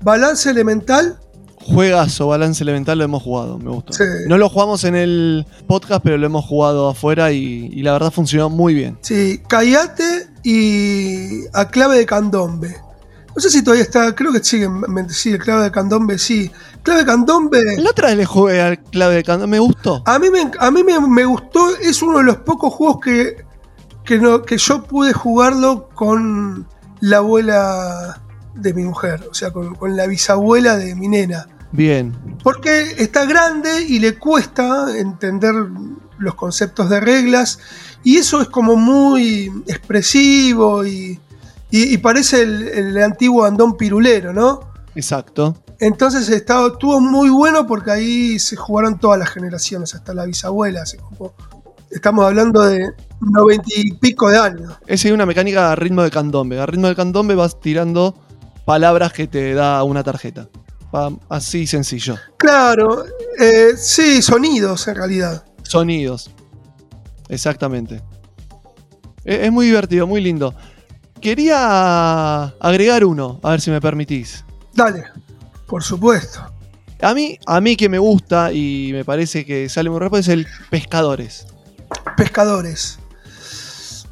[0.00, 1.18] Balance elemental,
[1.64, 3.92] Juegazo, balance elemental lo hemos jugado, me gustó.
[3.92, 4.04] Sí.
[4.26, 8.10] No lo jugamos en el podcast, pero lo hemos jugado afuera y, y la verdad
[8.10, 8.98] funcionó muy bien.
[9.02, 12.76] sí, Cayate y a clave de candombe.
[13.34, 14.68] No sé si todavía está, creo que sigue,
[15.08, 16.50] sí, el clave de candombe, sí.
[16.82, 17.60] Clave de candombe.
[17.78, 20.02] La otra vez le jugué al clave de canto, me gustó.
[20.04, 23.36] A mí, me, a mí me, me gustó, es uno de los pocos juegos que,
[24.04, 26.66] que, no- que yo pude jugarlo con
[27.00, 28.20] la abuela
[28.54, 31.48] de mi mujer, o sea, con, con la bisabuela de mi nena.
[31.72, 32.14] Bien.
[32.42, 35.54] Porque está grande y le cuesta entender
[36.18, 37.58] los conceptos de reglas,
[38.04, 41.18] y eso es como muy expresivo y,
[41.70, 44.60] y- y parece el, el antiguo andón pirulero, ¿no?
[44.94, 45.56] Exacto.
[45.80, 50.86] Entonces estaba, estuvo muy bueno porque ahí se jugaron todas las generaciones, hasta la bisabuela.
[50.86, 51.34] se jugó.
[51.90, 52.86] Estamos hablando de
[53.20, 54.72] noventa y pico de años.
[54.86, 56.60] Esa es una mecánica a ritmo de candombe.
[56.60, 58.14] A ritmo de candombe vas tirando
[58.64, 60.48] palabras que te da una tarjeta.
[61.28, 62.16] Así sencillo.
[62.36, 63.04] Claro,
[63.38, 65.44] eh, sí, sonidos en realidad.
[65.62, 66.30] Sonidos.
[67.28, 68.02] Exactamente.
[69.24, 70.54] E- Es muy divertido, muy lindo.
[71.20, 74.44] Quería agregar uno, a ver si me permitís.
[74.74, 75.04] Dale,
[75.66, 76.40] por supuesto.
[77.00, 80.28] A mí, a mí que me gusta y me parece que sale muy rápido es
[80.28, 81.46] el Pescadores.
[82.16, 82.98] Pescadores.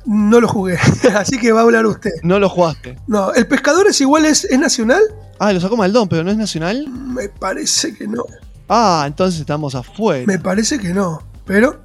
[0.07, 0.79] No lo jugué,
[1.15, 2.11] así que va a hablar usted.
[2.23, 2.97] No lo jugaste.
[3.07, 5.03] No, ¿el Pescadores igual es, es nacional?
[5.43, 6.87] Ah, lo sacó Maldón, pero no es nacional.
[6.89, 8.25] Me parece que no.
[8.69, 10.25] Ah, entonces estamos afuera.
[10.27, 11.23] Me parece que no.
[11.47, 11.83] Pero,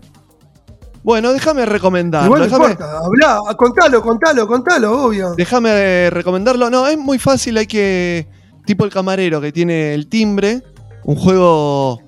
[1.03, 2.27] Bueno, déjame recomendarlo.
[2.27, 2.98] igual déjame, importa.
[2.99, 5.34] Habla, contalo, contalo, contalo, obvio.
[5.36, 6.69] déjame eh, recomendarlo.
[6.69, 7.57] No, es muy fácil.
[7.57, 8.27] Hay que.
[8.65, 10.61] Tipo el camarero que tiene el timbre.
[11.06, 12.02] Un juego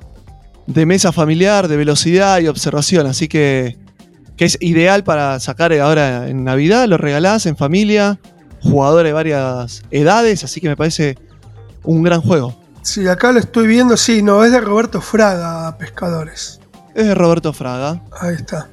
[0.65, 3.07] de mesa familiar, de velocidad y observación.
[3.07, 3.78] Así que,
[4.36, 8.19] que es ideal para sacar ahora en Navidad, lo regalás en familia,
[8.61, 11.18] jugadores de varias edades, así que me parece
[11.88, 12.56] un gran juego.
[12.84, 16.60] Sí, acá lo estoy viendo, sí, no, es de Roberto Fraga, Pescadores.
[16.96, 18.02] Es de Roberto Fraga.
[18.22, 18.70] Ahí está.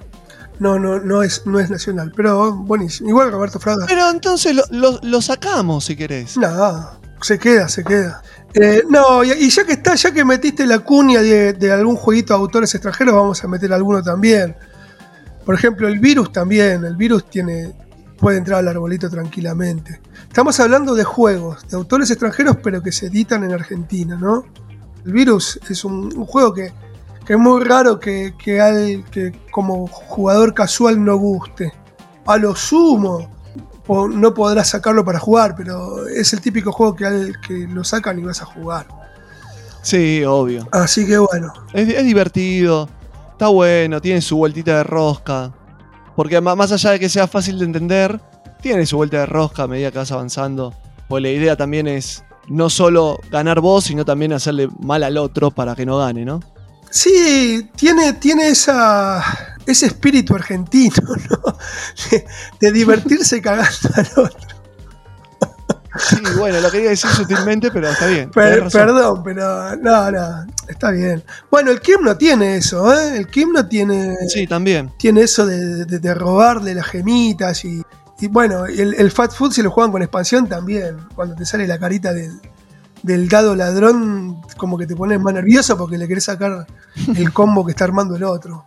[0.61, 3.09] No, no, no es, no es nacional, pero buenísimo.
[3.09, 3.87] Igual Roberto Fraga.
[3.89, 6.37] Pero entonces lo, lo- lo sacamos si querés.
[6.37, 8.23] Nada, se queda, se queda.
[8.55, 11.97] Eh, no, y, y ya que está, ya que metiste la cuña de, de algún
[11.97, 14.57] jueguito de autores extranjeros, vamos a meter alguno también.
[15.45, 16.85] Por ejemplo, el virus también.
[16.85, 17.75] El virus tiene.
[18.25, 20.01] Puede entrar al arbolito tranquilamente.
[20.27, 24.47] Estamos hablando de juegos, de autores extranjeros, pero que se editan en Argentina, ¿no?
[25.05, 26.73] El virus es un, un juego que,
[27.27, 31.75] que es muy raro que, que, al, que como jugador casual no guste.
[32.25, 33.31] A lo sumo,
[33.85, 37.85] po- no podrás sacarlo para jugar, pero es el típico juego que al que lo
[37.85, 38.87] sacan y vas a jugar.
[39.83, 40.67] Sí, obvio.
[40.73, 41.53] Así que bueno.
[41.75, 42.89] Es, es divertido,
[43.33, 45.53] está bueno, tiene su vueltita de rosca.
[46.17, 48.21] Porque más allá de que sea fácil de entender,
[48.61, 50.75] tiene su vuelta de rosca a medida que vas avanzando.
[51.09, 55.51] Pues la idea también es no solo ganar vos, sino también hacerle mal al otro
[55.51, 56.41] para que no gane, ¿no?
[56.91, 59.23] Sí, tiene, tiene esa,
[59.67, 60.95] ese espíritu argentino,
[61.31, 61.59] ¿no?
[62.11, 62.25] De,
[62.61, 64.64] de divertirse cagando al otro.
[65.99, 68.31] Sí, bueno, lo quería decir sutilmente, pero está bien.
[68.31, 71.23] Per- perdón, pero no, no, está bien.
[71.51, 73.17] Bueno, el Kim no tiene eso, ¿eh?
[73.17, 74.91] El Kim no tiene, Sí, también.
[74.99, 77.81] tiene eso de, de- de robarle las gemitas y,
[78.21, 80.97] y bueno, el, el Fat Food si lo juegan con expansión también.
[81.15, 82.41] Cuando te sale la carita del,
[83.03, 86.67] del dado ladrón, como que te pones más nervioso porque le querés sacar
[87.17, 88.65] el combo que está armando el otro.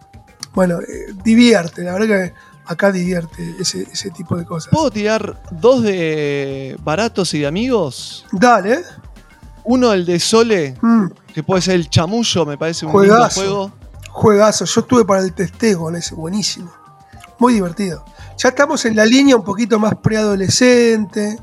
[0.53, 2.33] Bueno, eh, divierte, la verdad que
[2.67, 4.69] acá divierte ese, ese tipo de cosas.
[4.71, 8.25] ¿Puedo tirar dos de baratos y de amigos?
[8.31, 8.81] Dale,
[9.63, 13.41] Uno, el de Sole, Mm, que puede ser el chamullo, me parece un Juegazo.
[13.41, 13.71] lindo juego.
[14.11, 14.65] juegazo.
[14.65, 16.71] Yo estuve para el testeo con ese, buenísimo.
[17.39, 18.03] Muy divertido.
[18.37, 21.37] Ya estamos en la línea un poquito más preadolescente.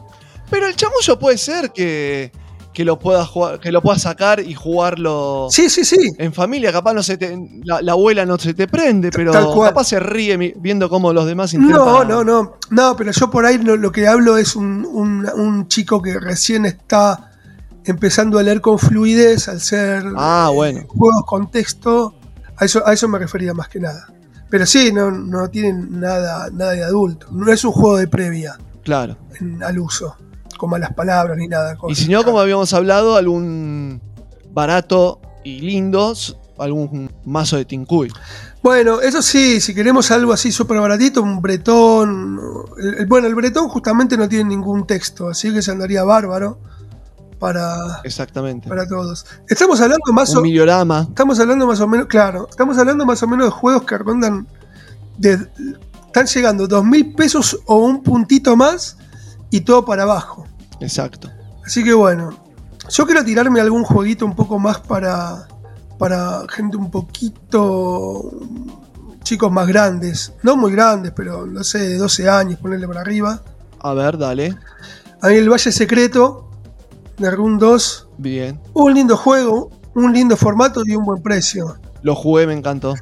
[0.50, 2.32] Pero el chamullo puede ser que,
[2.74, 5.96] que lo puedas jugar, que lo puedas sacar y jugarlo Sí, sí, sí.
[6.18, 6.72] en familia.
[6.72, 9.70] Capaz no se te, la, la abuela no se te prende, pero Tal cual.
[9.70, 11.78] capaz se ríe viendo cómo los demás intentan.
[11.78, 12.56] No, no, no.
[12.70, 16.18] No, pero yo por ahí lo, lo que hablo es un, un- un chico que
[16.18, 17.30] recién está
[17.84, 20.80] empezando a leer con fluidez al ser Ah, bueno.
[20.88, 22.14] juegos con texto.
[22.56, 24.08] A eso, a eso me refería más que nada.
[24.50, 27.28] Pero sí, no, no tienen nada, nada de adulto.
[27.30, 29.16] No es un juego de previa Claro.
[29.40, 30.16] en- al uso,
[30.56, 31.76] con malas palabras ni nada.
[31.88, 34.00] Y si no, como habíamos hablado, algún
[34.52, 38.10] barato y lindo, s- algún mazo de Tinkuy.
[38.62, 42.40] Bueno, eso sí, si queremos algo así súper baratito, un bretón.
[42.78, 46.58] el- el- bueno, el bretón justamente no tiene ningún texto, así que se andaría bárbaro
[47.38, 48.68] para, Exactamente.
[48.68, 49.26] para todos.
[49.48, 51.06] Estamos hablando más o Un miliorama.
[51.08, 54.46] Estamos hablando más o menos, claro, estamos hablando más o menos de juegos que rondan
[55.18, 55.46] de.
[56.06, 58.96] Están llegando dos mil pesos o un puntito más
[59.54, 60.48] y todo para abajo.
[60.80, 61.30] Exacto.
[61.64, 62.36] Así que bueno,
[62.90, 65.46] yo quiero tirarme algún jueguito un poco más para,
[65.96, 68.32] para gente un poquito.
[69.22, 70.32] chicos más grandes.
[70.42, 73.42] No muy grandes, pero no sé, de 12 años, ponerle para arriba.
[73.78, 74.58] A ver, dale.
[75.22, 76.50] A mí el Valle Secreto
[77.16, 78.08] de Run 2.
[78.18, 78.60] Bien.
[78.72, 81.76] Un lindo juego, un lindo formato y un buen precio.
[82.02, 82.96] Lo jugué, me encantó.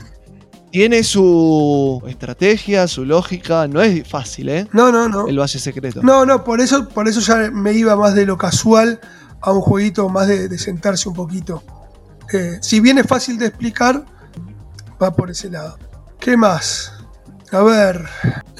[0.73, 3.69] Tiene su estrategia, su lógica.
[3.69, 4.67] No es fácil, ¿eh?
[4.73, 5.29] No, no, no.
[5.29, 6.01] El Valle Secreto.
[6.03, 8.99] No, no, por eso, por eso ya me iba más de lo casual
[9.43, 11.63] a un jueguito más de, de sentarse un poquito.
[12.33, 14.05] Eh, si bien es fácil de explicar,
[15.01, 15.79] va por ese lado.
[16.19, 16.91] ¿Qué más?
[17.51, 18.07] A ver.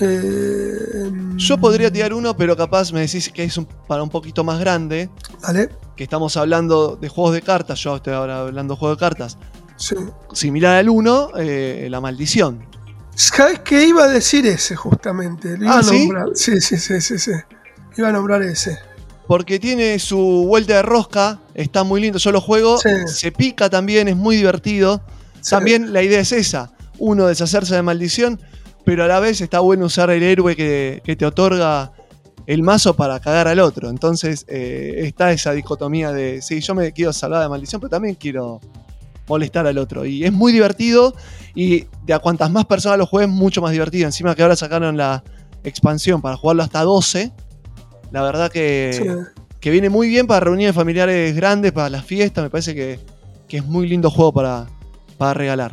[0.01, 4.45] eh, Yo podría tirar uno, pero capaz me decís que es un- para un poquito
[4.45, 5.09] más grande.
[5.43, 5.71] Vale.
[5.97, 7.79] Que estamos hablando de juegos de cartas.
[7.81, 9.39] Yo estoy ahora hablando de juegos de cartas.
[9.77, 9.97] Sí.
[10.33, 11.31] Similar al 1,
[11.89, 12.65] La Maldición.
[13.15, 15.57] ¿Sabes qué iba a decir ese justamente?
[15.59, 15.99] Lo iba Ah, a ¿sí?
[16.07, 16.27] nombrar.
[16.35, 17.33] Sí, sí, sí, sí, sí.
[17.97, 18.79] Iba a nombrar ese.
[19.27, 22.19] Porque tiene su vuelta de rosca, está muy lindo.
[22.19, 22.89] Yo lo juego, Sí.
[23.07, 25.03] se pica también, es muy divertido.
[25.49, 28.41] También la idea es esa: uno, deshacerse de maldición,
[28.85, 31.93] pero a la vez está bueno usar el héroe que, que te otorga
[32.47, 33.91] el mazo para cagar al otro.
[33.91, 38.15] Entonces eh, está esa dicotomía de: sí, yo me quiero salvar de maldición, pero también
[38.17, 38.61] quiero
[39.33, 40.05] molestar al otro.
[40.05, 41.15] Y es muy divertido.
[41.55, 44.07] Y de a cuantas más personas lo jueguen, mucho más divertido.
[44.07, 45.23] Encima que ahora sacaron la
[45.65, 47.33] expansión para jugarlo hasta 12.
[48.11, 49.05] La verdad que, Sí.
[49.61, 52.45] que viene muy bien para reuniones familiares grandes, para las fiestas.
[52.45, 52.99] Me parece que,
[53.49, 54.67] que es muy lindo juego para,
[55.19, 55.73] para regalar.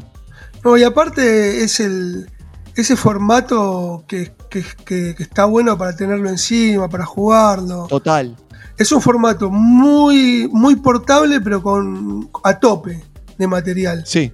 [0.64, 2.30] No, y aparte es el
[2.76, 7.88] ese formato que, que- que- que está bueno para tenerlo encima, para jugarlo.
[7.90, 8.36] Total.
[8.78, 13.02] Es un formato muy, muy portable, pero con a tope.
[13.40, 14.04] De material.
[14.06, 14.32] Sí,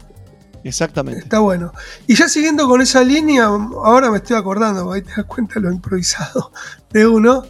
[0.63, 1.21] exactamente.
[1.21, 1.71] Está bueno.
[2.07, 5.71] Y ya siguiendo con esa línea, ahora me estoy acordando, ahí te das cuenta lo
[5.71, 6.51] improvisado
[6.91, 7.43] de uno.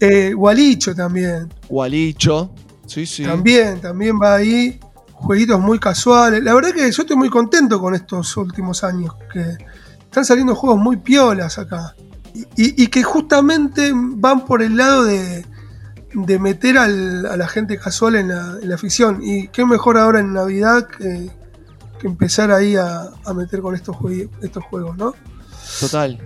[0.00, 1.52] Eh, Gualicho también.
[1.68, 2.52] Gualicho.
[2.86, 3.22] Sí, sí.
[3.24, 4.80] También, también va ahí.
[5.12, 6.42] Jueguitos muy casuales.
[6.42, 9.14] La verdad que yo estoy muy contento con estos últimos años.
[9.32, 9.56] Que
[10.02, 11.94] están saliendo juegos muy piolas acá.
[12.34, 15.44] Y, y- y que justamente van por el lado de,
[16.14, 19.20] de meter al- a la gente casual en la, en la ficción.
[19.22, 21.30] Y qué mejor ahora en Navidad que,
[22.00, 25.14] que empezar ahí a, a meter con estos, jue- estos juegos, ¿no?
[25.80, 26.18] Total.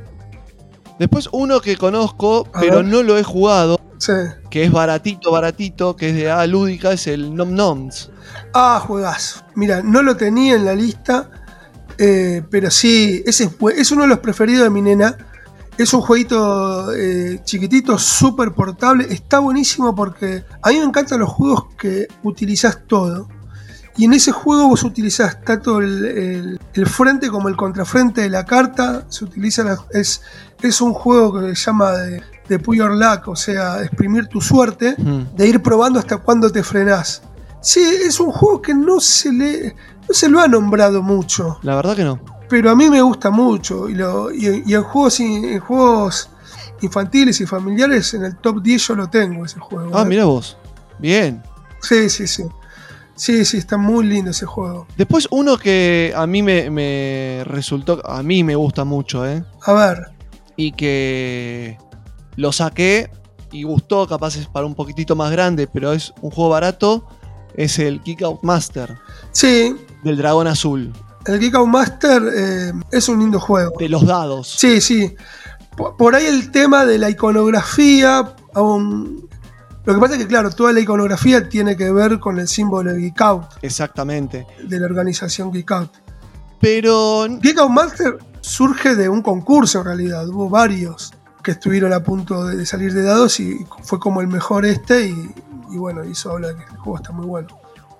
[0.98, 2.84] Después uno que conozco, A pero ver.
[2.86, 4.12] no lo he jugado, Sí.
[4.50, 8.10] que es baratito, baratito, que es de A lúdica, es el Nom Noms.
[8.54, 9.44] Ah, juegazo.
[9.54, 11.30] Mira, no lo tenía en la lista,
[11.98, 15.16] eh, pero sí, ese es, es uno de los preferidos de mi nena.
[15.78, 19.06] Es un jueguito eh, chiquitito, súper portable.
[19.10, 23.28] Está buenísimo porque a mí me encantan los juegos que utilizas todo.
[23.98, 28.30] Y en ese juego vos utilizás tanto el, el- el frente como el contrafrente de
[28.30, 29.04] la carta.
[29.08, 30.22] Se utiliza la- es,
[30.62, 34.40] es un juego que se llama de, de Pull Your Luck, o sea, exprimir tu
[34.40, 35.36] suerte, Mm.
[35.36, 37.22] de ir probando hasta cuándo te frenás.
[37.60, 39.74] Sí, es un juego que no se le,
[40.08, 42.20] no se lo ha nombrado mucho, La verdad que no.
[42.48, 43.88] Pero a mí me gusta mucho.
[43.88, 46.30] Y, lo, y, y en, juegos, en juegos
[46.82, 49.90] infantiles y familiares, en el top 10 yo lo tengo ese juego.
[49.96, 50.06] Ah, ¿eh?
[50.06, 50.56] mira vos.
[50.98, 51.42] Bien.
[51.80, 52.44] Sí, sí, sí.
[53.14, 54.86] Sí, sí, está muy lindo ese juego.
[54.96, 59.42] Después uno que a mí me, me resultó, a mí me gusta mucho, ¿eh?
[59.64, 60.10] A ver,
[60.54, 61.78] Y que
[62.36, 63.10] lo saqué
[63.50, 67.06] y gustó, capaz es para un poquitito más grande, pero es un juego barato,
[67.54, 68.98] es el Kick Out Master
[69.36, 70.92] sí, del dragón azul,
[71.26, 73.72] el Geek Out Master eh, es un lindo juego.
[73.78, 74.48] de los dados.
[74.58, 75.14] Sí, sí.
[75.76, 79.28] Por, por ahí el tema de la iconografía, aún...
[79.84, 82.92] Lo que pasa es que, claro, toda la iconografía tiene que ver con el símbolo
[82.92, 84.44] de Geek Out, Exactamente.
[84.64, 85.90] de la organización Geek Out.
[86.60, 91.12] Pero Geek Out Master surge de un concurso en realidad, hubo varios
[91.44, 95.32] que estuvieron a punto de, salir de dados y fue como el mejor este y,
[95.70, 97.48] y bueno, eso habla de que el juego está muy bueno.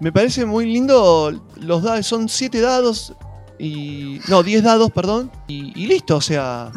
[0.01, 3.15] Me parece muy lindo los dados, son 7 dados
[3.59, 4.21] y...
[4.29, 6.71] No, 10 dados, perdón, y, y listo, o sea...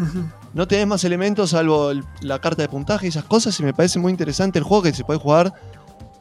[0.51, 3.59] No tenés más elementos salvo el- la carta de puntaje y esas cosas.
[3.59, 5.53] Y me parece muy interesante el juego que se puede jugar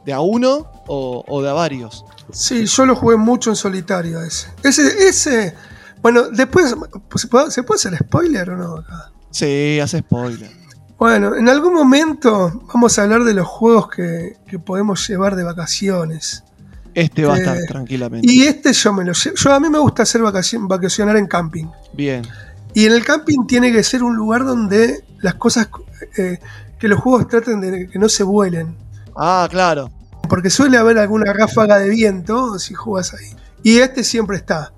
[0.05, 2.05] de a uno o, o de a varios.
[2.31, 4.49] Sí, yo lo jugué mucho en solitario ese.
[4.61, 5.55] Ese, ese,
[6.03, 6.75] bueno, después,
[7.15, 9.11] ¿se puede, ¿se puede hacer spoiler o no acá?
[9.31, 10.51] Sí, hace spoiler.
[10.99, 15.43] Bueno, en algún momento vamos a hablar de los juegos que, que podemos llevar de
[15.43, 16.43] vacaciones.
[16.99, 18.31] Este va a Eh, estar tranquilamente.
[18.31, 19.35] Y este yo me lo llevo.
[19.35, 21.65] Yo, a mí me gusta hacer vacacion- vacacionar en camping.
[21.93, 22.23] Bien.
[22.73, 25.69] Y en el camping tiene que ser un lugar donde las cosas,
[26.17, 26.39] eh,
[26.79, 28.75] que los juegos traten de que no se vuelen.
[29.15, 29.91] Ah, claro.
[30.29, 33.35] Porque suele haber alguna ráfaga de viento si jugas ahí.
[33.63, 34.71] Y este siempre está.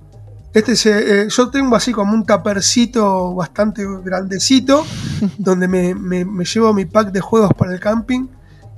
[0.54, 4.86] Este se- eh, yo tengo así como un tapercito bastante grandecito,
[5.38, 8.28] donde me, me- me llevo mi pack de juegos para el camping.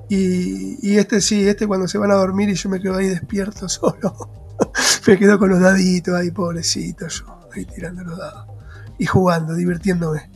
[0.10, 3.08] Y, y este sí, este cuando se van a dormir y yo me quedo ahí
[3.08, 4.30] despierto solo.
[5.08, 8.48] me quedo con los daditos ahí, pobrecito yo, ahí tirando los dados.
[9.00, 10.30] Y jugando, divirtiéndome.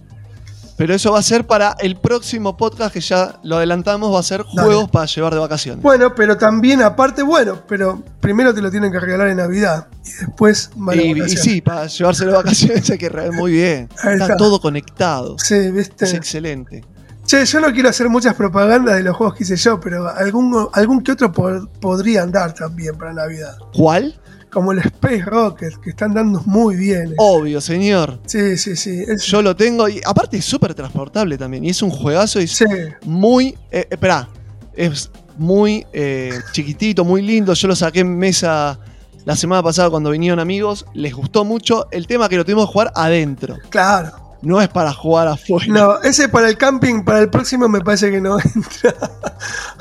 [0.78, 4.14] Pero eso va a ser para el próximo podcast que ya lo adelantamos.
[4.14, 4.68] Va a ser Dale.
[4.68, 5.82] juegos para llevar de vacaciones.
[5.82, 10.12] Bueno, pero también aparte, bueno, pero primero te lo tienen que regalar en Navidad y
[10.26, 13.90] después van a y, sí, para llevárselo de vacaciones hay que regar muy bien.
[14.04, 14.38] Está.
[14.38, 15.36] todo conectado.
[15.40, 16.06] Sí, viste.
[16.06, 16.86] Es excelente.
[17.28, 20.68] Che, yo no quiero hacer muchas propagandas de los juegos que hice yo, pero algún,
[20.74, 23.58] algún que otro pod- podría andar también para Navidad.
[23.76, 24.18] ¿Cuál?
[24.50, 27.14] Como el Space Rocket, que están dando muy bien.
[27.18, 28.22] Obvio, señor.
[28.26, 29.04] Sí, sí, sí.
[29.06, 31.66] es- Yo lo tengo y aparte es súper transportable también.
[31.66, 32.66] Y es un juegazo y es sí.
[33.04, 33.58] muy.
[33.72, 34.30] Eh, espera,
[34.74, 37.54] es muy eh, chiquitito, muy lindo.
[37.54, 38.80] Yo lo saqué en mesa
[39.26, 40.86] la semana pasada cuando vinieron amigos.
[40.94, 41.88] Les gustó mucho.
[41.92, 43.58] El tema que lo tuvimos que jugar adentro.
[43.70, 44.27] Claro.
[44.42, 45.66] No es para jugar afuera.
[45.74, 48.94] No, ese para el camping, para el próximo me parece que no entra.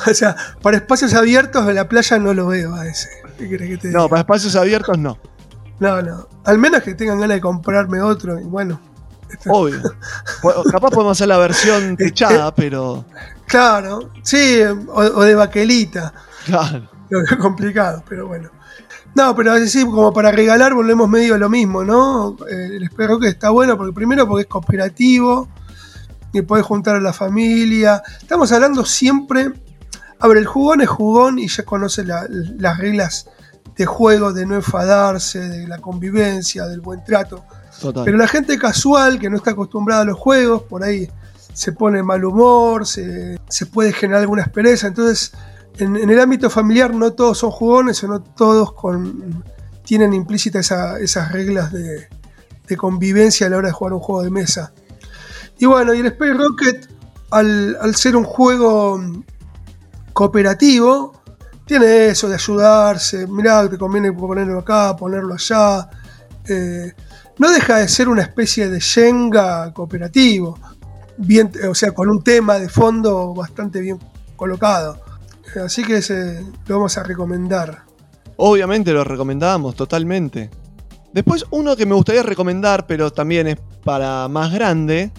[0.06, 3.08] o sea, para espacios abiertos de la playa no lo veo a ese.
[3.38, 4.00] ¿Qué querés que te diga?
[4.00, 5.18] No, para espacios abiertos no.
[5.78, 6.26] No, no.
[6.44, 8.40] Al menos que tengan ganas de comprarme otro.
[8.40, 8.80] Y bueno,
[9.46, 9.82] Obvio.
[10.42, 13.04] Po- Capaz podemos hacer la versión techada, pero.
[13.46, 14.10] claro.
[14.22, 16.14] Sí, o, o de baquelita.
[16.46, 16.88] Claro.
[17.10, 18.48] Lo veo complicado, pero bueno.
[19.16, 22.36] No, pero así como para regalar volvemos medio a lo mismo, ¿no?
[22.50, 25.48] Eh, el espero que está bueno porque primero porque es cooperativo
[26.34, 28.02] y podés juntar a la familia.
[28.20, 29.52] Estamos hablando siempre.
[30.18, 32.26] A ver, el jugón es jugón y ya conoce la-
[32.58, 33.26] las reglas
[33.74, 37.42] de juego, de no enfadarse, de la convivencia, del buen trato.
[37.80, 38.04] Total.
[38.04, 41.08] Pero la gente casual que no está acostumbrada a los juegos, por ahí
[41.54, 44.86] se pone mal humor, se, se puede generar alguna aspereza.
[44.88, 45.32] Entonces,
[45.78, 49.44] en, el ámbito familiar no todos son jugones o no todos con,
[49.84, 52.08] tienen implícitas esa- esas reglas de,
[52.76, 54.72] convivencia a la hora de jugar un juego de mesa.
[55.58, 56.88] Y bueno, y el Space Rocket,
[57.30, 59.22] al, al ser un juego mm,
[60.12, 61.12] cooperativo,
[61.64, 63.26] tiene eso de ayudarse.
[63.26, 65.88] Mirá, te conviene ponerlo acá, ponerlo allá.
[66.48, 66.92] Eh,
[67.38, 70.58] no deja de ser una especie de Shenga cooperativo.
[71.18, 73.98] Bien, o sea, con un tema de fondo bastante bien
[74.36, 75.00] colocado.
[75.64, 76.00] Así que
[76.66, 77.84] lo vamos a recomendar.
[78.36, 80.50] Obviamente lo recomendamos, totalmente.
[81.12, 85.10] Después uno que me gustaría recomendar, pero también es para más grande,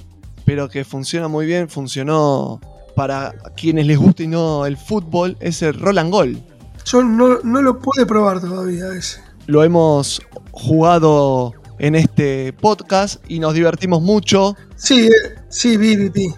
[0.45, 2.61] pero que funciona muy bien, funcionó
[2.95, 6.43] para quienes les guste y no el fútbol, es el Roland Gol.
[6.85, 9.21] Yo no, no lo pude probar todavía ese.
[9.47, 10.21] Lo hemos
[10.51, 14.55] jugado en este podcast y nos divertimos mucho.
[14.75, 16.33] Sí, eh, sí, vi, vi, vi.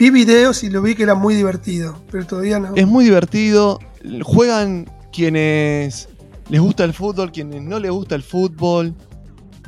[0.00, 2.74] Vi videos y lo vi que era muy divertido, pero todavía no.
[2.74, 3.78] Es muy divertido.
[4.22, 6.08] Juegan quienes
[6.48, 8.94] les gusta el fútbol, quienes no les gusta el fútbol.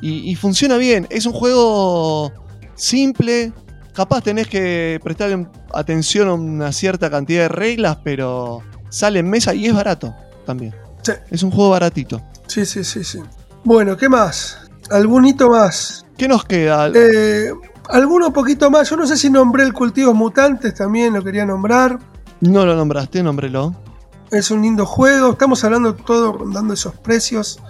[0.00, 1.06] Y, y funciona bien.
[1.10, 2.32] Es un juego
[2.76, 3.52] simple.
[3.92, 9.54] Capaz tenés que prestar atención a una cierta cantidad de reglas, pero sale en mesa
[9.54, 10.14] y es barato
[10.46, 10.74] también.
[11.02, 11.12] Sí.
[11.30, 12.22] Es un juego baratito.
[12.46, 13.20] Sí, sí, sí, sí.
[13.64, 14.70] Bueno, ¿qué más?
[14.90, 16.06] ¿Algún hito más?
[16.16, 16.90] ¿Qué nos queda?
[16.94, 17.52] Eh,
[17.88, 18.88] alguno poquito más.
[18.90, 21.98] Yo no sé si nombré el Cultivos Mutantes, también lo quería nombrar.
[22.40, 23.74] No lo nombraste, nómbrelo.
[24.30, 25.32] Es un lindo juego.
[25.32, 27.60] Estamos hablando todo rondando esos precios.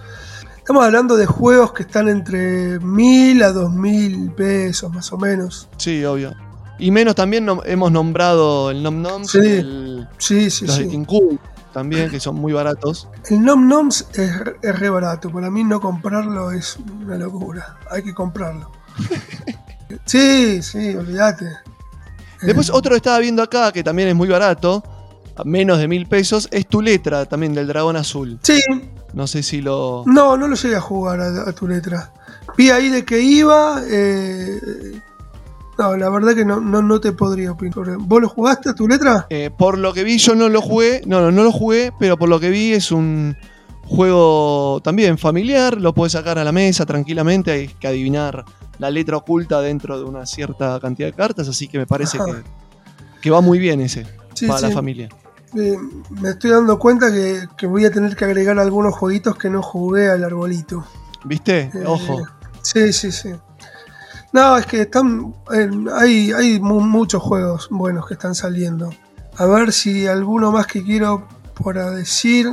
[0.57, 5.67] Estamos hablando de juegos que están entre mil a dos mil pesos, más o menos.
[5.77, 6.33] Sí, obvio.
[6.79, 10.89] Y menos también nom- hemos nombrado el Nom Noms, Sí, el- sí, sí, los sí.
[11.73, 13.09] También, que son muy baratos.
[13.29, 14.31] El Nom Noms es,
[14.61, 15.29] es re barato.
[15.31, 17.77] Para mí no comprarlo es una locura.
[17.91, 18.71] Hay que comprarlo.
[20.05, 21.45] sí, sí, olvídate.
[22.41, 24.83] Después otro que estaba viendo acá, que también es muy barato,
[25.35, 28.37] a menos de mil pesos, es tu letra también del dragón azul.
[28.43, 28.59] Sí,
[29.13, 30.03] No sé si lo...
[30.05, 32.11] no, no lo llegué a jugar a, a tu letra.
[32.57, 33.81] Vi ahí de que iba.
[33.87, 34.59] eh,
[35.77, 37.97] no, la verdad que no, no, no te podría opinar.
[37.97, 39.25] ¿Vos lo jugaste a tu letra?
[39.29, 42.17] Eh, por lo que vi yo no lo jugué, no, no, no lo jugué, pero
[42.17, 43.35] por lo que vi es un
[43.85, 48.43] juego también familiar, lo puedes sacar a la mesa tranquilamente, hay que adivinar
[48.79, 52.33] la letra oculta dentro de una cierta cantidad de cartas, así que me parece que,
[53.21, 55.09] que va muy bien ese Sí, para la familia.
[55.55, 55.77] Eh,
[56.09, 59.61] me estoy dando cuenta que, que voy a tener que agregar algunos jueguitos que no
[59.61, 60.83] jugué al arbolito.
[61.23, 61.69] ¿Viste?
[61.73, 62.23] Eh, Ojo.
[62.63, 63.29] Sí, sí, sí.
[64.31, 65.35] No, es que están.
[65.53, 68.89] eh, hay hay mu- muchos juegos buenos que están saliendo.
[69.37, 72.49] A ver si alguno más que quiero por decir.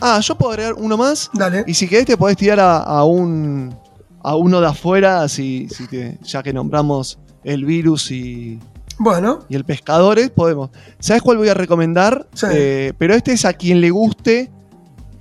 [0.00, 1.30] Ah, yo puedo agregar uno más.
[1.32, 1.64] Dale.
[1.66, 3.74] Y si querés te podés tirar a, a un
[4.22, 8.58] a uno de afuera, si, si te- ya que nombramos el virus y,
[8.98, 10.70] Bueno, y el pescadores, podemos.
[10.98, 12.26] ¿Sabes cuál voy a recomendar?
[12.34, 12.46] Sí.
[12.50, 14.50] Eh, pero este es a quien le guste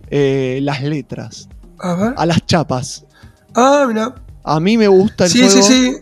[0.09, 1.47] eh, las letras,
[1.79, 2.13] a ver.
[2.17, 3.05] a las chapas.
[3.53, 4.15] Ah, mira.
[4.43, 5.61] A mí me gusta el Sí, juego.
[5.61, 5.97] sí, sí.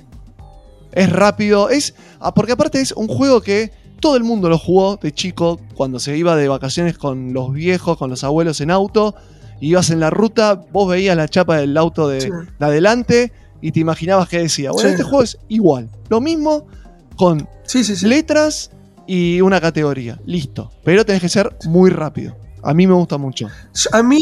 [0.94, 1.70] Es rápido.
[1.70, 1.94] Es.
[2.22, 3.72] ah, Porque aparte es un juego que
[4.04, 7.98] todo el mundo lo jugó de chico cuando se iba de vacaciones con los viejos,
[7.98, 9.16] con los abuelos en auto.
[9.62, 12.30] Ibas en la ruta, vos veías la chapa del auto de, Sí.
[12.60, 13.32] de adelante
[13.62, 14.72] y te imaginabas que decía.
[14.72, 14.92] Bueno, Sí.
[14.96, 15.90] este juego es igual.
[16.10, 16.68] Lo mismo
[17.16, 17.82] con sí.
[18.06, 18.72] letras
[19.08, 20.20] y una categoría.
[20.26, 20.70] Listo.
[20.84, 22.36] Pero tenés que ser muy rápido.
[22.62, 23.48] A mí me gusta mucho.
[23.94, 24.20] A mí,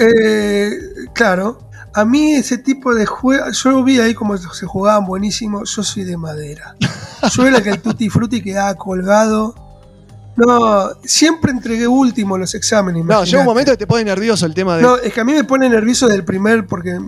[0.00, 0.70] eh,
[1.14, 1.58] claro,
[1.94, 6.04] a mí ese tipo de juegos, yo vi ahí como se jugaban buenísimo, yo soy
[6.04, 6.74] de madera.
[7.32, 9.54] Yo era que el Tutti Frutti quedaba colgado.
[10.34, 13.04] No, siempre entregué último los exámenes.
[13.04, 14.82] No, llega un momento que te pone nervioso el tema de.
[14.82, 16.98] No, es que a mí me pone nervioso del primer porque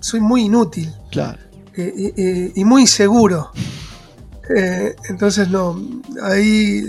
[0.00, 1.38] soy muy inútil Claro.
[1.74, 3.50] eh, eh, eh, y muy inseguro.
[4.56, 5.76] Eh, entonces no,
[6.22, 6.86] ahí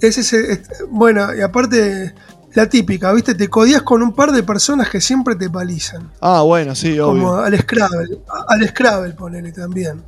[0.00, 0.60] es ese, es-
[0.90, 2.14] bueno, y aparte
[2.56, 3.34] la típica, ¿viste?
[3.34, 6.10] Te codías con un par de personas que siempre te palizan.
[6.20, 7.44] Ah, bueno, sí, Como obvio.
[7.44, 8.18] al Scrabble,
[8.48, 10.02] al Scrabble ponele también.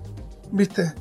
[0.51, 0.93] ¿Viste?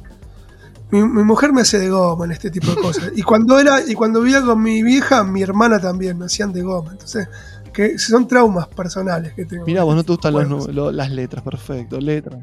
[0.91, 3.11] Mi, mi mujer me hace de goma en este tipo de cosas.
[3.15, 6.61] Y cuando era, y cuando vivía con mi vieja, mi hermana también me hacían de
[6.61, 6.91] goma.
[6.91, 7.27] Entonces,
[7.73, 9.65] que son traumas personales que tengo.
[9.65, 11.99] Mirá, vos no te gustan los lo- las letras, perfecto.
[11.99, 12.39] Letras.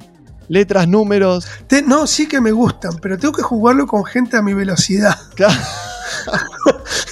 [0.49, 1.47] Letras, números.
[1.67, 5.15] Te- no, sí que me gustan, pero tengo que jugarlo con gente a mi velocidad.
[5.35, 5.55] Claro.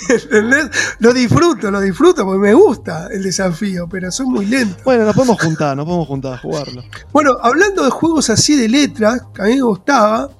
[0.08, 0.70] ¿Entendés?
[0.98, 4.82] Lo disfruto, lo disfruto porque me gusta el desafío, pero soy muy lento.
[4.84, 6.82] Bueno, nos podemos juntar, nos podemos juntar a jugarlo.
[7.12, 10.30] Bueno, hablando de juegos así de letras, que a mí me gustaba,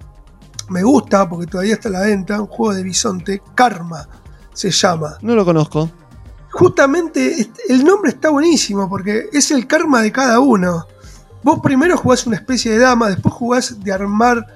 [0.68, 4.08] me gusta porque todavía está a la venta, un juego de bisonte, Karma
[4.52, 5.18] se llama.
[5.22, 5.90] No lo conozco.
[6.50, 10.86] Justamente el nombre está buenísimo porque es el karma de cada uno.
[11.42, 14.46] Vos primero jugás una especie de dama, después jugás de armar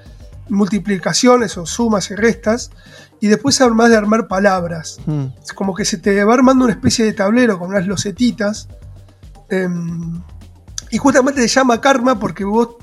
[0.49, 2.71] multiplicaciones o sumas y restas,
[3.19, 4.99] y después armás de armar palabras.
[5.05, 5.27] Hmm.
[5.43, 8.67] Es como que se te va armando una especie de tablero con unas losetitas
[9.49, 10.21] Em,
[10.91, 12.75] y justamente se llama karma porque vos,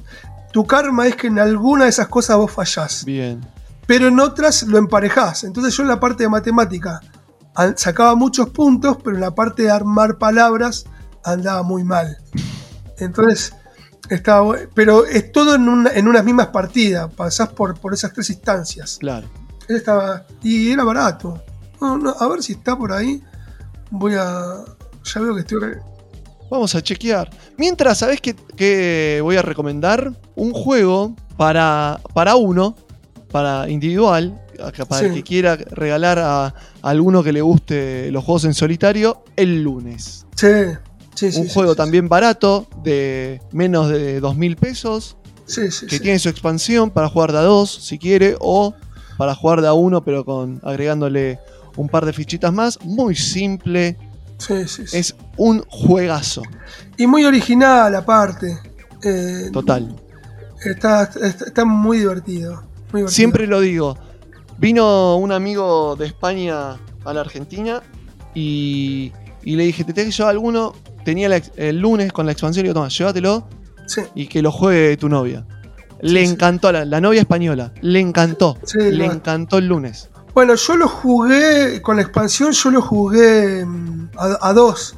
[0.52, 3.04] tu karma es que en alguna de esas cosas vos fallás.
[3.04, 3.40] Bien.
[3.86, 5.44] Pero en otras lo emparejás.
[5.44, 7.00] Entonces yo en la parte de matemática
[7.76, 10.84] sacaba muchos puntos, pero en la parte de armar palabras
[11.22, 12.18] andaba muy mal.
[12.98, 13.54] Entonces,
[14.10, 18.30] estaba pero es todo en, una- en unas mismas partidas, pasás por, por esas tres
[18.30, 18.98] instancias.
[19.00, 19.28] Claro.
[19.68, 21.42] Él estaba, y era barato.
[21.80, 23.22] No, no, a ver si está por ahí.
[23.90, 24.64] Voy a.
[25.04, 25.60] Ya veo que estoy.
[26.50, 27.30] Vamos a chequear.
[27.56, 30.12] Mientras, ¿sabés qué, qué voy a recomendar?
[30.34, 32.76] Un juego para, para uno,
[33.32, 34.40] para individual,
[34.88, 39.24] para el que quiera regalar a, a alguno que le guste los juegos en solitario,
[39.36, 40.26] el lunes.
[40.36, 40.46] Sí,
[41.14, 41.40] sí, sí.
[41.40, 45.16] Un sí, juego también barato, de menos de 2 mil pesos,
[45.88, 48.74] que tiene su expansión para jugar de a dos, si quiere, o
[49.18, 51.38] para jugar de a uno, pero con agregándole
[51.76, 52.78] un par de fichitas más.
[52.84, 53.96] Muy simple,
[54.92, 56.42] es un juegazo,
[56.96, 58.58] Y muy original, aparte.
[59.02, 59.94] Eh, total.
[60.64, 62.62] está, está, está muy divertido.
[62.92, 63.08] Muy divertido.
[63.08, 63.96] Siempre lo digo.
[64.58, 67.82] Vino un amigo de España a la Argentina
[68.34, 69.12] y,
[69.42, 70.74] y le dije, ¿te tenés que llevar alguno?
[71.04, 73.46] Tenía la el lunes con la expansión y digo, toma, llévatelo
[73.86, 74.00] Sí.
[74.14, 75.46] y que lo juegue tu novia.
[76.00, 78.58] Le Sí, encantó, la, la novia española, le encantó.
[78.74, 80.10] Le encantó el lunes.
[80.34, 84.96] Bueno, yo lo jugué, con la expansión yo lo jugué mm, a, a dos.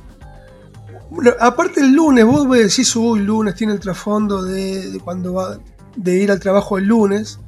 [1.11, 5.35] Bueno, aparte el lunes, vos me decís, uy, lunes tiene el trasfondo de, de cuando
[5.35, 5.59] va
[5.95, 7.39] de ir al trabajo el lunes,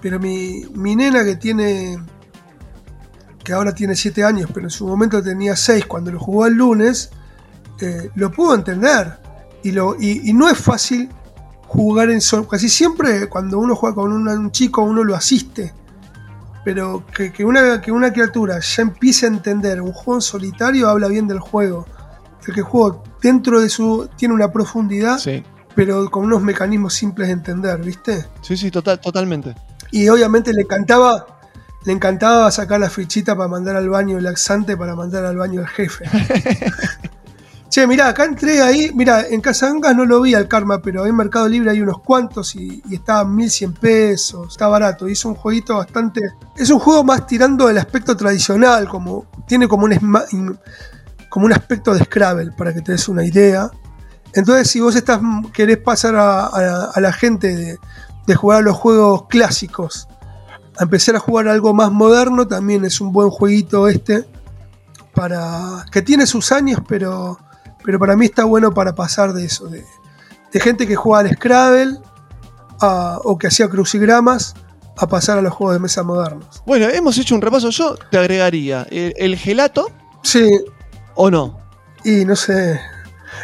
[0.00, 1.98] pero mi, mi nena que tiene,
[3.44, 6.54] que ahora tiene 7 años, pero en su momento tenía 6 cuando lo jugó el
[6.54, 7.10] lunes,
[7.82, 9.18] eh, lo pudo entender.
[9.62, 11.08] Y, lo, y, y no es fácil
[11.66, 12.48] jugar en solo.
[12.48, 15.72] Casi siempre cuando uno juega con una- un chico uno lo asiste.
[16.64, 20.88] Pero que, que una, que una criatura ya empiece a entender un juego en solitario
[20.88, 21.86] habla bien del juego.
[22.46, 24.08] El que el juego dentro de su.
[24.16, 25.42] tiene una profundidad, Sí,
[25.74, 28.26] pero con unos mecanismos simples de entender, ¿viste?
[28.42, 29.54] sí, sí, total, totalmente.
[29.90, 31.26] Y obviamente le encantaba.
[31.86, 35.60] Le encantaba sacar la fichita para mandar al baño el laxante para mandar al baño
[35.62, 36.04] al jefe.
[37.70, 38.90] che, mirá, acá entré ahí.
[38.94, 42.54] Mirá, en Casangas no lo vi al karma, pero en Mercado Libre hay unos cuantos
[42.56, 44.48] y, y estaban 1100 pesos.
[44.50, 45.08] Está barato.
[45.08, 46.20] Y es un jueguito bastante.
[46.56, 48.88] Es un juego más tirando del aspecto tradicional.
[48.88, 50.58] como Tiene como un,
[51.28, 53.70] como un aspecto de Scrabble, para que te des una idea.
[54.34, 55.20] Entonces, si vos estás,
[55.52, 57.78] querés pasar a, a- a la gente de,
[58.26, 60.06] de jugar a los juegos clásicos
[60.78, 64.24] a empezar a jugar algo más moderno, también es un buen jueguito este.
[65.14, 65.84] Para.
[65.90, 67.38] que tiene sus años, pero.
[67.84, 69.66] Pero para mí está bueno para pasar de eso.
[69.68, 69.84] De,
[70.52, 71.98] de gente que juega al Scrabble
[72.80, 74.54] a- o que hacía crucigramas
[74.96, 76.62] a pasar a los juegos de mesa modernos.
[76.66, 77.70] Bueno, hemos hecho un repaso.
[77.70, 79.90] Yo te agregaría el, el gelato
[80.22, 80.46] Sí,
[81.14, 81.58] o no.
[82.04, 82.80] y no sé.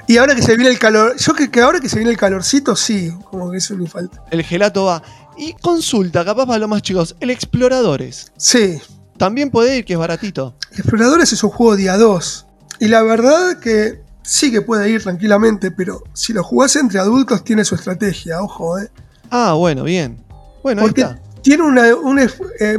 [0.08, 1.16] Y ahora que se viene el calor.
[1.16, 4.22] Yo que, que ahora que se viene el calorcito, sí, como que eso ni falta.
[4.30, 5.02] El gelato va.
[5.38, 8.32] Y consulta, capaz para los más chicos, el Exploradores.
[8.36, 8.78] Sí,
[9.18, 10.54] También puede ir, que es baratito.
[10.72, 12.46] Exploradores es un juego día 2.
[12.80, 17.44] Y la verdad que sí que puede ir tranquilamente, pero si lo jugás entre adultos
[17.44, 18.90] tiene su estrategia, ojo, ¿eh?
[19.30, 20.22] Ah, bueno, bien.
[20.62, 21.20] Bueno, ahí Porque está.
[21.42, 21.94] tiene una...
[21.94, 22.78] un es- eh,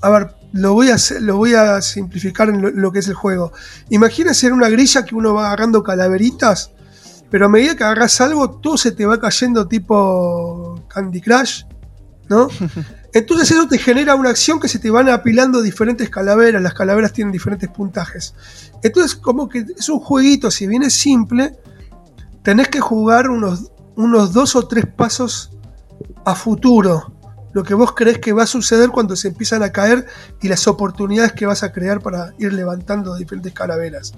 [0.00, 3.08] a ver, lo voy, a, hacer- lo voy a simplificar en lo, lo que es
[3.08, 3.52] el juego.
[3.88, 6.70] Imagínense en una grilla que uno va agarrando calaveritas,
[7.30, 11.62] pero a medida que agarras algo, todo se te va cayendo tipo Candy Crush,
[12.28, 12.48] ¿no?
[13.14, 17.12] Entonces eso te genera una acción que se te van apilando diferentes calaveras, las calaveras
[17.12, 18.34] tienen diferentes puntajes.
[18.82, 21.58] Entonces como que es un jueguito, si bien es simple,
[22.42, 25.50] tenés que jugar unos, unos dos o tres pasos
[26.24, 27.12] a futuro.
[27.52, 30.06] Lo que vos crees que va a suceder cuando se empiezan a caer
[30.40, 34.14] y las oportunidades que vas a crear para ir levantando diferentes calaveras.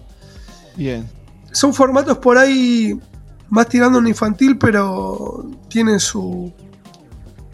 [0.77, 1.09] Bien.
[1.51, 2.99] Son formatos por ahí
[3.49, 6.53] más tirando en infantil, pero tienen su,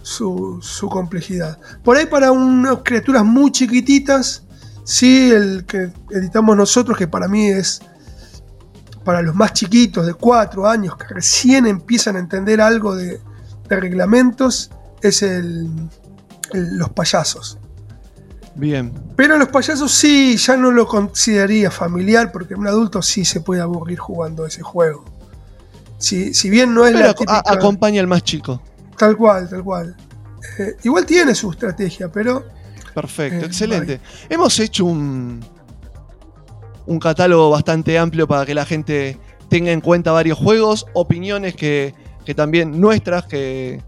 [0.02, 1.58] su, su complejidad.
[1.82, 4.44] Por ahí para unas criaturas muy chiquititas,
[4.84, 7.80] sí, el que editamos nosotros, que para mí es
[9.04, 13.20] para los más chiquitos de 4 años, que recién empiezan a entender algo de,
[13.68, 14.70] de reglamentos,
[15.02, 15.68] es el,
[16.52, 17.58] el- los payasos.
[18.54, 18.92] Bien.
[19.16, 23.60] Pero los payasos sí, ya no lo consideraría familiar, porque un adulto sí se puede
[23.62, 25.04] aburrir jugando ese juego.
[25.98, 28.60] Si, si bien no es Pero la típica, acompaña al más chico.
[29.00, 29.96] Tal cual, tal cual.
[30.58, 32.44] Eh, igual tiene su estrategia, pero
[32.94, 34.00] Perfecto, Eh, excelente.
[34.28, 35.40] Hemos hecho un,
[36.86, 39.18] un catálogo bastante amplio para que la gente
[39.48, 41.94] tenga en cuenta varios juegos, opiniones que,
[42.24, 43.82] que también nuestras, que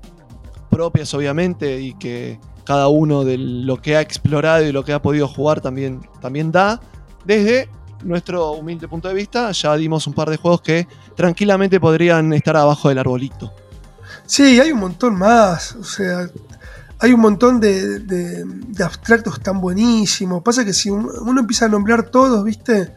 [0.70, 5.02] propias obviamente, y que cada uno de lo que ha explorado y lo que ha
[5.02, 6.80] podido jugar también, también da,
[7.24, 7.68] desde
[8.02, 12.56] nuestro humilde punto de vista, ya dimos un par de juegos que tranquilamente podrían estar
[12.56, 13.52] abajo del arbolito.
[14.26, 15.74] Sí, hay un montón más.
[15.76, 16.28] O sea,
[16.98, 20.42] hay un montón de, de- de abstractos tan buenísimos.
[20.42, 22.94] Pasa que si un- uno empieza a nombrar todos, ¿viste?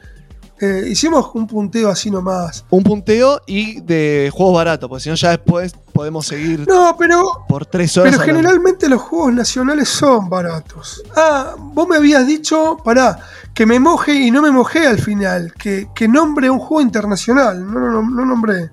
[0.62, 2.64] Eh, hicimos un punteo así nomás.
[2.70, 7.22] Un punteo y de juegos baratos, porque si no ya después podemos seguir No, pero
[7.50, 8.12] por tres horas.
[8.14, 8.40] Pero hablando.
[8.42, 11.04] generalmente los juegos nacionales son baratos.
[11.14, 13.20] Ah, vos me habías dicho, pará,
[13.54, 15.54] que me moje y no me mojé al final.
[15.58, 17.60] Que, que nombre un juego internacional.
[17.66, 18.70] No, no, no, no nombré.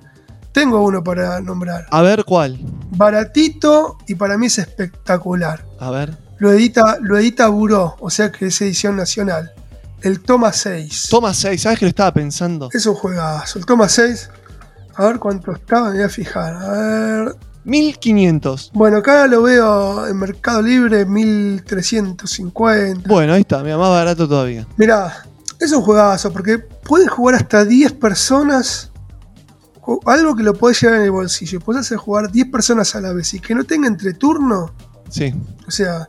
[0.53, 1.87] Tengo uno para nombrar.
[1.91, 2.59] A ver cuál.
[2.91, 5.65] Baratito y para mí es espectacular.
[5.79, 6.17] A ver.
[6.39, 9.53] Lo edita, lo edita Buró, o sea que es edición nacional.
[10.03, 11.09] El Toma 6.
[11.11, 12.69] Toma 6, ¿sabes que lo estaba pensando?
[12.73, 13.59] Es un juegazo.
[13.59, 14.31] El Toma 6.
[14.97, 16.55] A ver cuánto estaba, me voy a fijar.
[16.55, 17.37] A ver.
[17.65, 18.73] 1500.
[18.75, 23.09] Bueno, acá lo veo en Mercado Libre 1350.
[23.09, 24.67] Bueno, ahí está, mira, más barato todavía.
[24.77, 25.25] Mirá,
[25.61, 28.91] es un juegazo porque pueden jugar hasta 10 personas.
[30.07, 31.61] Algo que lo podés llevar en el bolsillo.
[31.61, 34.73] Podés hacer jugar 10 personas a la vez y que no tenga entre turno.
[35.09, 35.35] Sí.
[35.67, 36.09] O sea,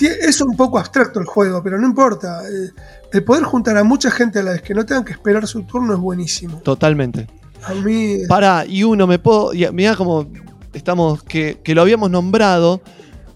[0.00, 2.42] es un poco abstracto el juego, pero no importa.
[2.48, 2.70] Eh,
[3.12, 5.62] El poder juntar a mucha gente a la vez que no tengan que esperar su
[5.64, 6.58] turno es buenísimo.
[6.58, 7.26] Totalmente.
[7.64, 8.18] A mí.
[8.28, 9.52] Pará, y uno me puedo.
[9.72, 10.26] Mirá como
[10.72, 11.22] estamos.
[11.22, 12.80] Que, que lo habíamos nombrado.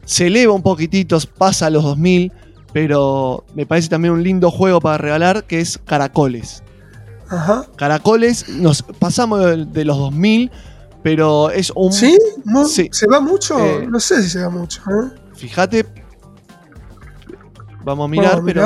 [0.05, 2.33] Se eleva un poquitito, pasa a los 2000.
[2.73, 5.45] Pero me parece también un lindo juego para regalar.
[5.45, 6.63] Que es Caracoles.
[7.29, 7.67] Ajá.
[7.77, 9.41] Caracoles, nos pasamos
[9.73, 10.51] de, los 2000.
[11.03, 11.93] Pero es un.
[11.93, 12.19] ¿Sí?
[12.45, 12.89] ¿Mu- Sí.
[12.93, 13.59] ¿Se va mucho?
[13.59, 14.83] Eh, no sé si se va mucho.
[14.83, 15.11] ¿eh?
[15.37, 15.87] Fíjate.
[17.85, 18.65] Vamos a mirar, Vamos a pero.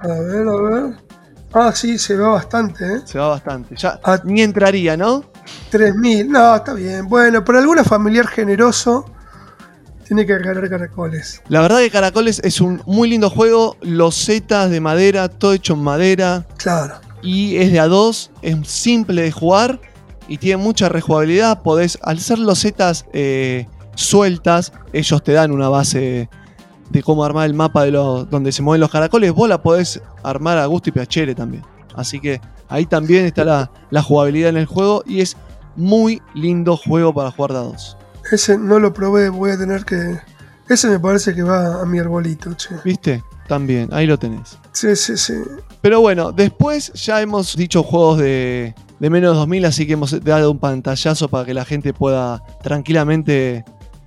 [0.00, 0.96] A ver, a ver.
[1.54, 3.00] Ah, sí, se va bastante, ¿eh?
[3.04, 3.74] se va bastante.
[3.76, 4.18] Ya Ah.
[4.24, 5.24] ni entraría, ¿no?
[5.70, 6.28] 3.000.
[6.28, 7.08] No, está bien.
[7.08, 9.04] Bueno, para alguna familiar generoso
[10.06, 11.42] tiene que regalar caracoles.
[11.48, 13.76] La verdad que Caracoles es un muy lindo juego.
[13.82, 16.46] Los zetas de madera, todo hecho en madera.
[16.56, 16.94] Claro.
[17.22, 19.80] Y es de a dos, es simple de jugar
[20.28, 21.62] y tiene mucha rejugabilidad.
[21.62, 26.28] Podés, al ser los zetas eh, sueltas, ellos te dan una base
[26.90, 29.32] de cómo armar el mapa de los, donde se mueven los caracoles.
[29.32, 31.64] Vos la podés armar a gusto y piacere también.
[31.94, 35.36] Así que ahí también está la, la jugabilidad en el juego y es
[35.76, 37.96] muy lindo juego para jugar de a dos.
[38.30, 40.18] Ese no lo probé, voy a tener que.
[40.68, 42.74] Ese me parece que va a mi arbolito, che.
[42.84, 43.22] ¿Viste?
[43.48, 44.58] También, ahí lo tenés.
[44.72, 45.34] Sí, sí, sí.
[45.82, 50.22] Pero bueno, después ya hemos dicho juegos de, de menos de 2000, así que hemos
[50.24, 53.64] dado un pantallazo para que la gente pueda tranquilamente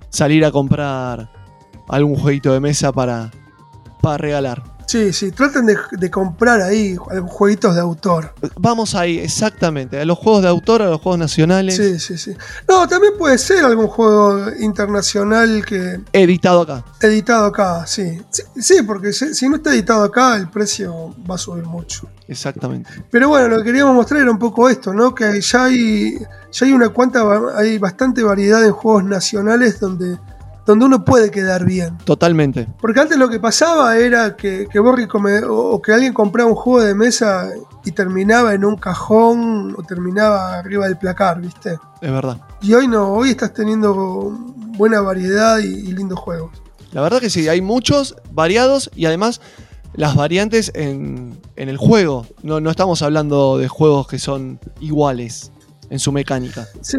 [0.08, 1.30] salir a comprar
[1.88, 3.30] algún jueguito de mesa para,
[4.00, 4.75] para regalar.
[4.86, 5.32] Sí, sí.
[5.32, 8.32] Traten de, de comprar ahí jueguitos de autor.
[8.58, 12.36] Vamos ahí, exactamente, a los juegos de autor, a los juegos nacionales, Sí, sí, sí.
[12.68, 16.84] No, también puede ser algún juego internacional que editado acá.
[17.00, 18.20] editado acá, sí.
[18.30, 22.08] Sí, sí, porque si, si no está editado acá, el precio va a subir mucho.
[22.28, 22.90] Exactamente.
[23.10, 25.14] Pero bueno, lo que queríamos mostrar era un poco esto, ¿no?
[25.14, 26.16] Que ya hay,
[26.52, 27.22] ya hay una cuanta,
[27.56, 30.18] hay bastante variedad en juegos nacionales donde,
[30.66, 31.96] donde uno puede quedar bien.
[31.98, 32.66] Totalmente.
[32.80, 36.94] Porque antes lo que pasaba era que, que o que alguien compraba un juego de
[36.94, 37.48] mesa
[37.84, 41.78] y terminaba en un cajón o terminaba arriba del placar, ¿viste?
[42.00, 42.40] Es verdad.
[42.60, 43.94] Y hoy no, hoy estás teniendo
[44.76, 46.50] buena variedad y, y lindos juegos.
[46.92, 49.40] La verdad que sí, hay muchos variados y además
[49.94, 52.26] las variantes en, en el juego.
[52.42, 55.52] No, no estamos hablando de juegos que son iguales
[55.90, 56.66] en su mecánica.
[56.80, 56.98] Sí,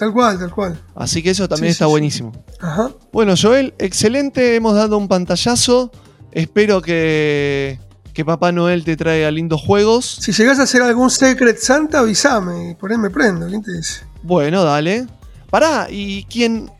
[0.00, 0.80] tal cual, tal cual.
[0.96, 1.92] Así que eso también Sí, está sí, sí.
[1.92, 2.32] buenísimo.
[2.60, 2.90] Ajá.
[3.12, 4.56] Bueno, Joel, excelente.
[4.56, 5.92] Hemos dado un pantallazo.
[6.32, 7.78] Espero que,
[8.12, 10.04] que Papá Noel te traiga lindos juegos.
[10.20, 13.46] Si llegás a hacer algún Secret Santa, avísame por ahí me prendo.
[13.46, 14.02] ¿Quién te dice?
[14.22, 15.06] Bueno, dale.
[15.50, 16.70] Pará, y quien,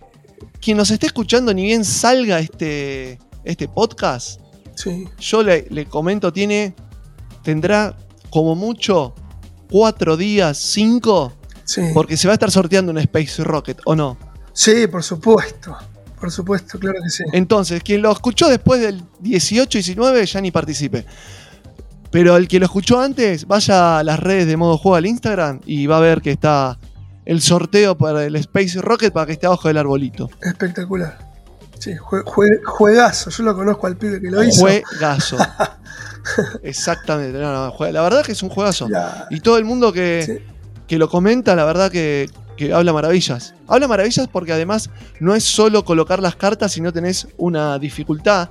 [0.61, 4.41] quien nos esté escuchando, ni bien salga este, este podcast,
[4.77, 5.07] Sí.
[5.19, 6.75] yo le, le comento, tiene.
[7.43, 7.97] Tendrá
[8.31, 9.15] como mucho
[9.71, 11.33] cuatro días, cinco,
[11.71, 11.83] Sí.
[11.95, 14.19] porque se va a estar sorteando un Space Rocket, ¿o no?
[14.53, 15.77] Sí, por supuesto.
[16.19, 17.23] Por supuesto, claro que sí.
[17.33, 21.07] Entonces, quien lo escuchó después del 18 y 19 ya ni participe.
[22.11, 25.61] Pero el que lo escuchó antes, vaya a las redes de modo juego al Instagram
[25.65, 26.77] y va a ver que está
[27.25, 30.29] el sorteo para el Space Rocket para que esté abajo del arbolito.
[30.43, 31.17] Espectacular.
[31.79, 33.31] Sí, jue- jue- juegazo.
[33.31, 34.61] Yo lo conozco al pibe que lo hizo.
[34.61, 35.39] Juegazo.
[36.63, 37.39] Exactamente.
[37.39, 38.89] no, no, jue- la verdad que es un juegazo.
[38.89, 39.27] Ya.
[39.31, 40.55] Y todo el mundo que, Sí.
[40.91, 43.55] Que lo comenta, la verdad que, que habla maravillas.
[43.69, 44.91] Habla maravillas porque además
[45.21, 48.49] no es solo colocar las cartas, sino tenés una dificultad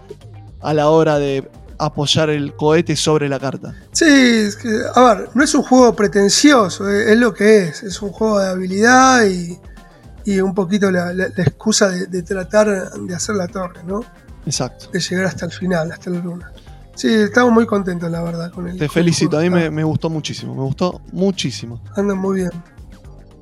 [0.61, 3.75] a la hora de apoyar el cohete sobre la carta.
[3.91, 4.05] Sí,
[4.95, 7.83] a ver, no es un juego pretencioso, es, es lo que es.
[7.83, 9.59] Es un juego de habilidad y,
[10.23, 13.99] y un poquito la, la- la excusa de, de tratar de hacer la torre, ¿no?
[14.45, 14.87] Exacto.
[14.93, 16.53] De llegar hasta el final, hasta la luna.
[16.99, 18.77] Sí, estamos muy contentos, la verdad, con el.
[18.77, 21.79] Te felicito, a mí me, me gustó muchísimo, me gustó muchísimo.
[21.95, 22.49] Andan muy bien.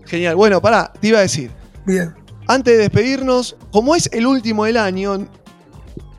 [0.06, 0.36] Genial.
[0.36, 1.50] Bueno, pará, te iba a decir.
[1.84, 2.14] Bien.
[2.48, 5.28] Antes de despedirnos, como es el último del año,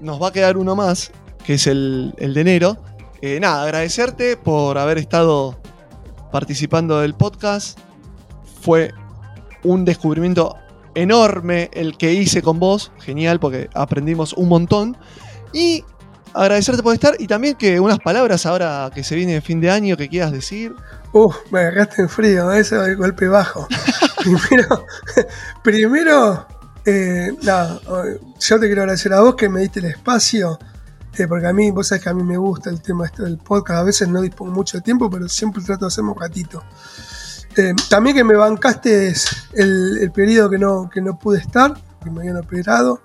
[0.01, 1.13] nos va a quedar uno más,
[1.45, 2.77] que es el, el de enero.
[3.23, 5.61] Eh, nada, agradecerte por haber estado
[6.33, 7.79] participando del podcast.
[8.63, 8.93] Fue
[9.63, 10.57] un descubrimiento
[10.97, 12.91] enorme el que hice con vos.
[12.99, 14.97] Genial, porque aprendimos un montón.
[15.53, 15.85] Y
[16.35, 19.71] agradecerte por estar y también que unas palabras ahora que se viene el fin de
[19.71, 20.75] año que quieras decir.
[21.13, 23.67] Uf, me agarraste en frío, ese es el golpe bajo.
[24.23, 24.87] primero,
[25.63, 26.47] primero
[26.85, 27.81] eh, nada,
[28.41, 30.59] yo te quiero agradecer a vos que me diste el espacio,
[31.19, 33.39] eh, porque a mí, vos sabés que a mí me gusta el tema este del
[33.39, 36.63] podcast, a veces no dispongo mucho de tiempo, pero siempre trato de hacerme un ratito.
[37.57, 39.13] Eh, también que me bancaste
[39.55, 43.03] el, el periodo que no, que no pude estar, que me habían operado.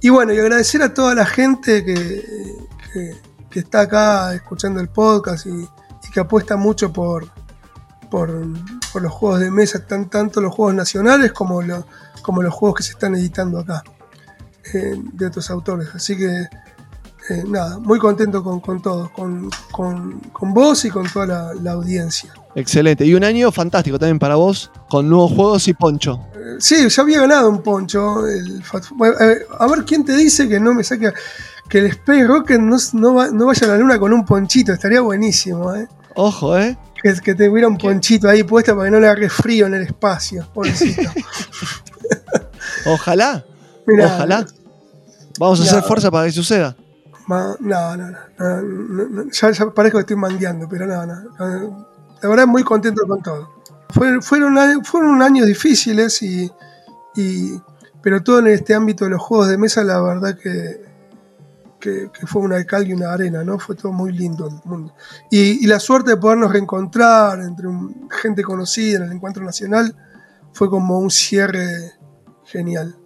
[0.00, 2.56] Y bueno, y agradecer a toda la gente que,
[3.50, 5.68] que, está acá escuchando el podcast y,
[6.12, 7.28] que apuesta mucho por,
[8.10, 11.86] por, los juegos de mesa, tan, tanto los juegos nacionales como, lo-
[12.22, 13.82] como los juegos que se están editando acá,
[14.72, 15.88] eh, de otros autores.
[15.94, 16.26] Así que,
[17.28, 22.32] eh, nada, muy contento con, todos, con, con, con vos y con toda la audiencia.
[22.56, 23.04] Excelente.
[23.04, 26.26] Y un año fantástico también para vos, con nuevos juegos y poncho.
[26.58, 28.26] Sí, ya había ganado un poncho.
[28.26, 28.62] el
[29.20, 31.12] eh, a ver quién te dice que no me saque.
[31.68, 34.72] Que el Space Rocket no, no va- no vaya a la luna con un ponchito.
[34.72, 35.86] Estaría buenísimo, ¿eh?
[36.14, 36.78] Ojo, ¿eh?
[37.02, 39.74] Que, que te hubiera un ponchito ahí puesto para que no le agarre frío en
[39.74, 40.46] el espacio.
[40.54, 41.02] Pobrecito.
[42.86, 43.44] Ojalá.
[43.86, 44.06] Mirá.
[44.06, 44.46] Ojalá.
[45.38, 45.70] Vamos a Ya.
[45.72, 46.76] hacer fuerza para que suceda.
[47.26, 51.04] Ma- no, no, no, no, no, no, Ya, ya parezco que estoy mangueando, pero no,
[51.04, 51.14] no.
[51.38, 51.85] no.
[52.22, 53.48] La verdad, muy contento con todo.
[53.90, 56.50] Fue- fueron, fueron años difíciles, y,
[58.02, 60.84] pero todo en este ámbito de los juegos de mesa, la verdad que,
[61.80, 63.58] que, fue una cal y una arena, ¿no?
[63.58, 64.92] Fue todo muy lindo el mundo.
[65.30, 69.94] Y, la suerte de podernos reencontrar entre un- gente conocida en el encuentro nacional
[70.52, 71.92] fue como un cierre
[72.44, 72.96] genial.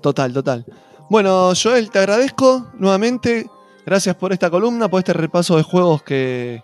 [0.00, 0.64] Total, total.
[1.10, 3.48] Bueno, Joel, te agradezco nuevamente.
[3.86, 6.62] Gracias por esta columna, por este repaso de juegos que,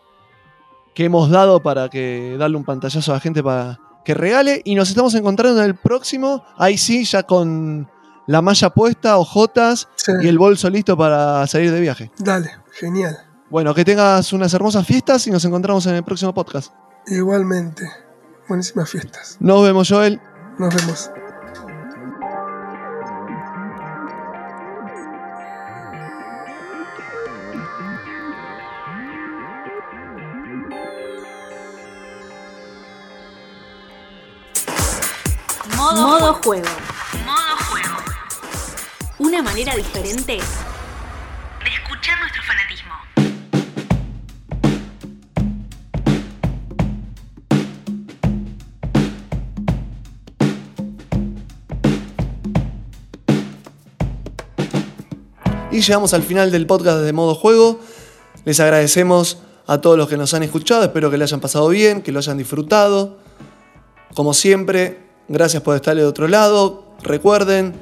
[0.95, 4.62] que hemos dado para que darle un pantallazo a la gente para que regale.
[4.65, 6.45] Y nos estamos encontrando en el próximo.
[6.57, 7.89] Ahí sí, ya con
[8.27, 9.89] la malla puesta, ojotas
[10.23, 12.11] y el bolso listo para salir de viaje.
[12.19, 13.19] Dale, genial.
[13.51, 16.73] Bueno, que tengas unas hermosas fiestas y nos encontramos en el próximo podcast.
[17.07, 17.89] Igualmente.
[18.49, 19.37] Buenísimas fiestas.
[19.41, 20.21] Nos vemos, Joel.
[20.59, 21.11] Nos vemos.
[35.95, 36.69] Modo, Modo juego.
[37.25, 37.97] Modo juego.
[39.21, 42.93] Una manera diferente de escuchar nuestro fanatismo.
[55.71, 57.79] Y llegamos al final del podcast de Modo Juego.
[58.45, 59.39] Les agradecemos
[59.69, 60.83] a todos los que nos han escuchado.
[60.83, 63.19] Espero que le hayan pasado bien, que lo hayan disfrutado.
[64.16, 66.85] Como siempre, gracias por estar de otro lado.
[67.03, 67.75] Recuerden,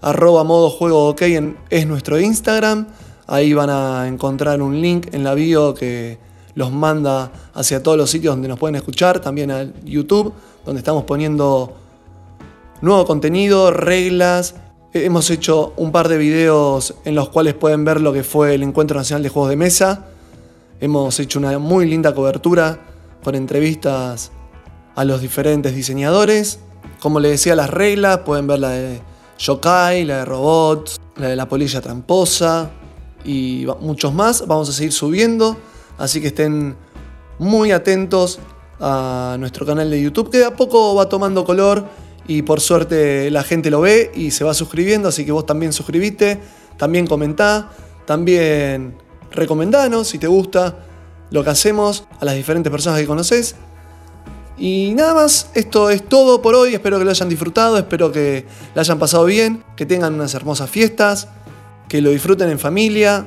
[0.00, 1.22] arroba modo juego ok
[1.70, 2.86] es nuestro Instagram.
[3.26, 6.18] Ahí van a encontrar un link en la bio que
[6.54, 9.20] los manda hacia todos los sitios donde nos pueden escuchar.
[9.20, 10.32] También a YouTube,
[10.64, 11.74] donde estamos poniendo
[12.80, 14.54] nuevo contenido, reglas.
[14.92, 18.54] Eh, Hemos hecho un par de videos en los cuales pueden ver lo que fue
[18.54, 20.06] el Encuentro Nacional de Juegos de Mesa.
[20.80, 22.80] Hemos hecho una muy linda cobertura
[23.22, 24.32] con entrevistas
[24.94, 26.58] a los diferentes diseñadores.
[27.00, 29.00] Como les decía, las reglas, pueden ver la de
[29.38, 32.70] Yokai, la de Robots, la de la polilla tramposa
[33.24, 34.46] y muchos más.
[34.46, 35.56] Vamos a seguir subiendo,
[35.98, 36.76] así que estén
[37.38, 38.38] muy atentos
[38.80, 41.86] a nuestro canal de YouTube, que de a poco va tomando color
[42.26, 45.72] y por suerte la gente lo ve y se va suscribiendo, así que vos también
[45.72, 46.40] suscribite,
[46.76, 47.70] también comentá,
[48.06, 48.96] también
[49.30, 50.78] recomendanos si te gusta
[51.30, 53.56] lo que hacemos a las diferentes personas que conoces.
[54.58, 58.46] Y nada más, esto es todo por hoy, espero que lo hayan disfrutado, espero que
[58.74, 61.28] lo hayan pasado bien, que tengan unas hermosas fiestas,
[61.88, 63.26] que lo disfruten en familia,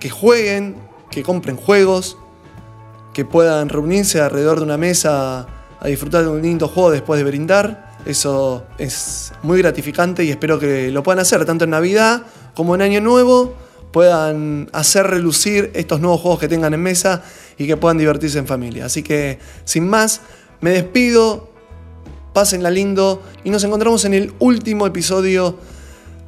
[0.00, 0.76] que jueguen,
[1.10, 2.16] que compren juegos,
[3.12, 5.46] que puedan reunirse alrededor de una mesa
[5.80, 7.96] a disfrutar de un lindo juego después de brindar.
[8.04, 12.22] Eso es muy gratificante y espero que lo puedan hacer tanto en Navidad
[12.54, 13.54] como en Año Nuevo.
[13.92, 17.22] Puedan hacer relucir estos nuevos juegos que tengan en mesa
[17.56, 18.84] y que puedan divertirse en familia.
[18.84, 20.20] Así que, sin más,
[20.60, 21.50] me despido.
[22.32, 25.58] Pásenla lindo y nos encontramos en el último episodio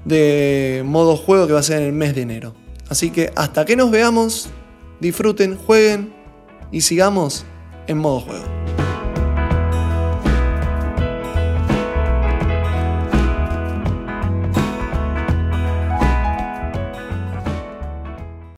[0.04, 2.54] de modo juego que va a ser en el mes de enero.
[2.88, 4.48] Así que hasta que nos veamos,
[5.00, 6.14] disfruten, jueguen
[6.72, 7.44] y sigamos
[7.86, 8.87] en modo juego.